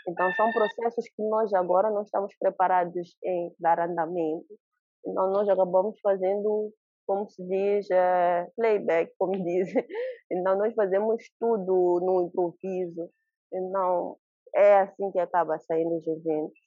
Então, 0.07 0.31
são 0.35 0.53
processos 0.53 1.07
que 1.09 1.22
nós 1.22 1.53
agora 1.55 1.90
não 1.90 2.03
estamos 2.03 2.35
preparados 2.38 3.16
em 3.25 3.55
dar 3.59 3.81
andamento. 3.81 4.55
Então, 5.07 5.31
nós 5.31 5.48
acabamos 5.48 5.98
fazendo, 6.01 6.70
como 7.07 7.27
se 7.31 7.42
diz, 7.46 7.90
é, 7.90 8.46
playback, 8.55 9.14
como 9.18 9.33
dizem. 9.42 9.87
Então, 10.31 10.59
nós 10.59 10.75
fazemos 10.75 11.25
tudo 11.40 12.01
no 12.03 12.27
improviso. 12.27 13.09
Então, 13.51 14.18
é 14.55 14.81
assim 14.81 15.11
que 15.11 15.19
acaba 15.19 15.59
saindo 15.59 15.97
os 15.97 16.07
eventos. 16.07 16.59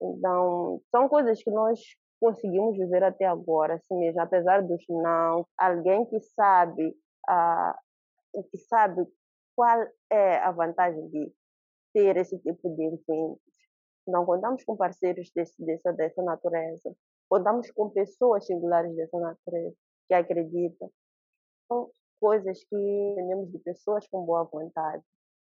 Então, 0.00 0.80
são 0.90 1.08
coisas 1.08 1.42
que 1.42 1.50
nós 1.50 1.80
conseguimos 2.20 2.76
viver 2.76 3.02
até 3.02 3.26
agora, 3.26 3.74
assim 3.74 3.98
mesmo, 3.98 4.20
apesar 4.20 4.62
dos 4.62 4.82
não. 4.88 5.46
Alguém 5.56 6.04
que 6.06 6.20
sabe, 6.20 6.96
ah, 7.28 7.78
que 8.50 8.58
sabe 8.58 9.06
qual 9.56 9.86
é 10.10 10.36
a 10.38 10.50
vantagem 10.50 11.06
de 11.08 11.32
ter 11.92 12.16
esse 12.16 12.38
tipo 12.38 12.68
de 12.74 12.82
eventos. 12.82 13.54
Não 14.06 14.26
contamos 14.26 14.64
com 14.64 14.76
parceiros 14.76 15.30
desse, 15.34 15.64
dessa, 15.64 15.92
dessa 15.92 16.22
natureza. 16.22 16.94
Contamos 17.28 17.70
com 17.70 17.88
pessoas 17.88 18.46
singulares 18.46 18.94
dessa 18.96 19.18
natureza 19.18 19.74
que 20.08 20.14
acreditam. 20.14 20.90
São 21.68 21.90
coisas 22.20 22.62
que 22.64 23.14
temos 23.16 23.50
de 23.50 23.58
pessoas 23.60 24.06
com 24.08 24.24
boa 24.24 24.44
vontade. 24.44 25.02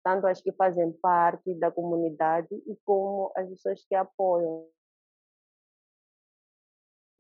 Tanto 0.08 0.26
as 0.26 0.40
que 0.40 0.52
fazem 0.52 0.90
parte 1.02 1.54
da 1.56 1.70
comunidade 1.70 2.48
e 2.66 2.74
como 2.82 3.30
as 3.36 3.46
pessoas 3.46 3.84
que 3.86 3.94
apoiam. 3.94 4.66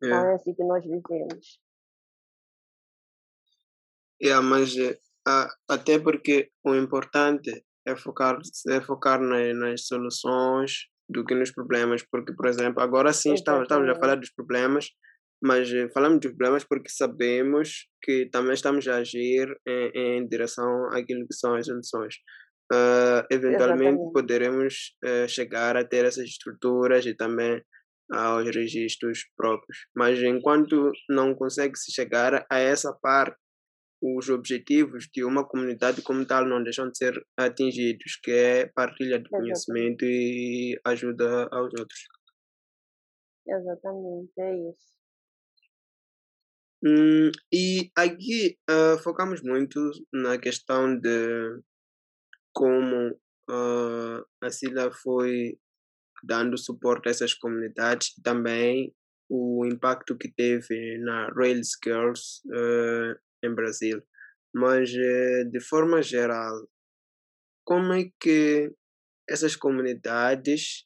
Então 0.02 0.24
É, 0.24 0.32
é 0.32 0.34
assim 0.36 0.54
que 0.54 0.64
nós 0.64 0.82
vivemos. 0.82 1.60
é, 4.22 4.40
mas 4.40 4.74
eh, 4.78 4.98
até 5.68 5.98
porque 5.98 6.50
o 6.64 6.74
importante 6.74 7.50
é 7.86 7.94
focar, 7.94 8.38
é 8.70 8.80
focar 8.80 9.20
na- 9.20 9.52
nas 9.52 9.86
soluções 9.86 10.86
do 11.10 11.26
que 11.26 11.34
nos 11.34 11.50
problemas, 11.52 12.02
porque, 12.10 12.32
por 12.34 12.46
exemplo, 12.46 12.82
agora 12.82 13.12
sim 13.12 13.34
estamos, 13.34 13.62
estamos 13.64 13.88
a 13.90 13.94
falar 13.96 14.14
dos 14.16 14.30
problemas, 14.30 14.88
mas 15.42 15.70
eh, 15.70 15.90
falamos 15.90 16.20
dos 16.20 16.30
problemas 16.32 16.64
porque 16.64 16.88
sabemos 16.88 17.86
que 18.02 18.30
também 18.30 18.54
estamos 18.54 18.88
a 18.88 18.96
agir 18.96 19.46
em, 19.66 19.90
em 20.20 20.28
direção 20.28 20.86
àquilo 20.92 21.26
que 21.26 21.34
são 21.34 21.54
as 21.54 21.66
soluções. 21.66 22.14
Ah, 22.72 23.26
eventualmente 23.30 23.94
Exatamente. 23.94 24.12
poderemos 24.12 24.74
eh, 25.04 25.28
chegar 25.28 25.76
a 25.76 25.84
ter 25.84 26.04
essas 26.04 26.24
estruturas 26.24 27.06
e 27.06 27.14
também 27.14 27.62
aos 28.10 28.44
registros 28.54 29.20
próprios, 29.36 29.86
mas 29.94 30.18
enquanto 30.22 30.92
não 31.10 31.34
consegue 31.34 31.78
se 31.78 31.92
chegar 31.92 32.46
a 32.50 32.58
essa 32.58 32.92
parte 33.02 33.36
os 34.00 34.28
objetivos 34.28 35.08
de 35.12 35.24
uma 35.24 35.46
comunidade 35.46 36.02
como 36.02 36.24
tal 36.24 36.46
não 36.46 36.62
deixam 36.62 36.88
de 36.88 36.96
ser 36.96 37.20
atingidos, 37.36 38.16
que 38.22 38.30
é 38.30 38.66
partilha 38.66 39.18
de 39.18 39.28
conhecimento 39.28 40.04
e 40.04 40.78
ajuda 40.84 41.48
aos 41.50 41.72
outros. 41.78 42.06
Exatamente, 43.46 44.32
é 44.38 44.70
isso. 44.70 44.98
Hum, 46.84 47.32
e 47.52 47.90
aqui 47.96 48.56
ah, 48.70 48.96
focamos 49.02 49.42
muito 49.42 49.90
na 50.12 50.38
questão 50.38 50.96
de 50.96 51.60
como 52.58 53.16
ah, 53.48 54.24
a 54.42 54.50
Sila 54.50 54.90
foi 54.90 55.56
dando 56.24 56.58
suporte 56.58 57.06
a 57.06 57.12
essas 57.12 57.32
comunidades 57.32 58.12
também 58.24 58.92
o 59.30 59.64
impacto 59.64 60.16
que 60.18 60.28
teve 60.28 60.98
na 60.98 61.28
Rails 61.28 61.78
Girls 61.84 62.42
ah, 62.52 63.16
em 63.44 63.54
Brasil. 63.54 64.02
Mas, 64.52 64.90
eh, 64.92 65.44
de 65.44 65.60
forma 65.60 66.02
geral, 66.02 66.68
como 67.64 67.92
é 67.92 68.10
que 68.18 68.72
essas 69.28 69.54
comunidades 69.54 70.84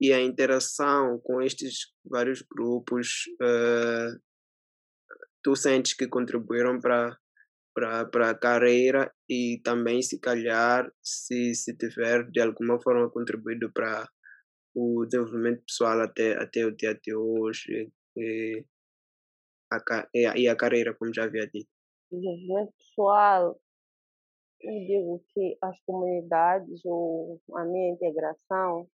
e 0.00 0.12
a 0.12 0.20
interação 0.20 1.18
com 1.20 1.40
estes 1.40 1.94
vários 2.04 2.42
grupos 2.42 3.24
eh, 3.40 4.10
tu 5.42 5.54
sentes 5.56 5.94
que 5.94 6.08
contribuíram 6.08 6.80
para 6.80 7.16
para 8.10 8.30
a 8.30 8.34
carreira 8.38 9.12
e 9.28 9.60
também 9.64 10.02
se 10.02 10.18
calhar 10.20 10.90
se 11.02 11.54
se 11.54 11.76
tiver 11.76 12.30
de 12.30 12.40
alguma 12.40 12.80
forma 12.80 13.10
contribuído 13.10 13.70
para 13.72 14.08
o 14.74 15.04
desenvolvimento 15.06 15.62
pessoal 15.66 16.00
até 16.00 16.36
até 16.40 16.64
o 16.64 16.74
dia 16.74 16.94
de 16.94 17.14
hoje 17.14 17.90
e 18.16 18.64
a, 19.72 19.80
ca- 19.80 20.08
e 20.14 20.26
a, 20.26 20.36
e 20.36 20.48
a 20.48 20.56
carreira 20.56 20.94
como 20.94 21.14
já 21.14 21.24
havia 21.24 21.46
dito. 21.46 21.68
Desenvolvimento 22.10 22.72
pessoal, 22.76 23.60
eu 24.60 24.72
digo 24.86 25.24
que 25.32 25.56
as 25.62 25.80
comunidades 25.82 26.80
ou 26.84 27.40
a 27.56 27.64
minha 27.64 27.92
integração 27.92 28.88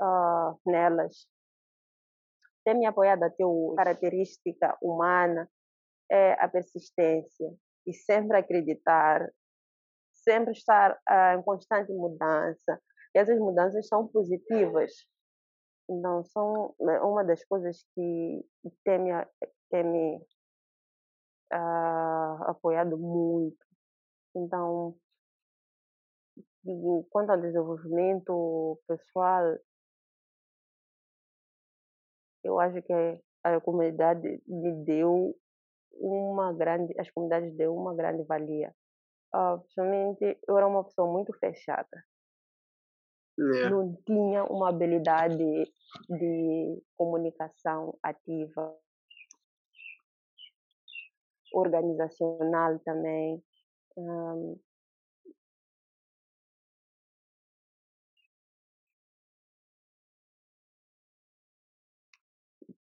ah, 0.00 0.54
nelas 0.66 1.28
tem 2.64 2.78
me 2.78 2.86
apoiado 2.86 3.22
até 3.24 3.44
o 3.44 3.74
característica 3.76 4.76
humana 4.82 5.48
é 6.10 6.32
a 6.42 6.48
persistência 6.48 7.54
e 7.86 7.92
sempre 7.92 8.36
acreditar, 8.36 9.28
sempre 10.12 10.52
estar 10.52 10.92
uh, 10.92 11.38
em 11.38 11.42
constante 11.42 11.92
mudança. 11.92 12.80
E 13.14 13.18
essas 13.18 13.38
mudanças 13.38 13.86
são 13.86 14.08
positivas. 14.08 14.92
Então, 15.88 16.24
são 16.24 16.74
né, 16.80 17.00
uma 17.00 17.22
das 17.24 17.44
coisas 17.44 17.84
que 17.94 18.44
tem 18.84 18.98
me, 18.98 19.10
tem 19.70 19.84
me 19.84 20.16
uh, 21.52 22.44
apoiado 22.44 22.96
muito. 22.96 23.64
Então, 24.34 24.96
quanto 27.10 27.30
ao 27.30 27.40
desenvolvimento 27.40 28.80
pessoal, 28.88 29.56
eu 32.42 32.58
acho 32.60 32.82
que 32.82 32.92
a 33.42 33.60
comunidade 33.60 34.42
me 34.46 34.84
deu 34.84 35.36
uma 35.98 36.52
grande, 36.52 36.94
as 36.98 37.10
comunidades 37.10 37.54
deu 37.56 37.74
uma 37.74 37.94
grande 37.94 38.22
valia. 38.24 38.74
Principalmente, 39.62 40.38
eu 40.46 40.56
era 40.56 40.66
uma 40.66 40.84
pessoa 40.84 41.10
muito 41.10 41.32
fechada. 41.38 42.04
Yeah. 43.36 43.70
Não 43.70 43.96
tinha 44.06 44.44
uma 44.44 44.68
habilidade 44.68 45.44
de 46.08 46.82
comunicação 46.96 47.98
ativa, 48.00 48.78
organizacional 51.52 52.78
também. 52.80 53.42
Um, 53.96 54.56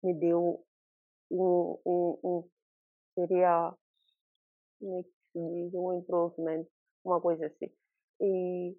me 0.04 0.14
deu 0.14 0.64
um, 1.32 1.80
um, 1.86 2.20
um 2.24 2.50
seria 3.16 3.74
como 4.80 5.00
é 5.00 5.04
que 5.04 5.10
se 5.32 5.40
diz, 5.40 5.74
um 5.74 5.94
improvement, 5.98 6.66
uma 7.04 7.20
coisa 7.20 7.48
assim. 7.48 7.72
E 8.22 8.78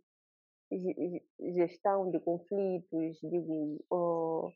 gestão 1.54 2.10
de 2.10 2.20
conflitos, 2.20 3.18
digo, 3.22 3.84
oh, 3.90 4.50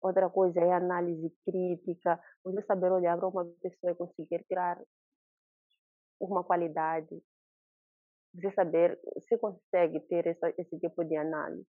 outra 0.00 0.28
coisa 0.28 0.60
é 0.60 0.72
análise 0.72 1.32
crítica, 1.44 2.20
você 2.44 2.62
saber 2.62 2.92
olhar 2.92 3.16
para 3.16 3.28
uma 3.28 3.44
pessoa 3.62 3.92
e 3.92 3.96
conseguir 3.96 4.44
tirar 4.44 4.80
uma 6.20 6.42
qualidade, 6.42 7.22
você 8.34 8.50
saber 8.52 8.98
se 9.20 9.38
consegue 9.38 10.00
ter 10.00 10.26
essa, 10.26 10.52
esse 10.58 10.78
tipo 10.78 11.04
de 11.04 11.16
análise. 11.16 11.66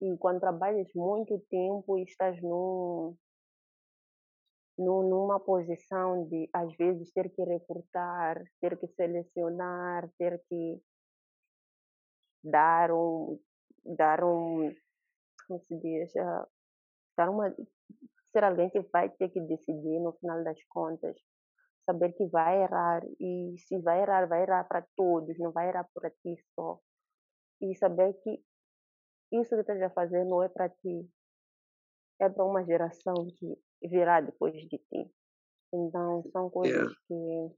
E 0.00 0.16
quando 0.18 0.40
trabalhas 0.40 0.88
muito 0.94 1.38
tempo 1.50 1.98
e 1.98 2.04
estás 2.04 2.40
num, 2.40 3.16
numa 4.78 5.40
posição 5.40 6.28
de, 6.28 6.48
às 6.52 6.74
vezes, 6.76 7.12
ter 7.12 7.28
que 7.30 7.42
recortar, 7.42 8.42
ter 8.60 8.78
que 8.78 8.86
selecionar, 8.88 10.08
ter 10.18 10.40
que 10.48 10.80
dar 12.44 12.92
um, 12.92 13.38
dar 13.84 14.22
um, 14.22 14.72
como 15.46 15.60
se 15.64 15.76
diz, 15.80 16.14
uh, 16.14 16.46
dar 17.16 17.28
uma, 17.30 17.54
ser 18.32 18.44
alguém 18.44 18.70
que 18.70 18.80
vai 18.92 19.10
ter 19.10 19.28
que 19.30 19.40
decidir 19.40 20.00
no 20.00 20.12
final 20.12 20.44
das 20.44 20.62
contas, 20.68 21.16
saber 21.84 22.12
que 22.12 22.26
vai 22.26 22.62
errar 22.62 23.02
e 23.18 23.56
se 23.58 23.78
vai 23.78 24.02
errar, 24.02 24.28
vai 24.28 24.42
errar 24.42 24.64
para 24.64 24.86
todos, 24.96 25.36
não 25.38 25.50
vai 25.50 25.68
errar 25.68 25.88
para 25.92 26.10
ti 26.10 26.36
só. 26.54 26.78
E 27.60 27.74
saber 27.74 28.12
que 28.22 28.40
isso 29.32 29.54
que 29.54 29.60
estás 29.60 29.82
a 29.82 29.90
fazer 29.90 30.24
não 30.24 30.42
é 30.42 30.48
para 30.48 30.68
ti, 30.68 31.10
é 32.20 32.28
para 32.28 32.44
uma 32.44 32.64
geração 32.64 33.14
que 33.38 33.58
virá 33.82 34.20
depois 34.20 34.54
de 34.54 34.78
ti. 34.78 35.10
Então, 35.72 36.24
são 36.32 36.50
coisas 36.50 36.76
Yeah. 36.76 36.96
que 37.06 37.56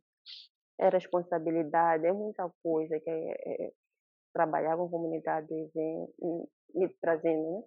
é 0.81 0.89
responsabilidade, 0.89 2.07
é 2.07 2.13
muita 2.13 2.51
coisa 2.63 2.99
que 3.01 3.11
é, 3.11 3.67
é, 3.67 3.73
trabalhar 4.33 4.77
com 4.77 4.89
comunidade 4.89 5.49
vem 5.75 6.09
me 6.75 6.89
trazendo, 7.01 7.51
né? 7.51 7.63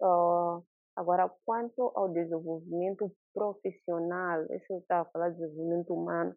Uh, 0.00 0.64
agora, 0.96 1.28
quanto 1.44 1.92
ao 1.94 2.08
desenvolvimento 2.08 3.12
profissional, 3.34 4.44
isso 4.52 4.72
eu 4.72 4.78
estava 4.78 5.08
falando 5.10 5.34
de 5.34 5.40
desenvolvimento 5.40 5.94
humano, 5.94 6.36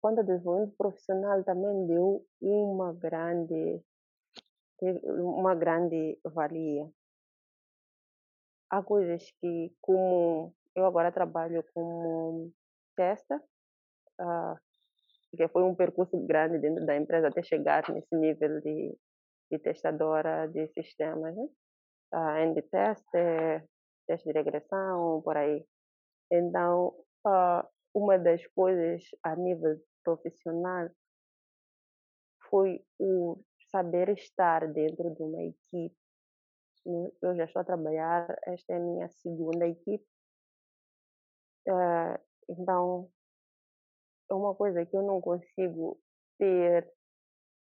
quanto 0.00 0.18
ao 0.18 0.24
desenvolvimento 0.24 0.76
profissional 0.76 1.44
também 1.44 1.86
deu 1.86 2.24
uma 2.40 2.92
grande, 2.94 3.82
uma 4.80 5.54
grande 5.54 6.18
valia 6.24 6.90
há 8.70 8.82
coisas 8.82 9.22
que, 9.40 9.72
como 9.80 10.54
eu 10.74 10.84
agora 10.84 11.12
trabalho 11.12 11.64
como 11.74 12.52
testa, 12.96 13.36
uh, 14.20 14.56
que 15.36 15.48
foi 15.48 15.62
um 15.62 15.74
percurso 15.74 16.18
grande 16.26 16.58
dentro 16.58 16.84
da 16.86 16.96
empresa 16.96 17.28
até 17.28 17.42
chegar 17.42 17.88
nesse 17.90 18.14
nível 18.14 18.60
de, 18.60 18.96
de 19.50 19.58
testadora 19.58 20.46
de 20.48 20.68
sistemas, 20.68 21.34
né? 21.36 21.48
Uh, 22.14 22.36
end 22.38 22.62
test, 22.62 23.04
teste 24.06 24.28
de 24.28 24.32
regressão, 24.32 25.20
por 25.22 25.36
aí. 25.36 25.64
Então, 26.30 26.94
uh, 27.26 27.66
uma 27.94 28.18
das 28.18 28.46
coisas 28.48 29.02
a 29.22 29.36
nível 29.36 29.76
profissional 30.02 30.88
foi 32.48 32.82
o 32.98 33.38
saber 33.70 34.08
estar 34.10 34.66
dentro 34.72 35.14
de 35.14 35.22
uma 35.22 35.42
equipe 35.42 36.07
eu 37.22 37.36
já 37.36 37.44
estou 37.44 37.60
a 37.60 37.64
trabalhar, 37.64 38.38
esta 38.46 38.72
é 38.72 38.76
a 38.76 38.80
minha 38.80 39.08
segunda 39.08 39.66
equipe. 39.66 40.04
Uh, 41.68 42.18
então, 42.48 43.10
é 44.30 44.34
uma 44.34 44.54
coisa 44.54 44.84
que 44.86 44.96
eu 44.96 45.02
não 45.02 45.20
consigo 45.20 46.00
ter. 46.38 46.90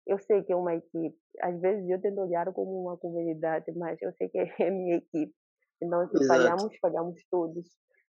Eu 0.06 0.20
sei 0.20 0.44
que 0.44 0.52
é 0.54 0.56
uma 0.56 0.76
equipe. 0.76 1.18
Às 1.42 1.60
vezes 1.60 1.90
eu 1.90 2.00
tento 2.02 2.22
olhar 2.22 2.52
como 2.54 2.82
uma 2.82 2.98
comunidade, 2.98 3.72
mas 3.76 4.00
eu 4.02 4.14
sei 4.14 4.30
que 4.30 4.38
é 4.60 4.70
minha 4.70 4.98
equipe. 4.98 5.34
Então, 5.82 6.08
se 6.08 6.18
Exato. 6.18 6.28
falhamos, 6.28 6.78
falhamos 6.80 7.26
todos. 7.30 7.68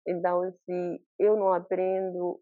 Então, 0.08 0.52
se 0.52 1.02
eu 1.20 1.36
não 1.36 1.54
aprendo, 1.54 2.40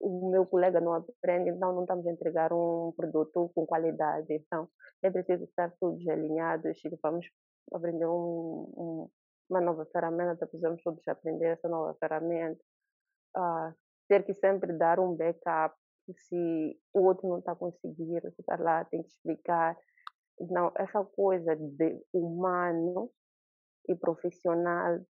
o 0.00 0.30
meu 0.30 0.46
colega 0.46 0.80
não 0.80 0.92
aprende, 0.92 1.50
então 1.50 1.74
não 1.74 1.82
estamos 1.82 2.06
a 2.06 2.12
entregar 2.12 2.52
um 2.52 2.92
produto 2.96 3.50
com 3.54 3.66
qualidade. 3.66 4.26
Então, 4.30 4.68
é 5.02 5.10
preciso 5.10 5.44
estar 5.44 5.72
todos 5.80 6.06
alinhados 6.08 6.84
e 6.84 6.98
vamos 7.02 7.26
aprender 7.72 8.06
um, 8.06 8.72
um, 8.76 9.10
uma 9.50 9.60
nova 9.60 9.86
ferramenta, 9.86 10.46
precisamos 10.46 10.82
todos 10.82 11.06
aprender 11.08 11.46
essa 11.46 11.68
nova 11.68 11.94
ferramenta. 12.00 12.60
Uh, 13.36 13.74
ter 14.08 14.24
que 14.24 14.34
sempre 14.34 14.72
dar 14.72 14.98
um 14.98 15.14
backup 15.14 15.76
se 16.14 16.80
o 16.94 17.00
outro 17.04 17.28
não 17.28 17.38
está 17.38 17.54
conseguindo, 17.54 18.22
você 18.22 18.40
está 18.40 18.56
lá, 18.56 18.84
tem 18.86 19.02
que 19.02 19.08
explicar. 19.08 19.76
Então, 20.40 20.72
essa 20.76 21.04
coisa 21.04 21.54
de 21.54 22.02
humano 22.12 23.10
e 23.88 23.94
profissional, 23.94 25.00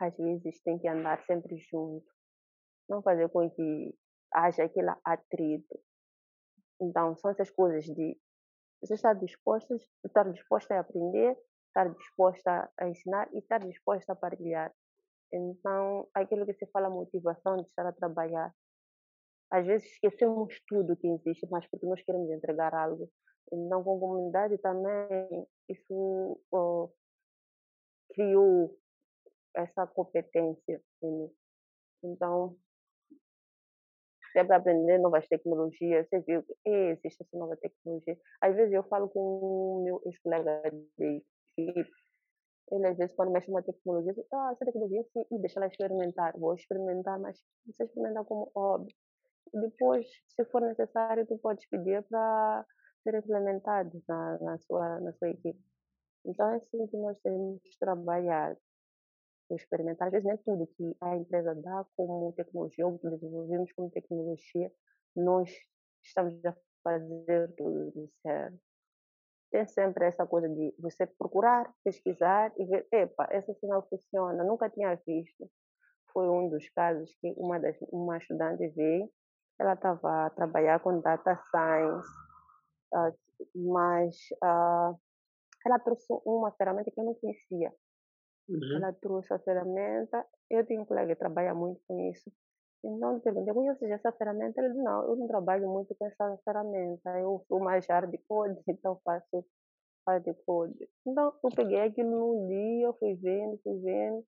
às 0.00 0.16
vezes 0.16 0.62
tem 0.62 0.78
que 0.78 0.88
andar 0.88 1.20
sempre 1.24 1.56
junto. 1.70 2.06
Não 2.88 3.02
fazer 3.02 3.28
com 3.30 3.50
que 3.50 3.94
haja 4.32 4.64
aquele 4.64 4.90
atrito. 5.04 5.80
Então, 6.80 7.16
são 7.16 7.30
essas 7.30 7.50
coisas 7.50 7.84
de 7.84 8.16
você 8.80 8.94
estar 8.94 9.14
disposta, 9.14 9.74
estar 10.04 10.30
disposta 10.32 10.74
a 10.74 10.80
aprender 10.80 11.36
estar 11.70 11.88
disposta 11.88 12.70
a 12.78 12.88
ensinar 12.88 13.28
e 13.32 13.38
estar 13.38 13.58
disposta 13.58 14.12
a 14.12 14.16
partilhar. 14.16 14.72
Então, 15.32 16.08
aquilo 16.12 16.44
que 16.44 16.54
se 16.54 16.66
fala 16.66 16.90
motivação 16.90 17.56
de 17.56 17.68
estar 17.68 17.86
a 17.86 17.92
trabalhar. 17.92 18.52
Às 19.50 19.66
vezes 19.66 19.90
esquecemos 19.92 20.60
tudo 20.68 20.96
que 20.96 21.08
existe, 21.08 21.46
mas 21.50 21.66
porque 21.68 21.86
nós 21.86 22.02
queremos 22.02 22.30
entregar 22.30 22.74
algo. 22.74 23.08
Então, 23.52 23.82
com 23.82 23.96
a 23.96 24.00
comunidade 24.00 24.58
também, 24.58 25.46
isso 25.68 26.40
oh, 26.52 26.90
criou 28.14 28.76
essa 29.56 29.86
competência. 29.88 30.80
Então, 32.02 32.56
sempre 34.32 34.54
aprender 34.54 34.98
novas 34.98 35.26
tecnologias. 35.28 36.08
Você 36.08 36.20
viu 36.20 36.42
que 36.42 36.70
existe 36.70 37.22
essa 37.22 37.36
nova 37.36 37.56
tecnologia. 37.56 38.16
Às 38.40 38.54
vezes 38.54 38.72
eu 38.72 38.84
falo 38.84 39.08
com 39.08 39.82
meus 39.84 40.18
colegas 40.18 40.72
de 41.66 41.86
ele 42.72 42.86
às 42.86 42.96
vezes 42.96 43.14
quando 43.16 43.32
mexe 43.32 43.50
uma 43.50 43.62
tecnologia, 43.62 44.14
diz, 44.14 44.24
ah, 44.32 44.50
essa 44.52 44.64
tecnologia 44.64 45.02
sim, 45.12 45.24
e 45.30 45.38
deixa 45.40 45.58
ela 45.58 45.66
experimentar. 45.66 46.38
Vou 46.38 46.54
experimentar, 46.54 47.18
mas 47.18 47.36
você 47.66 47.84
experimenta 47.84 48.24
como 48.24 48.50
hobby. 48.54 48.94
E 49.52 49.60
depois, 49.60 50.06
se 50.28 50.44
for 50.46 50.62
necessário, 50.62 51.26
tu 51.26 51.36
podes 51.38 51.68
pedir 51.68 52.02
para 52.04 52.64
ser 53.02 53.14
implementado 53.16 54.02
na, 54.08 54.38
na, 54.38 54.58
sua, 54.58 55.00
na 55.00 55.12
sua 55.14 55.30
equipe. 55.30 55.58
Então 56.24 56.48
é 56.50 56.56
assim 56.56 56.86
que 56.86 56.96
nós 56.96 57.18
temos 57.22 57.60
trabalhado. 57.80 58.58
Experimentar, 59.50 60.06
às 60.06 60.12
vezes 60.12 60.24
não 60.24 60.34
é 60.34 60.36
tudo 60.36 60.66
que 60.76 60.96
a 61.00 61.16
empresa 61.16 61.54
dá 61.56 61.84
como 61.96 62.32
tecnologia, 62.34 62.86
ou 62.86 62.98
que 63.00 63.10
desenvolvemos 63.10 63.72
como 63.72 63.90
tecnologia, 63.90 64.70
nós 65.16 65.50
estamos 66.04 66.44
a 66.44 66.54
fazer 66.84 67.52
tudo 67.56 67.90
de 67.90 68.08
certo 68.22 68.69
tem 69.50 69.66
sempre 69.66 70.06
essa 70.06 70.26
coisa 70.26 70.48
de 70.48 70.74
você 70.78 71.06
procurar, 71.06 71.72
pesquisar 71.84 72.52
e 72.56 72.64
ver, 72.64 72.86
epa, 72.92 73.26
essa 73.30 73.52
sinal 73.54 73.86
funciona, 73.88 74.44
nunca 74.44 74.70
tinha 74.70 74.94
visto. 75.06 75.50
foi 76.12 76.28
um 76.28 76.48
dos 76.48 76.68
casos 76.70 77.12
que 77.20 77.32
uma, 77.36 77.58
das, 77.58 77.76
uma 77.92 78.18
estudante 78.18 78.68
veio, 78.68 79.08
ela 79.58 79.74
estava 79.74 80.26
a 80.26 80.30
trabalhar 80.30 80.80
com 80.80 81.00
data 81.00 81.36
science, 81.50 82.08
mas 83.54 84.16
uh, 84.42 84.98
ela 85.66 85.78
trouxe 85.78 86.06
uma 86.24 86.50
ferramenta 86.52 86.90
que 86.90 86.98
eu 86.98 87.04
não 87.04 87.14
conhecia. 87.14 87.72
Uhum. 88.48 88.76
Ela 88.76 88.92
trouxe 88.94 89.32
a 89.32 89.38
ferramenta, 89.38 90.26
eu 90.50 90.66
tenho 90.66 90.82
um 90.82 90.86
colega 90.86 91.14
que 91.14 91.18
trabalha 91.18 91.54
muito 91.54 91.80
com 91.86 92.00
isso. 92.10 92.32
Então, 92.84 93.14
eu 93.14 93.20
perguntei, 93.20 93.52
conheces 93.54 93.90
essa 93.90 94.12
ferramenta? 94.12 94.60
Ele 94.60 94.70
disse, 94.70 94.82
não, 94.82 95.04
eu 95.08 95.16
não 95.16 95.26
trabalho 95.28 95.68
muito 95.68 95.94
com 95.96 96.06
essa 96.06 96.38
ferramenta, 96.44 97.10
eu 97.20 97.44
sou 97.48 97.60
mais 97.60 97.86
hardcode, 97.88 98.60
então 98.68 99.00
faço 99.04 99.44
hardcode. 100.08 100.88
Então, 101.06 101.34
eu 101.44 101.50
peguei 101.54 101.80
aquilo 101.80 102.10
num 102.10 102.48
dia, 102.48 102.92
fui 102.94 103.14
vendo, 103.16 103.58
fui 103.62 103.78
vendo, 103.80 104.24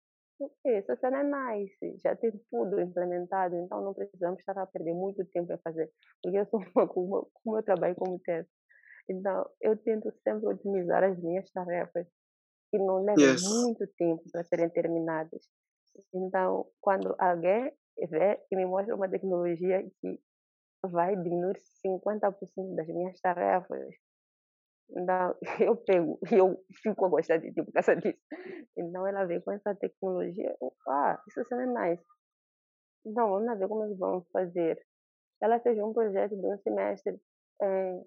essa 0.66 0.96
cena 0.96 1.20
é 1.20 1.57
nice, 1.59 1.99
já 2.05 2.14
tem 2.16 2.32
tudo 2.51 2.80
implementado, 2.80 3.57
então 3.57 3.82
não 3.82 3.94
precisamos 3.94 4.38
estar 4.40 4.57
a 4.59 4.66
perder 4.66 4.94
muito 4.94 5.24
tempo 5.26 5.53
a 5.53 5.59
fazer, 5.59 5.90
porque 6.22 6.38
eu 6.38 6.46
sou 6.46 6.61
uma, 6.74 6.86
como, 6.88 7.30
como 7.42 7.59
eu 7.59 7.62
trabalho 7.62 7.96
como 7.96 8.18
teste. 8.20 8.53
Então, 9.11 9.46
eu 9.61 9.76
tento 9.76 10.12
sempre 10.24 10.46
otimizar 10.49 11.05
as 11.05 11.18
minhas 11.22 11.51
tarefas, 11.53 12.07
que 12.70 12.78
não 12.78 13.05
levem 13.05 13.28
Yes. 13.28 13.40
muito 13.40 13.86
tempo 13.99 14.22
para 14.32 14.44
serem 14.44 14.70
terminadas. 14.70 15.42
Então, 16.14 16.66
quando 16.80 17.14
alguém 17.18 17.72
vê 18.07 18.40
e 18.51 18.57
me 18.57 18.66
mostra 18.66 18.94
uma 18.94 19.09
tecnologia 19.09 19.82
que 20.01 20.20
vai 20.82 21.16
diminuir 21.16 21.57
50% 21.84 22.74
das 22.76 22.86
minhas 22.86 23.20
tarefas, 23.20 23.94
então, 24.90 25.34
eu 25.61 25.76
pego 25.84 26.18
e 26.30 26.36
eu 26.36 26.64
fico 26.82 27.05
a 27.05 27.09
gostar 27.09 27.38
de 27.38 27.53
ti 27.53 27.62
por 27.62 27.72
causa 27.72 27.94
disso. 27.96 28.18
Então, 28.76 29.07
ela 29.07 29.24
veio 29.26 29.42
com 29.42 29.53
essa 29.53 29.74
tecnologia. 29.74 30.57
eu, 30.61 30.72
ah, 30.88 31.22
isso 31.28 31.40
é 31.55 31.66
nice. 31.66 32.05
Então, 33.05 33.28
vamos 33.30 33.59
ver 33.59 33.68
como 33.68 33.84
eles 33.84 33.99
vão 33.99 34.24
fazer. 34.32 34.80
Ela 35.42 35.61
fez 35.61 35.78
um 35.78 35.92
projeto 35.92 36.36
de 36.36 36.46
um 36.46 36.59
semestre 36.59 37.20
em 37.62 38.05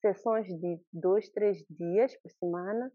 sessões 0.00 0.46
de 0.48 0.80
dois, 0.92 1.28
três 1.30 1.64
dias 1.68 2.16
por 2.20 2.30
semana. 2.32 2.92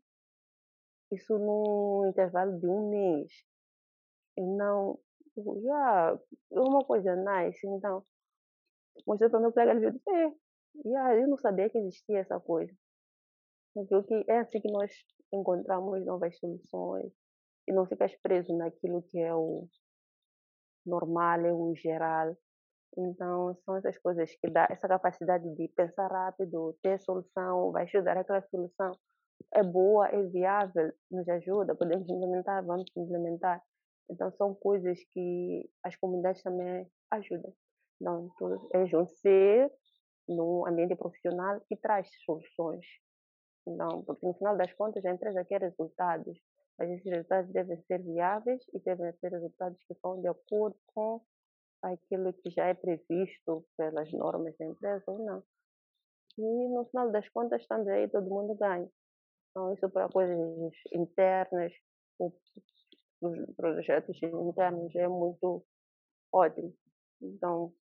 Isso 1.12 1.38
num 1.38 2.10
intervalo 2.10 2.60
de 2.60 2.68
um 2.68 2.90
mês. 2.90 3.32
Então, 4.38 5.00
é 5.38 6.60
uma 6.60 6.84
coisa 6.86 7.16
nice. 7.16 7.66
Então, 7.68 8.04
mostrei 9.06 9.30
para 9.30 9.40
o 9.40 9.42
meu 9.42 9.52
colega, 9.54 9.72
ele 9.72 10.36
yeah, 10.84 11.16
eu 11.16 11.28
não 11.28 11.38
sabia 11.38 11.70
que 11.70 11.78
existia 11.78 12.20
essa 12.20 12.40
coisa. 12.40 12.74
Viu 13.76 14.04
que 14.04 14.24
é 14.28 14.40
assim 14.40 14.62
que 14.62 14.72
nós 14.72 14.92
encontramos 15.34 16.06
novas 16.06 16.38
soluções 16.38 17.12
e 17.68 17.74
não 17.74 17.86
ficas 17.86 18.16
preso 18.22 18.56
naquilo 18.56 19.04
que 19.04 19.20
é 19.20 19.34
o 19.36 19.68
normal, 20.86 21.40
é 21.46 21.52
o 21.52 21.76
geral. 21.76 22.36
Então, 22.98 23.54
são 23.66 23.76
essas 23.76 23.98
coisas 23.98 24.34
que 24.38 24.50
dá 24.50 24.68
essa 24.70 24.88
capacidade 24.88 25.44
de 25.56 25.68
pensar 25.76 26.08
rápido, 26.08 26.78
ter 26.82 27.00
solução, 27.02 27.72
vai 27.72 27.84
ajudar 27.84 28.18
aquela 28.18 28.42
solução. 28.44 28.92
É 29.54 29.62
boa, 29.62 30.08
é 30.08 30.22
viável, 30.24 30.94
nos 31.12 31.28
ajuda, 31.28 31.76
podemos 31.76 32.08
implementar, 32.10 32.66
vamos 32.66 32.86
implementar. 32.96 33.62
Então, 34.10 34.32
são 34.34 34.54
coisas 34.54 35.00
que 35.12 35.70
as 35.84 35.96
comunidades 35.96 36.42
também 36.44 36.88
ajudam. 37.12 37.54
Então, 38.00 38.30
é 38.74 38.86
junto-ser 38.86 39.72
num 40.28 40.68
ambiente 40.68 40.96
profissional 40.96 41.62
que 41.68 41.76
traz 41.76 42.10
soluções. 42.26 42.86
Então, 43.68 44.04
porque 44.04 44.26
no 44.26 44.34
final 44.36 44.56
das 44.58 44.72
contas 44.74 45.04
a 45.06 45.12
empresa 45.12 45.46
quer 45.46 45.62
resultados, 45.62 46.38
mas 46.78 46.90
esses 46.92 47.12
resultados 47.12 47.52
devem 47.52 47.82
ser 47.84 48.02
viáveis 48.04 48.62
e 48.74 48.80
devem 48.80 49.12
ser 49.14 49.32
resultados 49.32 49.78
que 49.88 49.96
vão 50.04 50.22
de 50.22 50.28
acordo 50.28 50.78
com 50.94 51.22
aquilo 51.82 52.34
que 52.34 52.50
já 52.50 52.66
é 52.68 52.74
previsto 52.74 53.66
pelas 53.78 54.12
normas 54.12 54.56
da 54.58 54.66
empresa 54.66 55.04
ou 55.08 55.20
não. 55.20 55.44
E 56.38 56.70
no 56.70 56.86
final 56.86 57.12
das 57.12 57.28
contas 57.30 57.66
aí, 57.88 58.10
todo 58.10 58.30
mundo 58.30 58.56
ganha. 58.56 58.90
Então, 59.50 59.74
isso 59.74 59.90
para 59.90 60.10
coisas 60.10 60.38
internas, 60.94 61.72
os 63.26 63.56
projetos 63.56 64.18
internos 64.22 64.96
é 64.96 65.08
muito 65.08 65.64
ótimo. 66.32 66.74
Então, 67.22 67.74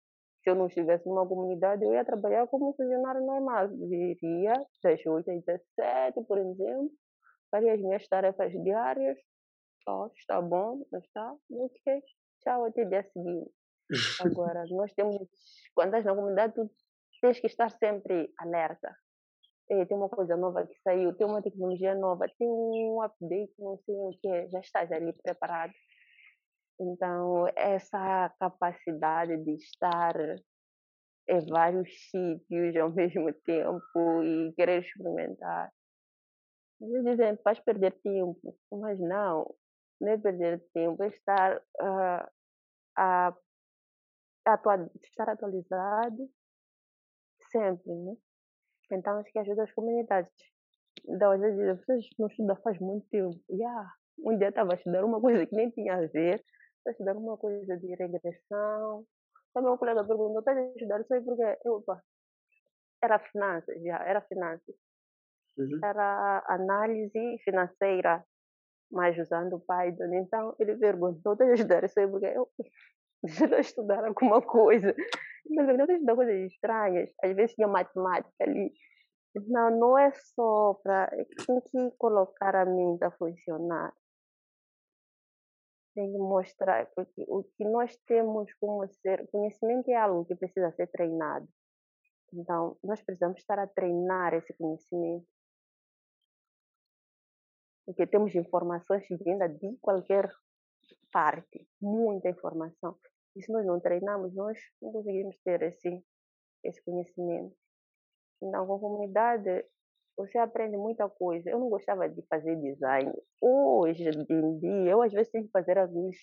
se 0.43 0.51
eu 0.51 0.55
não 0.55 0.67
estivesse 0.67 1.09
numa 1.09 1.27
comunidade, 1.27 1.85
eu 1.85 1.93
ia 1.93 2.05
trabalhar 2.05 2.47
como 2.49 2.75
funcionário 2.75 3.25
normal. 3.25 3.69
Viria 3.69 4.55
das 4.83 5.07
8 5.07 5.31
às 5.31 5.45
17, 5.45 6.25
por 6.27 6.39
exemplo, 6.39 6.91
faria 7.51 7.75
as 7.75 7.81
minhas 7.81 8.07
tarefas 8.09 8.53
diárias. 8.65 9.19
Ó, 9.87 10.09
está 10.17 10.41
bom, 10.41 10.85
está? 10.93 11.35
Ok, 11.51 12.03
tchau, 12.41 12.65
até 12.65 12.85
dia 12.85 13.03
seguinte. 13.13 13.51
Agora, 14.21 14.65
nós 14.71 14.93
temos, 14.95 15.17
quando 15.75 15.89
estás 15.89 16.05
na 16.05 16.15
comunidade, 16.15 16.55
tu 16.55 16.71
tens 17.21 17.41
que 17.41 17.47
estar 17.47 17.71
sempre 17.71 18.33
alerta. 18.39 18.97
Ei, 19.71 19.87
tem 19.87 19.97
uma 19.97 20.09
coisa 20.09 20.37
nova 20.37 20.67
que 20.67 20.75
saiu, 20.83 21.15
tem 21.15 21.27
uma 21.27 21.43
tecnologia 21.43 21.95
nova, 21.95 22.27
tem 22.39 22.49
um 22.49 23.01
update, 23.03 23.55
não 23.59 23.79
sei 23.79 23.95
o 23.95 24.11
que, 24.21 24.49
já 24.51 24.61
estás 24.61 24.91
ali 24.93 25.13
preparado. 25.23 25.73
Então, 26.81 27.47
essa 27.57 28.29
capacidade 28.39 29.37
de 29.45 29.55
estar 29.55 30.15
em 31.29 31.47
vários 31.47 31.89
sítios 32.11 32.77
ao 32.77 32.91
mesmo 32.93 33.33
tempo 33.45 34.23
e 34.23 34.53
querer 34.55 34.83
experimentar. 34.83 35.73
Vezes 36.81 37.05
dizem, 37.05 37.37
faz 37.45 37.61
perder 37.61 37.93
tempo, 38.03 38.59
mas 38.73 38.99
não, 38.99 39.55
não 40.01 40.13
é 40.13 40.19
perder 40.19 40.61
tempo, 40.75 41.03
é 41.05 41.09
estar, 41.09 41.57
uh, 41.59 42.29
a, 42.97 43.37
estar 45.05 45.29
atualizado 45.31 46.29
sempre, 47.53 47.93
né? 47.93 48.17
Então, 48.95 49.19
acho 49.19 49.33
que 49.33 49.39
ajuda 49.39 49.65
as 49.65 49.73
comunidades. 49.73 50.31
Então, 51.09 51.31
às 51.33 51.41
vezes, 51.41 51.81
vocês 51.81 52.07
não 52.19 52.29
estudam 52.29 52.57
faz 52.57 52.79
muito 52.79 53.07
tempo. 53.09 53.39
Yeah. 53.51 53.91
Um 54.19 54.37
dia 54.39 54.49
estava 54.49 54.73
a 54.73 54.77
estudar 54.77 55.05
uma 55.05 55.21
coisa 55.21 55.47
que 55.47 55.57
nem 55.57 55.71
tinha 55.71 55.95
a 55.95 56.07
ver, 56.07 56.45
a 56.87 56.91
estudar 56.91 57.17
uma 57.17 57.37
coisa 57.37 57.77
de 57.77 57.95
regressão. 57.95 59.05
Então, 59.51 59.63
meu 59.63 59.79
colega 59.79 60.05
perguntou, 60.05 60.39
estás 60.39 60.59
a 60.59 60.63
estudar 60.63 61.01
isso 61.01 61.15
aí 61.15 61.23
porque 61.23 61.59
eu, 61.65 61.75
opa, 61.75 62.03
era 63.03 63.19
finanças, 63.19 63.83
já, 63.83 63.97
era 64.05 64.21
finanças. 64.23 64.75
Uhum. 65.59 65.81
Era 65.83 66.45
análise 66.49 67.39
financeira, 67.45 68.25
mas 68.91 69.19
usando 69.19 69.61
Python. 69.61 70.15
Então, 70.15 70.55
ele 70.59 70.77
perguntou, 70.77 71.33
estás 71.33 71.51
a 71.51 71.55
estudar 71.55 71.85
isso 71.85 71.99
aí 71.99 72.09
porque 72.09 72.27
eu 72.27 72.49
eu 73.53 73.61
estudar 73.61 74.05
alguma 74.05 74.41
coisa. 74.43 74.95
Não 75.47 75.85
estudar 75.85 76.15
coisas 76.15 76.53
estranhas. 76.53 77.11
Às 77.23 77.35
vezes 77.35 77.55
tinha 77.55 77.69
matemática 77.69 78.33
ali. 78.41 78.73
Não, 79.47 79.71
não 79.71 79.99
é 79.99 80.13
só 80.13 80.75
para. 80.83 81.09
Tem 81.47 81.61
que 81.61 81.97
colocar 81.97 82.55
a 82.55 82.65
mente 82.65 83.05
a 83.05 83.11
funcionar 83.11 83.93
tem 85.95 86.11
que 86.11 86.19
mostrar, 86.19 86.87
porque 86.95 87.25
o 87.29 87.45
que 87.45 87.65
nós 87.65 87.97
temos 88.07 88.53
como 88.55 88.87
ser, 88.89 89.29
conhecimento 89.31 89.91
é 89.91 89.97
algo 89.97 90.25
que 90.25 90.35
precisa 90.35 90.73
ser 90.73 90.87
treinado. 90.89 91.47
Então, 92.33 92.79
nós 92.83 93.03
precisamos 93.03 93.39
estar 93.39 93.59
a 93.59 93.67
treinar 93.67 94.33
esse 94.35 94.53
conhecimento. 94.55 95.27
Porque 97.85 98.07
temos 98.07 98.35
informações 98.35 99.07
vinda 99.23 99.49
de 99.49 99.77
qualquer 99.81 100.33
parte, 101.13 101.69
muita 101.81 102.31
informação. 102.31 102.97
E 103.37 103.43
se 103.43 103.53
nós 103.53 103.65
não 103.67 103.81
treinamos, 103.81 104.35
nós 104.35 104.59
não 104.81 104.93
conseguimos 104.93 105.37
ter 105.45 105.63
esse, 105.63 106.05
esse 106.65 106.83
conhecimento. 106.85 107.55
Então, 108.43 108.67
com 108.67 108.75
a 108.75 108.81
comunidade, 108.81 109.65
você 110.17 110.39
aprende 110.39 110.77
muita 110.77 111.09
coisa. 111.09 111.49
Eu 111.49 111.59
não 111.59 111.69
gostava 111.69 112.09
de 112.09 112.23
fazer 112.27 112.57
design. 112.57 113.13
Hoje 113.41 114.05
em 114.09 114.59
dia, 114.59 114.91
eu 114.91 115.03
às 115.03 115.13
vezes 115.13 115.31
tenho 115.31 115.45
que 115.45 115.51
fazer 115.51 115.79
alguns 115.79 116.17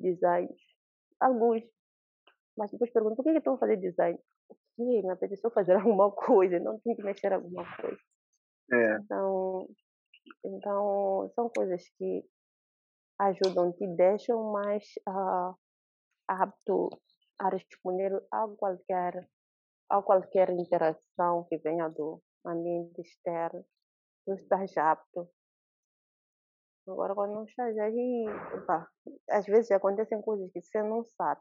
designs. 0.00 0.60
Alguns. 1.20 1.62
Mas 2.56 2.70
depois 2.70 2.90
pergunto, 2.90 3.16
por 3.16 3.22
que 3.22 3.30
eu 3.30 3.38
estou 3.38 3.54
a 3.54 3.58
fazer 3.58 3.76
design? 3.76 4.18
Porque 4.48 5.02
me 5.02 5.10
apeteceu 5.10 5.50
fazer 5.50 5.76
alguma 5.76 6.10
coisa, 6.10 6.58
não 6.58 6.78
tenho 6.80 6.96
que 6.96 7.02
mexer 7.02 7.32
alguma 7.32 7.64
coisa. 7.76 8.00
É. 8.72 8.96
Então, 8.96 9.68
então 10.44 11.30
são 11.34 11.50
coisas 11.54 11.82
que 11.96 12.24
ajudam, 13.20 13.72
te 13.72 13.86
deixam 13.96 14.52
mais 14.52 14.84
uh, 15.08 15.54
apto 16.28 16.88
a 17.38 17.48
responder 17.48 18.12
a 18.30 18.48
qualquer, 18.48 19.28
a 19.90 20.02
qualquer 20.02 20.50
interação 20.50 21.44
que 21.48 21.58
venha 21.58 21.88
do, 21.88 22.22
ambiente 22.46 23.00
externo, 23.00 23.64
tu 24.24 24.34
estás 24.34 24.76
apto. 24.76 25.28
Agora, 26.86 27.14
quando 27.14 27.34
não 27.34 27.44
estás 27.44 27.76
aí, 27.78 28.26
às 29.30 29.44
vezes 29.46 29.70
acontecem 29.72 30.22
coisas 30.22 30.50
que 30.52 30.60
você 30.60 30.82
não 30.82 31.04
sabe. 31.04 31.40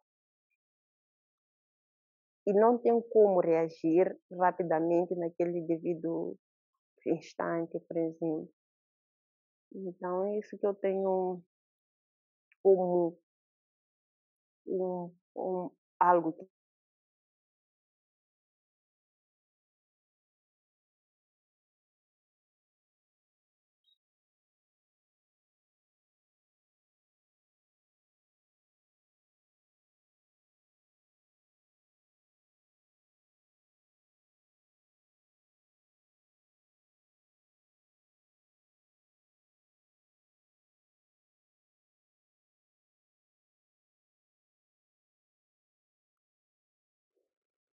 E 2.48 2.54
não 2.54 2.78
tem 2.78 3.00
como 3.10 3.40
reagir 3.40 4.20
rapidamente 4.32 5.16
naquele 5.16 5.62
devido 5.62 6.38
instante, 7.06 7.80
por 7.80 7.98
exemplo. 7.98 8.50
Então, 9.74 10.26
é 10.26 10.40
isso 10.40 10.58
que 10.58 10.66
eu 10.66 10.74
tenho 10.74 11.44
como 12.64 13.20
um, 14.68 15.12
um, 15.36 15.72
algo 16.00 16.34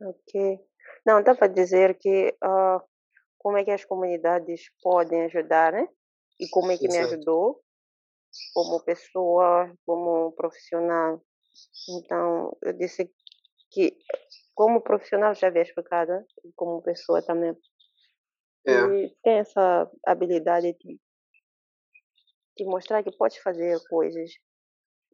Ok. 0.04 0.60
Não, 1.06 1.20
estava 1.20 1.44
a 1.44 1.48
dizer 1.48 1.98
que 1.98 2.34
ah, 2.42 2.82
como 3.38 3.56
é 3.56 3.64
que 3.64 3.70
as 3.70 3.84
comunidades 3.84 4.70
podem 4.82 5.24
ajudar, 5.24 5.72
né? 5.72 5.88
E 6.40 6.48
como 6.48 6.70
é 6.70 6.76
que 6.76 6.88
me 6.88 6.96
Exato. 6.96 7.14
ajudou 7.14 7.62
como 8.54 8.82
pessoa, 8.84 9.72
como 9.86 10.32
profissional. 10.32 11.22
Então, 11.88 12.56
eu 12.62 12.72
disse 12.72 13.10
que 13.70 13.96
como 14.54 14.80
profissional 14.82 15.34
já 15.34 15.48
havia 15.48 15.62
explicado, 15.62 16.12
né? 16.12 16.24
Como 16.56 16.82
pessoa 16.82 17.22
também. 17.22 17.56
É, 18.66 18.72
E 18.72 19.16
tem 19.22 19.38
essa 19.38 19.90
habilidade 20.06 20.72
de, 20.74 21.00
de 22.56 22.64
mostrar 22.64 23.02
que 23.02 23.16
pode 23.16 23.40
fazer 23.40 23.78
coisas. 23.88 24.30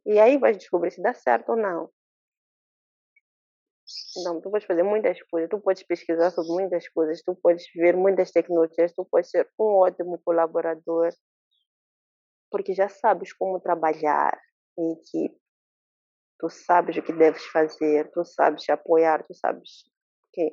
E 0.05 0.19
aí 0.19 0.37
vai 0.37 0.53
descobrir 0.53 0.91
se 0.91 1.01
dá 1.01 1.13
certo 1.13 1.49
ou 1.49 1.57
não. 1.57 1.89
Não, 4.23 4.41
tu 4.41 4.49
podes 4.51 4.65
fazer 4.67 4.83
muitas 4.83 5.21
coisas, 5.23 5.49
tu 5.49 5.59
podes 5.59 5.83
pesquisar 5.83 6.31
sobre 6.31 6.51
muitas 6.53 6.87
coisas, 6.89 7.21
tu 7.23 7.35
podes 7.35 7.63
ver 7.75 7.95
muitas 7.95 8.31
tecnologias, 8.31 8.93
tu 8.93 9.05
podes 9.05 9.29
ser 9.29 9.47
um 9.59 9.65
ótimo 9.77 10.19
colaborador, 10.23 11.09
porque 12.51 12.73
já 12.73 12.89
sabes 12.89 13.33
como 13.33 13.59
trabalhar 13.59 14.37
em 14.77 14.93
equipe, 14.93 15.39
tu 16.39 16.49
sabes 16.49 16.97
o 16.97 17.01
que 17.03 17.13
deves 17.13 17.45
fazer, 17.47 18.09
tu 18.11 18.23
sabes 18.25 18.67
apoiar, 18.69 19.23
tu 19.27 19.33
sabes 19.33 19.83
que 20.33 20.51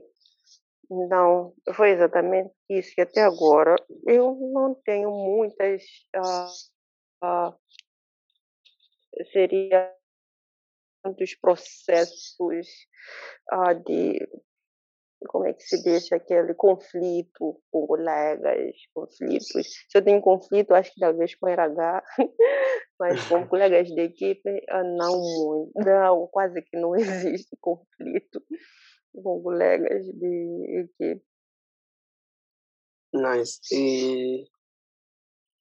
Então, 0.90 1.54
foi 1.74 1.90
exatamente 1.90 2.52
isso 2.70 2.92
que 2.94 3.02
até 3.02 3.22
agora 3.22 3.76
eu 4.06 4.34
não 4.52 4.74
tenho 4.84 5.10
muitas, 5.10 5.82
ah, 6.14 6.46
ah, 7.22 7.54
seria 9.32 9.92
muitos 11.06 11.34
processos 11.36 12.36
ah, 13.50 13.72
de 13.72 14.18
como 15.26 15.46
é 15.46 15.52
que 15.52 15.62
se 15.62 15.82
deixa 15.82 16.16
aquele 16.16 16.54
conflito 16.54 17.60
com 17.70 17.86
colegas, 17.86 18.74
conflitos. 18.94 19.66
Se 19.88 19.96
eu 19.98 20.04
tenho 20.04 20.20
conflito, 20.20 20.74
acho 20.74 20.92
que 20.92 21.00
talvez 21.00 21.34
com 21.34 21.48
RH, 21.48 22.04
mas 22.98 23.28
com 23.28 23.46
colegas 23.48 23.88
de 23.88 24.00
equipe, 24.00 24.64
ah, 24.68 24.82
não 24.82 25.18
muito. 25.18 25.72
Não, 25.76 26.26
quase 26.28 26.62
que 26.62 26.76
não 26.78 26.94
existe 26.96 27.56
conflito 27.60 28.42
com 29.14 29.42
colegas 29.42 30.06
de 30.06 30.86
equipe. 31.00 31.24
nice. 33.14 33.60
E 33.72 34.44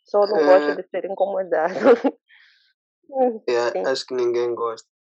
Só 0.03 0.19
não 0.19 0.45
gosto 0.45 0.71
é, 0.71 0.75
de 0.75 0.89
ser 0.89 1.05
incomodado. 1.05 1.73
é, 3.47 3.87
acho 3.87 4.05
que 4.05 4.13
ninguém 4.13 4.53
gosta. 4.53 4.94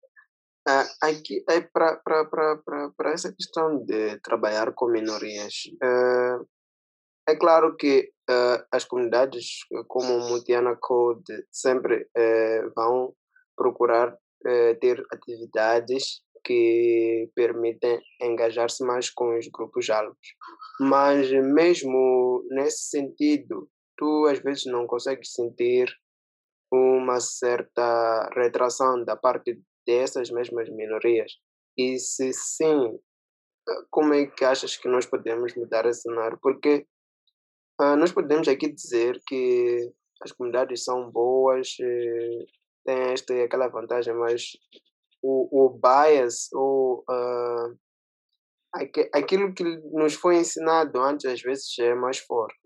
Ah, 0.67 0.87
aqui 1.03 1.45
é 1.51 1.61
para 1.61 3.13
essa 3.13 3.33
questão 3.33 3.85
de 3.85 4.21
trabalhar 4.21 4.73
com 4.75 4.87
minorias. 4.87 5.55
É, 5.83 7.33
é 7.33 7.37
claro 7.37 7.77
que 7.77 8.13
eh, 8.31 8.65
as 8.71 8.85
comunidades 8.85 9.65
eh, 9.73 9.83
como 9.89 10.21
Mutiana 10.29 10.77
Code 10.81 11.47
sempre 11.51 12.09
eh, 12.17 12.63
vão 12.77 13.13
procurar 13.57 14.17
eh, 14.47 14.75
ter 14.75 15.05
atividades 15.13 16.23
que 16.45 17.31
permitem 17.35 18.01
engajar-se 18.21 18.85
mais 18.85 19.11
com 19.11 19.37
os 19.37 19.49
grupos 19.49 19.91
alvos. 19.91 20.29
Mas 20.81 21.31
mesmo 21.31 22.45
nesse 22.51 22.89
sentido, 22.89 23.69
tu 23.97 24.27
às 24.27 24.39
vezes 24.41 24.67
não 24.67 24.87
consegues 24.87 25.33
sentir 25.33 25.89
uma 26.73 27.21
certa 27.21 28.29
retração 28.35 29.05
da 29.05 29.17
parte 29.17 29.61
dessas 29.87 30.31
mesmas 30.31 30.69
minorias. 30.71 31.33
E 31.77 31.99
se 31.99 32.33
sim, 32.33 32.99
como 33.91 34.15
é 34.15 34.27
que 34.27 34.45
achas 34.45 34.77
que 34.77 34.89
nós 34.89 35.07
podemos 35.07 35.55
mudar 35.55 35.87
esse 35.87 36.03
cenário? 36.03 36.39
Porque 36.43 36.87
ah, 37.81 37.97
nós 37.97 38.13
podemos 38.13 38.49
aqui 38.49 38.71
dizer 38.73 39.21
que 39.27 39.93
as 40.23 40.33
comunidades 40.33 40.85
são 40.85 41.11
boas, 41.11 41.77
eh, 41.81 42.45
têm 42.85 43.13
esta 43.13 43.35
e 43.35 43.43
aquela 43.43 43.69
vantagem, 43.69 44.15
mas 44.15 44.53
o, 45.23 45.67
o 45.67 45.71
bias, 45.71 46.49
ou 46.53 47.05
ah, 47.09 47.69
aque- 48.75 49.11
aquilo 49.15 49.53
que 49.55 49.65
nos 49.65 50.15
foi 50.15 50.37
ensinado 50.37 51.01
antes, 51.01 51.27
às 51.27 51.41
vezes 51.43 51.79
é 51.79 51.95
mais 51.95 52.19
forte. 52.19 52.59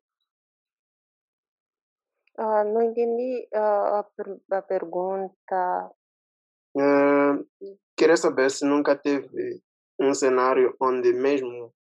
Ah, 2.39 2.65
não 2.65 2.83
entendi 2.83 3.49
ah, 3.55 4.01
a, 4.01 4.03
per- 4.05 4.41
a 4.51 4.63
pergunta. 4.63 5.91
Queria 7.97 8.17
saber 8.17 8.51
se 8.51 8.65
nunca 8.67 8.95
teve 8.95 9.61
um 9.99 10.13
cenário 10.13 10.75
onde 10.81 11.13
mesmo 11.13 11.73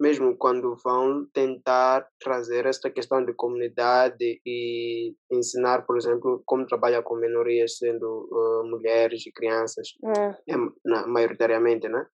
mesmo 0.00 0.36
quando 0.36 0.76
vão 0.84 1.26
tentar 1.32 2.06
trazer 2.20 2.66
esta 2.66 2.90
questão 2.90 3.24
de 3.24 3.32
comunidade 3.32 4.40
e 4.44 5.14
ensinar, 5.32 5.86
por 5.86 5.96
exemplo, 5.96 6.42
como 6.44 6.66
trabalhar 6.66 7.02
com 7.02 7.16
minorias, 7.16 7.78
sendo 7.78 8.28
uh, 8.30 8.68
mulheres 8.68 9.26
e 9.26 9.32
crianças, 9.32 9.88
Hum, 10.02 10.12
é, 10.12 10.56
na, 10.84 11.06
maioritariamente, 11.06 11.88
né? 11.88 12.06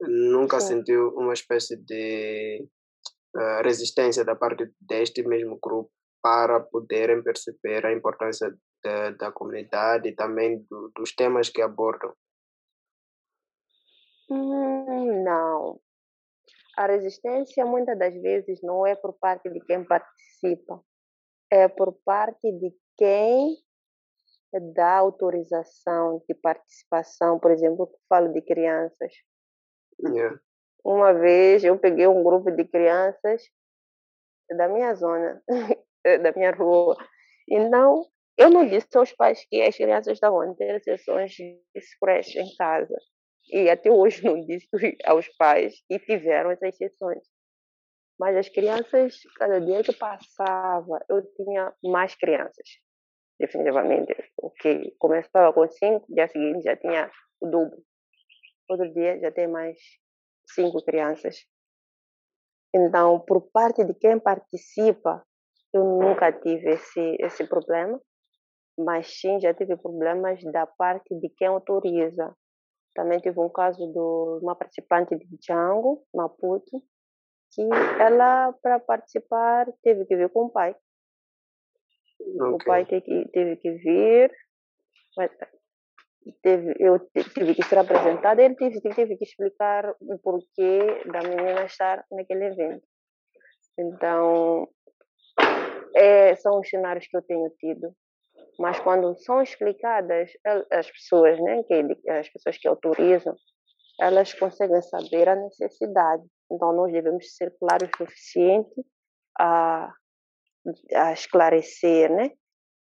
Nunca 0.00 0.60
sim. 0.60 0.78
sentiu 0.78 1.10
uma 1.10 1.32
espécie 1.32 1.76
de 1.76 2.66
uh, 3.36 3.62
resistência 3.62 4.24
da 4.24 4.34
parte 4.34 4.68
deste 4.80 5.22
mesmo 5.22 5.58
grupo 5.62 5.90
para 6.20 6.58
poderem 6.58 7.22
perceber 7.22 7.86
a 7.86 7.92
importância 7.92 8.52
da, 8.86 9.10
da 9.10 9.32
comunidade 9.32 10.08
e 10.08 10.14
também 10.14 10.64
do, 10.70 10.92
dos 10.94 11.12
temas 11.12 11.48
que 11.48 11.60
abordam. 11.60 12.14
Hum, 14.30 15.24
não. 15.24 15.80
A 16.76 16.86
resistência 16.86 17.66
muitas 17.66 17.98
das 17.98 18.14
vezes 18.14 18.60
não 18.62 18.86
é 18.86 18.94
por 18.94 19.12
parte 19.14 19.50
de 19.50 19.60
quem 19.60 19.84
participa, 19.84 20.80
é 21.50 21.66
por 21.68 21.92
parte 22.04 22.52
de 22.52 22.72
quem 22.96 23.56
dá 24.74 24.98
autorização 24.98 26.22
de 26.28 26.34
participação. 26.34 27.40
Por 27.40 27.50
exemplo, 27.50 27.84
eu 27.84 27.98
falo 28.08 28.32
de 28.32 28.40
crianças. 28.42 29.12
Yeah. 30.00 30.38
Uma 30.84 31.12
vez 31.12 31.64
eu 31.64 31.78
peguei 31.78 32.06
um 32.06 32.22
grupo 32.22 32.50
de 32.50 32.64
crianças 32.64 33.42
da 34.56 34.68
minha 34.68 34.94
zona, 34.94 35.42
da 36.22 36.32
minha 36.36 36.52
rua. 36.52 36.96
Então, 37.48 38.06
eu 38.36 38.50
não 38.50 38.66
disse 38.66 38.88
aos 38.96 39.12
pais 39.12 39.44
que 39.48 39.62
as 39.62 39.76
crianças 39.76 40.14
estavam 40.14 40.40
a 40.40 40.54
ter 40.54 40.82
sessões 40.82 41.32
de 41.32 41.58
creche 42.00 42.38
em 42.38 42.56
casa. 42.56 42.96
E 43.48 43.70
até 43.70 43.90
hoje 43.90 44.24
não 44.24 44.40
disse 44.44 44.68
aos 45.04 45.28
pais 45.36 45.74
que 45.88 45.98
tiveram 46.00 46.50
essas 46.50 46.76
sessões. 46.76 47.22
Mas 48.18 48.36
as 48.36 48.48
crianças, 48.48 49.20
cada 49.36 49.60
dia 49.60 49.82
que 49.82 49.92
passava, 49.92 51.04
eu 51.08 51.22
tinha 51.34 51.72
mais 51.84 52.14
crianças. 52.14 52.68
Definitivamente. 53.38 54.14
Ok. 54.42 54.94
Começava 54.98 55.52
com 55.52 55.68
cinco, 55.68 56.06
dia 56.12 56.28
seguinte 56.28 56.62
já 56.62 56.76
tinha 56.76 57.10
o 57.40 57.46
dobro. 57.46 57.78
Outro 58.68 58.92
dia 58.92 59.18
já 59.20 59.30
tem 59.30 59.46
mais 59.46 59.78
cinco 60.48 60.82
crianças. 60.84 61.46
Então, 62.74 63.20
por 63.20 63.50
parte 63.50 63.84
de 63.84 63.94
quem 63.94 64.18
participa, 64.18 65.24
eu 65.72 65.84
nunca 65.84 66.32
tive 66.32 66.70
esse, 66.70 67.16
esse 67.20 67.46
problema, 67.46 68.00
mas 68.78 69.20
sim 69.20 69.40
já 69.40 69.54
tive 69.54 69.76
problemas 69.76 70.42
da 70.52 70.66
parte 70.66 71.14
de 71.18 71.28
quem 71.30 71.48
autoriza. 71.48 72.34
Também 72.94 73.20
tive 73.20 73.38
um 73.40 73.48
caso 73.48 73.78
de 73.92 74.44
uma 74.44 74.56
participante 74.56 75.16
de 75.16 75.26
Django, 75.38 76.02
Maputo, 76.14 76.82
que 77.52 77.62
ela, 78.00 78.52
para 78.62 78.80
participar, 78.80 79.66
teve 79.82 80.04
que 80.06 80.16
vir 80.16 80.30
com 80.30 80.46
o 80.46 80.50
pai. 80.50 80.74
O 82.20 82.54
Ok. 82.54 82.66
pai 82.66 82.86
teve 82.86 83.02
que, 83.02 83.28
teve 83.30 83.56
que 83.56 83.70
vir, 83.72 84.32
mas 85.16 85.30
teve, 86.42 86.74
eu 86.78 86.98
tive 87.34 87.54
que 87.54 87.62
ser 87.62 87.78
apresentada, 87.78 88.42
ele 88.42 88.54
teve, 88.56 88.80
teve 88.80 89.16
que 89.16 89.24
explicar 89.24 89.94
o 90.00 90.18
porquê 90.18 91.04
da 91.12 91.20
menina 91.20 91.64
estar 91.64 92.04
naquele 92.10 92.46
evento. 92.46 92.86
Então, 93.78 94.68
é, 95.94 96.34
são 96.36 96.60
os 96.60 96.68
cenários 96.68 97.06
que 97.06 97.16
eu 97.16 97.22
tenho 97.22 97.48
tido. 97.58 97.94
Mas 98.58 98.78
quando 98.80 99.14
são 99.18 99.42
explicadas, 99.42 100.30
as 100.72 100.90
pessoas, 100.90 101.38
né, 101.40 101.62
que, 101.64 102.10
as 102.10 102.28
pessoas 102.28 102.56
que 102.56 102.66
autorizam, 102.66 103.36
elas 104.00 104.32
conseguem 104.34 104.80
saber 104.82 105.28
a 105.28 105.36
necessidade. 105.36 106.22
Então, 106.50 106.72
nós 106.72 106.92
devemos 106.92 107.34
ser 107.34 107.54
claros 107.58 107.88
o 107.88 107.96
suficiente 108.04 108.86
a, 109.38 109.92
a 110.94 111.12
esclarecer 111.12 112.10
né, 112.10 112.30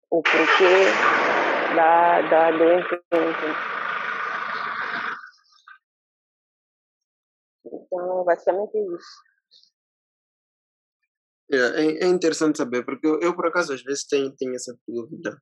o 0.10 0.22
porquê 0.22 1.76
da, 1.76 2.22
da, 2.22 2.52
do. 2.52 3.62
Então, 7.66 8.24
basicamente 8.26 8.78
é 8.78 8.82
isso. 8.82 9.32
É, 11.54 12.06
é 12.06 12.08
interessante 12.08 12.58
saber, 12.58 12.86
porque 12.86 13.06
eu, 13.06 13.20
eu, 13.20 13.36
por 13.36 13.46
acaso 13.46 13.74
às 13.74 13.84
vezes 13.84 14.06
tenho, 14.08 14.34
tenho 14.38 14.56
essa 14.56 14.74
dúvida, 14.88 15.38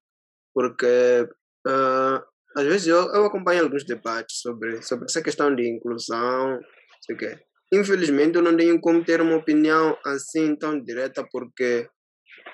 porque 0.54 1.28
uh, 1.68 2.24
às 2.56 2.66
vezes 2.66 2.88
eu, 2.88 2.97
eu 3.14 3.26
acompanho 3.26 3.64
alguns 3.64 3.84
debates 3.86 4.39
sobre, 4.41 4.82
sobre 4.82 5.06
essa 5.06 5.22
questão 5.22 5.54
de 5.56 5.68
inclusão, 5.68 6.60
sei 7.06 7.16
que. 7.16 7.39
Infelizmente 7.72 8.36
eu 8.36 8.41
não 8.41 8.58
tenho 8.58 8.82
como 8.82 9.04
ter 9.04 9.22
uma 9.22 9.36
opinião 9.36 9.95
assim 10.06 10.56
tão 10.56 10.84
direta 10.84 11.24
porque 11.32 11.88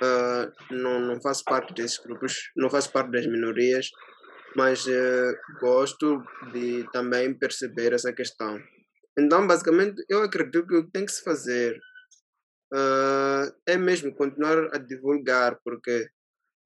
uh, 0.01 0.73
não, 0.73 0.99
não 0.99 1.21
faço 1.21 1.43
parte 1.45 1.73
desses 1.73 1.97
grupos, 1.99 2.51
não 2.55 2.69
faço 2.69 2.91
parte 2.91 3.11
das 3.11 3.25
minorias, 3.25 3.89
mas 4.55 4.85
uh, 4.85 5.35
gosto 5.61 6.21
de 6.51 6.85
também 6.91 7.33
perceber 7.33 7.93
essa 7.93 8.11
questão. 8.13 8.59
Então, 9.17 9.47
basicamente, 9.47 10.03
eu 10.09 10.23
acredito 10.23 10.67
que 10.67 10.75
o 10.75 10.85
que 10.85 10.91
tem 10.91 11.05
que 11.05 11.11
se 11.11 11.23
fazer 11.23 11.77
uh, 12.73 13.51
é 13.65 13.77
mesmo 13.77 14.13
continuar 14.13 14.75
a 14.75 14.77
divulgar, 14.77 15.57
porque 15.63 16.09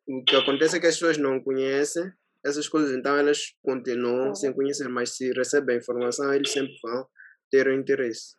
o 0.09 0.23
que 0.23 0.35
acontece 0.35 0.77
é 0.77 0.79
que 0.79 0.87
as 0.87 0.95
pessoas 0.95 1.17
não 1.17 1.39
conhecem 1.43 2.03
essas 2.43 2.67
coisas, 2.67 2.95
então 2.95 3.15
elas 3.15 3.53
continuam 3.61 4.33
sem 4.33 4.51
conhecer, 4.53 4.87
mas 4.89 5.15
se 5.15 5.31
recebem 5.33 5.75
a 5.75 5.79
informação, 5.79 6.33
eles 6.33 6.51
sempre 6.51 6.73
vão 6.83 7.05
ter 7.51 7.67
o 7.67 7.73
interesse. 7.73 8.35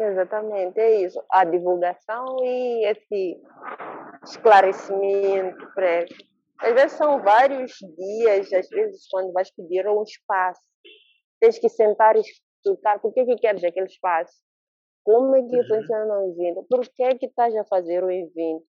Exatamente, 0.00 0.80
é 0.80 1.02
isso. 1.02 1.22
A 1.30 1.44
divulgação 1.44 2.38
e 2.42 2.86
esse 2.86 3.40
esclarecimento 4.24 5.72
prévio. 5.74 6.16
Às 6.58 6.74
vezes 6.74 6.92
são 6.92 7.22
vários 7.22 7.72
dias, 7.98 8.52
às 8.52 8.68
vezes 8.68 9.06
quando 9.10 9.32
vais 9.32 9.50
pedir 9.54 9.86
um 9.86 10.02
espaço, 10.02 10.62
tens 11.40 11.58
que 11.58 11.68
sentar 11.68 12.16
e 12.16 12.20
explicar 12.20 13.00
por 13.00 13.12
que, 13.12 13.24
que 13.24 13.36
queres 13.36 13.62
aquele 13.62 13.86
espaço, 13.86 14.34
como 15.04 15.36
é 15.36 15.42
que 15.42 15.56
uhum. 15.56 15.68
funciona 15.68 16.18
o 16.18 16.32
evento, 16.32 16.66
por 16.68 16.80
que 16.88 17.18
que 17.18 17.26
estás 17.26 17.54
a 17.56 17.64
fazer 17.64 18.02
o 18.02 18.10
evento, 18.10 18.64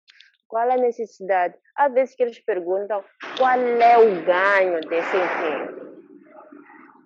qual 0.54 0.70
a 0.70 0.78
necessidade. 0.78 1.58
Às 1.76 1.92
vezes 1.92 2.16
que 2.16 2.22
eles 2.22 2.38
perguntam 2.38 3.04
qual 3.40 3.58
é 3.58 3.98
o 3.98 4.24
ganho 4.24 4.80
desse 4.82 5.16
evento. 5.18 5.84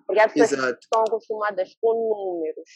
Porque 0.06 0.20
as 0.20 0.32
pessoas 0.34 0.52
Exato. 0.52 0.78
estão 0.82 1.00
acostumadas 1.00 1.74
com 1.80 1.94
números. 1.94 2.70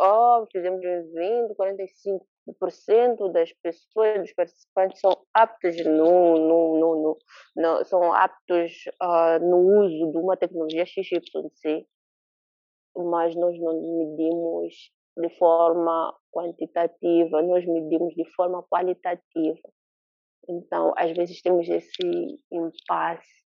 Oh, 0.00 0.46
fizemos 0.50 0.82
um 0.82 0.88
evento, 0.88 1.54
45% 1.54 3.30
das 3.30 3.52
pessoas, 3.62 4.20
dos 4.20 4.32
participantes 4.32 5.00
são 5.02 5.14
aptos 5.34 5.76
no, 5.84 6.38
no, 6.38 6.78
no, 6.78 6.96
no, 6.96 7.18
no 7.56 7.84
são 7.84 8.10
aptos 8.14 8.84
uh, 9.02 9.38
no 9.44 9.58
uso 9.84 10.12
de 10.12 10.16
uma 10.16 10.34
tecnologia 10.34 10.86
XYZ 10.86 11.84
mas 12.96 13.36
nós 13.36 13.58
não 13.60 13.80
medimos 13.98 14.90
de 15.18 15.28
forma 15.36 16.14
quantitativa, 16.32 17.42
nós 17.42 17.66
medimos 17.66 18.14
de 18.14 18.24
forma 18.34 18.62
qualitativa. 18.64 19.68
Então, 20.48 20.94
às 20.96 21.12
vezes 21.16 21.42
temos 21.42 21.68
esse 21.68 22.38
impasse. 22.50 23.38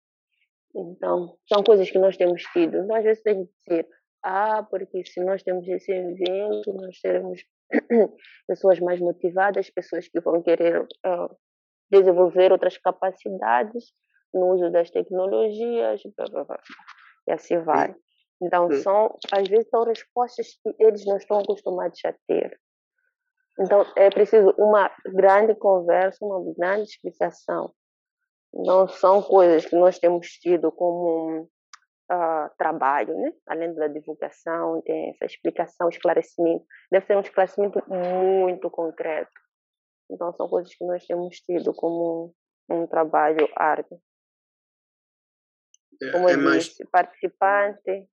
Então, 0.75 1.37
são 1.53 1.63
coisas 1.63 1.91
que 1.91 1.99
nós 1.99 2.17
temos 2.17 2.43
tido. 2.53 2.77
Então, 2.79 2.97
às 2.97 3.03
vezes 3.03 3.23
tem 3.23 3.45
que 3.45 3.53
dizer, 3.67 3.89
ah, 4.23 4.63
porque 4.63 5.05
se 5.05 5.23
nós 5.25 5.43
temos 5.43 5.67
esse 5.67 5.91
evento, 5.91 6.73
nós 6.75 7.01
teremos 7.01 7.43
pessoas 8.47 8.79
mais 8.81 9.01
motivadas, 9.01 9.71
pessoas 9.71 10.09
que 10.09 10.21
vão 10.21 10.43
querer 10.43 10.83
uh, 10.83 11.37
desenvolver 11.91 12.53
outras 12.53 12.79
capacidades 12.79 13.93
no 14.33 14.55
uso 14.55 14.71
das 14.71 14.91
tecnologias, 14.91 16.01
blá, 16.17 16.27
blá, 16.31 16.45
blá. 16.45 16.61
e 17.29 17.33
assim 17.33 17.59
vai. 17.59 17.95
Então, 18.43 18.71
são, 18.83 19.17
às 19.31 19.49
vezes, 19.49 19.69
são 19.69 19.85
respostas 19.85 20.49
que 20.61 20.75
eles 20.81 21.07
não 21.07 21.17
estão 21.17 21.39
acostumados 21.39 22.01
a 22.05 22.13
ter. 22.27 22.59
Então, 23.61 23.87
é 23.97 24.11
preciso 24.11 24.53
uma 24.59 24.91
grande 25.07 25.55
conversa, 25.55 26.25
uma 26.25 26.43
grande 26.59 26.91
explicação. 26.91 27.73
Não 28.53 28.89
são 28.89 29.23
coisas 29.23 29.65
que 29.65 29.77
nós 29.77 29.99
temos 29.99 30.27
tido 30.27 30.73
como 30.73 31.43
uh, 31.43 32.51
trabalho, 32.59 33.17
né? 33.17 33.33
Além 33.47 33.73
da 33.75 33.87
divulgação, 33.87 34.83
tem 34.83 35.11
essa 35.11 35.25
explicação, 35.25 35.89
esclarecimento. 35.89 36.65
Deve 36.91 37.07
ser 37.07 37.17
um 37.17 37.21
esclarecimento 37.21 37.81
muito 37.89 38.69
concreto. 38.71 39.31
Então, 40.11 40.33
são 40.35 40.49
coisas 40.49 40.75
que 40.75 40.85
nós 40.85 41.07
temos 41.07 41.37
tido 41.37 41.73
como 41.73 42.35
um, 42.69 42.83
um 42.83 42.87
trabalho 42.89 43.49
árduo. 43.55 44.01
É, 46.03 46.11
como 46.11 46.29
é, 46.29 46.33
eu 46.33 46.37
disse, 46.37 46.45
mais... 46.45 46.91
participante, 46.91 48.09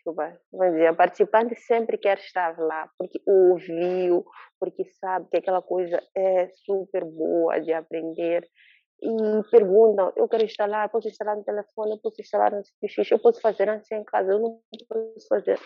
desculpa, 0.00 0.40
a 0.88 0.94
participante 0.94 1.54
sempre 1.60 1.98
quer 1.98 2.18
estar 2.18 2.58
lá, 2.58 2.88
porque 2.98 3.20
ouviu, 3.26 4.24
porque 4.58 4.84
sabe 4.98 5.28
que 5.30 5.36
aquela 5.36 5.60
coisa 5.60 6.00
é 6.16 6.48
super 6.64 7.04
boa 7.04 7.60
de 7.60 7.72
aprender. 7.72 8.48
E 9.02 9.50
perguntam, 9.50 10.12
eu 10.16 10.28
quero 10.28 10.44
instalar, 10.44 10.90
posso 10.90 11.08
instalar 11.08 11.36
no 11.36 11.44
telefone, 11.44 11.92
eu 11.92 12.00
posso 12.02 12.20
instalar 12.20 12.52
no 12.52 12.62
X, 12.86 13.10
eu 13.10 13.18
posso 13.18 13.40
fazer 13.40 13.68
assim 13.68 13.96
em 13.96 14.04
casa, 14.04 14.32
eu 14.32 14.38
não 14.38 14.60
posso 14.88 15.26
fazer. 15.28 15.58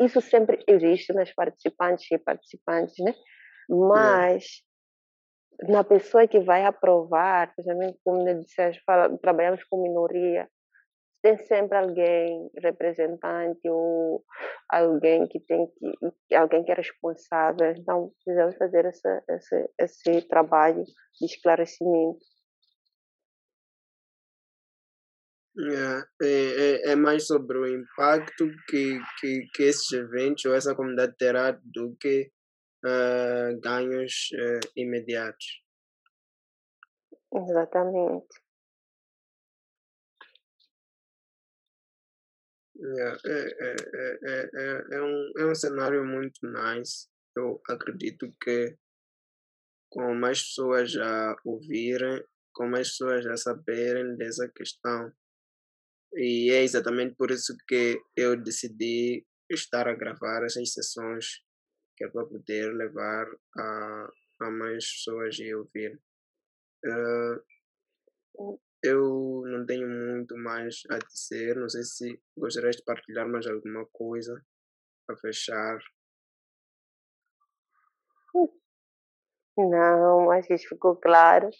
Isso 0.00 0.20
sempre 0.20 0.62
existe 0.66 1.12
nas 1.12 1.32
participantes 1.34 2.10
e 2.10 2.18
participantes, 2.18 2.94
né? 3.00 3.14
Mas 3.68 4.62
é. 5.60 5.70
na 5.72 5.84
pessoa 5.84 6.26
que 6.26 6.40
vai 6.40 6.64
aprovar, 6.64 7.54
principalmente 7.54 7.98
como 8.02 8.24
disseste, 8.40 8.82
trabalhamos 9.20 9.62
com 9.64 9.82
minoria, 9.82 10.48
tem 11.22 11.38
sempre 11.38 11.78
alguém 11.78 12.50
representante 12.58 13.68
ou 13.68 14.24
alguém 14.68 15.26
que 15.28 15.40
tem 15.40 15.66
que 16.28 16.34
alguém 16.34 16.64
que 16.64 16.72
é 16.72 16.74
responsável 16.74 17.72
então 17.76 18.10
precisamos 18.24 18.56
fazer 18.56 18.84
essa, 18.84 19.22
esse 19.28 19.70
esse 19.78 20.28
trabalho 20.28 20.82
de 20.84 21.26
esclarecimento 21.26 22.18
é, 25.58 26.02
é, 26.22 26.92
é 26.92 26.96
mais 26.96 27.26
sobre 27.26 27.58
o 27.58 27.66
impacto 27.66 28.48
que, 28.68 28.98
que, 29.20 29.46
que 29.54 29.62
esses 29.64 29.92
eventos 29.92 30.46
ou 30.46 30.54
essa 30.54 30.74
comunidade 30.74 31.14
terá 31.18 31.50
do 31.52 31.94
que 32.00 32.30
uh, 32.84 33.60
ganhos 33.60 34.30
uh, 34.32 34.68
imediatos. 34.74 35.62
Exatamente. 37.34 38.41
É, 42.84 43.16
é, 43.26 43.56
é, 43.60 44.50
é, 44.54 44.96
é, 44.96 45.02
um, 45.02 45.32
é 45.38 45.46
um 45.46 45.54
cenário 45.54 46.04
muito 46.04 46.40
nice. 46.42 47.08
Eu 47.36 47.62
acredito 47.68 48.28
que 48.42 48.76
com 49.88 50.14
mais 50.14 50.42
pessoas 50.42 50.96
a 50.96 51.36
ouvirem, 51.44 52.24
com 52.52 52.66
mais 52.66 52.88
pessoas 52.88 53.26
a 53.26 53.36
saberem 53.36 54.16
dessa 54.16 54.48
questão. 54.48 55.12
E 56.14 56.50
é 56.50 56.62
exatamente 56.62 57.14
por 57.14 57.30
isso 57.30 57.56
que 57.68 58.00
eu 58.16 58.36
decidi 58.36 59.24
estar 59.50 59.86
a 59.86 59.94
gravar 59.94 60.44
essas 60.44 60.72
sessões, 60.72 61.26
que 61.96 62.04
é 62.04 62.08
para 62.08 62.26
poder 62.26 62.74
levar 62.74 63.26
a, 63.56 64.12
a 64.40 64.50
mais 64.50 64.84
pessoas 64.84 65.36
a 65.40 65.56
ouvir. 65.56 66.00
Uh, 66.84 68.58
eu 68.82 69.42
não 69.46 69.64
tenho 69.64 69.88
muito 70.22 70.36
mais 70.36 70.82
a 70.90 70.98
dizer. 70.98 71.56
Não 71.56 71.68
sei 71.68 71.82
se 71.82 72.20
gostarias 72.36 72.76
de 72.76 72.84
partilhar 72.84 73.28
mais 73.28 73.46
alguma 73.46 73.86
coisa 73.92 74.40
para 75.06 75.16
fechar. 75.16 75.78
Não, 79.56 80.30
acho 80.30 80.48
que 80.48 80.58
ficou 80.58 80.96
claro. 80.96 81.50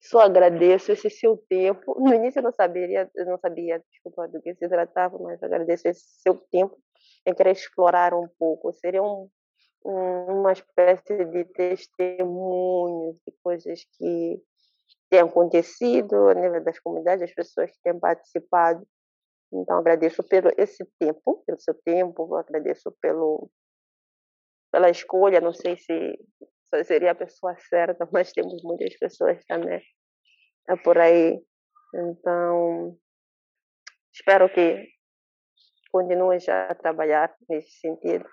Só 0.00 0.20
agradeço 0.20 0.92
esse 0.92 1.10
seu 1.10 1.36
tempo. 1.48 1.98
No 1.98 2.14
início 2.14 2.38
eu 2.38 2.44
não 2.44 2.52
sabia, 2.52 3.10
eu 3.14 3.26
não 3.26 3.38
sabia, 3.38 3.82
desculpa, 3.90 4.28
do 4.28 4.40
que 4.40 4.54
se 4.54 4.68
tratava, 4.68 5.18
mas 5.18 5.42
agradeço 5.42 5.88
esse 5.88 6.04
seu 6.22 6.36
tempo 6.50 6.78
em 7.26 7.34
querer 7.34 7.52
explorar 7.52 8.14
um 8.14 8.28
pouco. 8.38 8.72
Seria 8.74 9.02
um, 9.02 9.28
um, 9.84 10.40
uma 10.40 10.52
espécie 10.52 11.24
de 11.26 11.44
testemunho 11.46 13.18
de 13.26 13.34
coisas 13.42 13.84
que 13.98 14.40
tem 15.10 15.20
acontecido 15.20 16.28
a 16.28 16.34
nível 16.34 16.62
das 16.62 16.78
comunidades, 16.78 17.22
as 17.22 17.34
pessoas 17.34 17.70
que 17.70 17.82
têm 17.82 17.98
participado. 17.98 18.86
Então, 19.52 19.78
agradeço 19.78 20.22
pelo 20.22 20.50
esse 20.56 20.84
tempo, 20.98 21.42
pelo 21.44 21.60
seu 21.60 21.74
tempo, 21.84 22.36
agradeço 22.36 22.94
pelo, 23.02 23.50
pela 24.72 24.88
escolha. 24.88 25.40
Não 25.40 25.52
sei 25.52 25.76
se, 25.76 26.16
seria 26.84 27.10
a 27.10 27.16
pessoa 27.16 27.56
certa, 27.68 28.08
mas 28.12 28.32
temos 28.32 28.62
muitas 28.62 28.96
pessoas 28.96 29.44
também 29.46 29.82
é 30.68 30.76
por 30.76 30.96
aí. 30.98 31.40
Então, 31.94 32.96
espero 34.14 34.48
que 34.48 34.86
continues 35.90 36.48
a 36.48 36.72
trabalhar 36.76 37.34
nesse 37.48 37.72
sentido, 37.80 38.24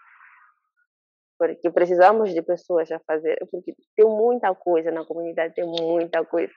porque 1.39 1.71
precisamos 1.71 2.31
de 2.31 2.41
pessoas 2.43 2.91
a 2.91 2.99
fazer, 2.99 3.35
porque 3.49 3.73
tem 3.95 4.05
muita 4.05 4.53
coisa 4.53 4.91
na 4.91 5.03
comunidade, 5.03 5.55
tem 5.55 5.65
muita 5.65 6.23
coisa 6.23 6.53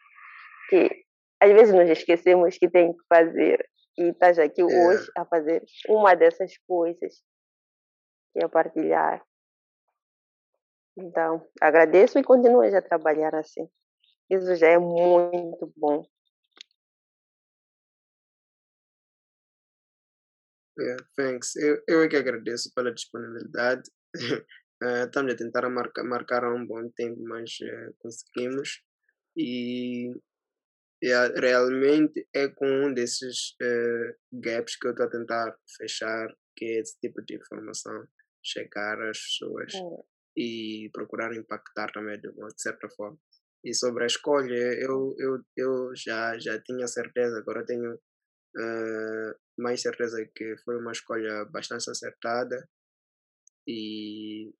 que 0.70 1.04
às 1.42 1.52
vezes 1.52 1.74
nos 1.74 1.90
esquecemos 1.90 2.56
que 2.56 2.70
tem 2.70 2.92
que 2.92 3.02
fazer 3.08 3.68
e 3.98 4.10
estás 4.10 4.38
aqui 4.38 4.62
é. 4.62 4.64
hoje 4.64 5.10
a 5.16 5.26
fazer 5.26 5.64
uma 5.88 6.14
dessas 6.14 6.56
coisas 6.66 7.22
que 8.32 8.44
é 8.44 8.48
partilhar. 8.48 9.20
Então, 10.96 11.44
agradeço 11.60 12.18
e 12.18 12.22
continues 12.22 12.72
a 12.72 12.82
trabalhar 12.82 13.34
assim. 13.34 13.68
Isso 14.30 14.54
já 14.54 14.68
é 14.68 14.78
muito 14.78 15.72
bom. 15.76 16.04
Yeah, 20.78 21.04
thanks. 21.16 21.56
Eu, 21.56 21.82
eu 21.88 22.02
é 22.02 22.08
que 22.08 22.16
agradeço 22.16 22.72
pela 22.74 22.94
disponibilidade. 22.94 23.82
uh, 24.82 24.86
estamos 25.04 25.34
a 25.34 25.36
tentar 25.36 25.68
marcar, 25.68 26.04
marcar 26.04 26.44
há 26.44 26.54
um 26.54 26.64
bom 26.64 26.88
tempo, 26.90 27.20
mas 27.24 27.50
uh, 27.60 27.94
conseguimos. 27.98 28.82
E 29.36 30.14
yeah, 31.02 31.32
realmente 31.38 32.28
é 32.34 32.48
com 32.48 32.66
um 32.66 32.94
desses 32.94 33.56
uh, 33.62 34.14
gaps 34.32 34.76
que 34.76 34.86
eu 34.86 34.92
estou 34.92 35.06
a 35.06 35.10
tentar 35.10 35.56
fechar, 35.76 36.28
que 36.56 36.64
é 36.64 36.80
esse 36.80 36.98
tipo 37.00 37.22
de 37.22 37.36
informação, 37.36 38.06
chegar 38.44 39.00
às 39.02 39.18
pessoas 39.18 39.74
é. 39.74 39.80
e 40.36 40.90
procurar 40.92 41.34
impactar 41.34 41.90
também 41.92 42.20
de 42.20 42.28
uma 42.28 42.48
certa 42.56 42.88
forma. 42.90 43.18
E 43.64 43.74
sobre 43.74 44.04
a 44.04 44.06
escolha, 44.06 44.54
eu, 44.54 45.14
eu, 45.18 45.44
eu 45.56 45.92
já, 45.94 46.38
já 46.38 46.60
tinha 46.62 46.86
certeza, 46.86 47.38
agora 47.38 47.64
tenho 47.64 47.94
uh, 47.94 49.34
mais 49.58 49.82
certeza 49.82 50.24
que 50.34 50.56
foi 50.64 50.78
uma 50.78 50.92
escolha 50.92 51.44
bastante 51.46 51.90
acertada 51.90 52.66
e 53.68 54.50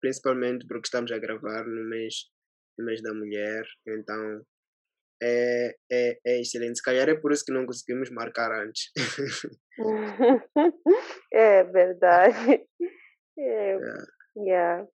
principalmente 0.00 0.66
porque 0.66 0.86
estamos 0.86 1.10
a 1.10 1.18
gravar 1.18 1.66
no 1.66 1.88
mês, 1.88 2.30
no 2.78 2.84
mês 2.84 3.02
da 3.02 3.14
mulher, 3.14 3.64
então 3.86 4.44
é, 5.24 5.76
é, 5.90 6.18
é 6.26 6.40
excelente. 6.40 6.76
Se 6.76 6.82
calhar 6.82 7.08
é 7.08 7.14
por 7.14 7.32
isso 7.32 7.44
que 7.44 7.52
não 7.52 7.64
conseguimos 7.64 8.10
marcar 8.10 8.52
antes. 8.52 8.90
é 11.32 11.64
verdade. 11.64 12.66
É, 13.38 13.74
yeah. 13.74 14.06
yeah. 14.36 14.88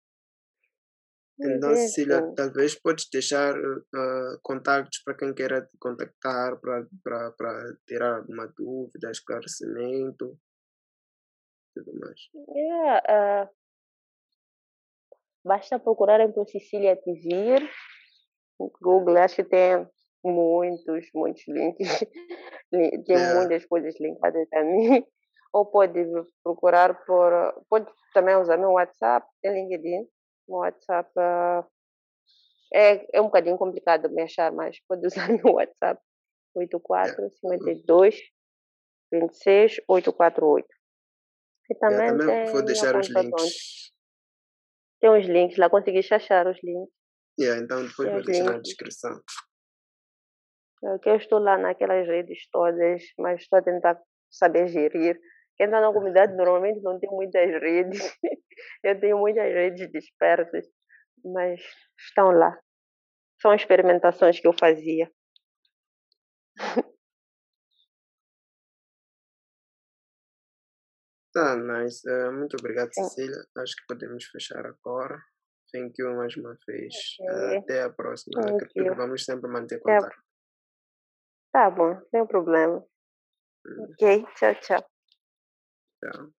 Então, 1.38 1.74
Cecília, 1.74 2.32
talvez 2.34 2.74
podes 2.74 3.08
deixar 3.12 3.54
uh, 3.58 4.40
contactos 4.42 5.02
para 5.04 5.14
quem 5.14 5.34
queira 5.34 5.62
te 5.62 5.76
contactar 5.78 6.58
para 6.58 7.76
tirar 7.86 8.16
alguma 8.16 8.46
dúvida, 8.56 9.10
esclarecimento 9.10 10.38
tudo 11.76 11.92
mais. 12.00 12.20
Yeah, 12.54 13.44
uh, 13.44 13.48
basta 15.44 15.78
procurarem 15.78 16.32
por 16.32 16.48
Cecília 16.48 16.96
Tivir 16.96 17.68
Google, 18.80 19.18
acho 19.18 19.36
que 19.36 19.44
tem 19.44 19.86
muitos, 20.26 21.08
muitos 21.14 21.42
links, 21.48 21.88
tem 22.70 23.02
yeah. 23.08 23.34
muitas 23.38 23.64
coisas 23.66 23.94
linkadas 24.00 24.48
a 24.52 24.62
mim. 24.62 25.04
Ou 25.52 25.64
pode 25.64 26.04
procurar 26.42 26.94
por. 27.06 27.32
Pode 27.70 27.86
também 28.12 28.36
usar 28.36 28.58
meu 28.58 28.72
WhatsApp, 28.72 29.26
tem 29.40 29.52
LinkedIn 29.52 30.06
no 30.48 30.58
WhatsApp 30.58 31.10
uh, 31.16 31.64
é, 32.72 33.18
é 33.18 33.20
um 33.20 33.26
bocadinho 33.26 33.56
complicado 33.56 34.10
me 34.10 34.22
achar, 34.22 34.52
mas 34.52 34.78
pode 34.88 35.06
usar 35.06 35.28
no 35.28 35.52
WhatsApp 35.54 36.00
84 36.54 37.30
52 37.40 38.16
26 39.12 39.80
848. 39.88 40.66
E 41.68 41.74
também, 41.76 42.08
também 42.08 42.26
tem 42.26 42.52
vou 42.52 42.62
deixar 42.62 42.96
os 42.96 43.08
links. 43.08 43.92
Tem 45.00 45.10
uns 45.10 45.26
links 45.26 45.58
lá, 45.58 45.68
consegui 45.68 45.98
achar 45.98 46.46
os 46.46 46.58
links. 46.62 46.94
Yeah, 47.38 47.62
então 47.62 47.86
depois 47.86 48.10
vou 48.10 48.22
deixar 48.22 48.44
na 48.44 48.58
descrição. 48.58 49.20
Que 51.02 51.10
eu 51.10 51.16
estou 51.16 51.38
lá 51.38 51.56
naquelas 51.58 52.06
redes 52.06 52.48
todas, 52.50 53.02
mas 53.18 53.40
estou 53.40 53.58
a 53.58 53.62
tentar 53.62 54.00
saber 54.30 54.68
gerir. 54.68 55.18
Quem 55.56 55.66
está 55.66 55.80
na 55.80 55.92
comunidade 55.92 56.34
normalmente 56.36 56.82
não 56.82 56.98
tem 56.98 57.10
muitas 57.10 57.50
redes. 57.60 57.98
Eu 58.82 58.98
tenho 58.98 59.18
muitas 59.18 59.52
redes 59.52 59.90
dispersas, 59.90 60.64
mas 61.24 61.60
estão 61.98 62.30
lá. 62.30 62.58
São 63.40 63.54
experimentações 63.54 64.40
que 64.40 64.46
eu 64.46 64.52
fazia. 64.54 65.10
Tá, 71.36 71.54
nice. 71.54 72.00
Uh, 72.08 72.32
muito 72.32 72.56
obrigado, 72.58 72.88
Cecília. 72.94 73.36
Acho 73.58 73.76
que 73.76 73.86
podemos 73.86 74.24
fechar 74.24 74.64
agora. 74.64 75.20
Thank 75.70 76.00
you 76.00 76.16
mais 76.16 76.34
uma 76.34 76.56
vez. 76.66 76.94
Okay. 77.20 77.28
Uh, 77.28 77.58
até 77.58 77.82
a 77.82 77.90
próxima. 77.90 78.40
Vamos 78.96 79.22
sempre 79.22 79.50
manter 79.50 79.78
contato. 79.80 80.16
Tá 81.56 81.70
bom, 81.70 81.98
sem 82.10 82.26
problema. 82.26 82.84
Ok, 83.78 84.26
tchau, 84.36 84.54
tchau. 84.60 84.84
Tchau. 86.00 86.35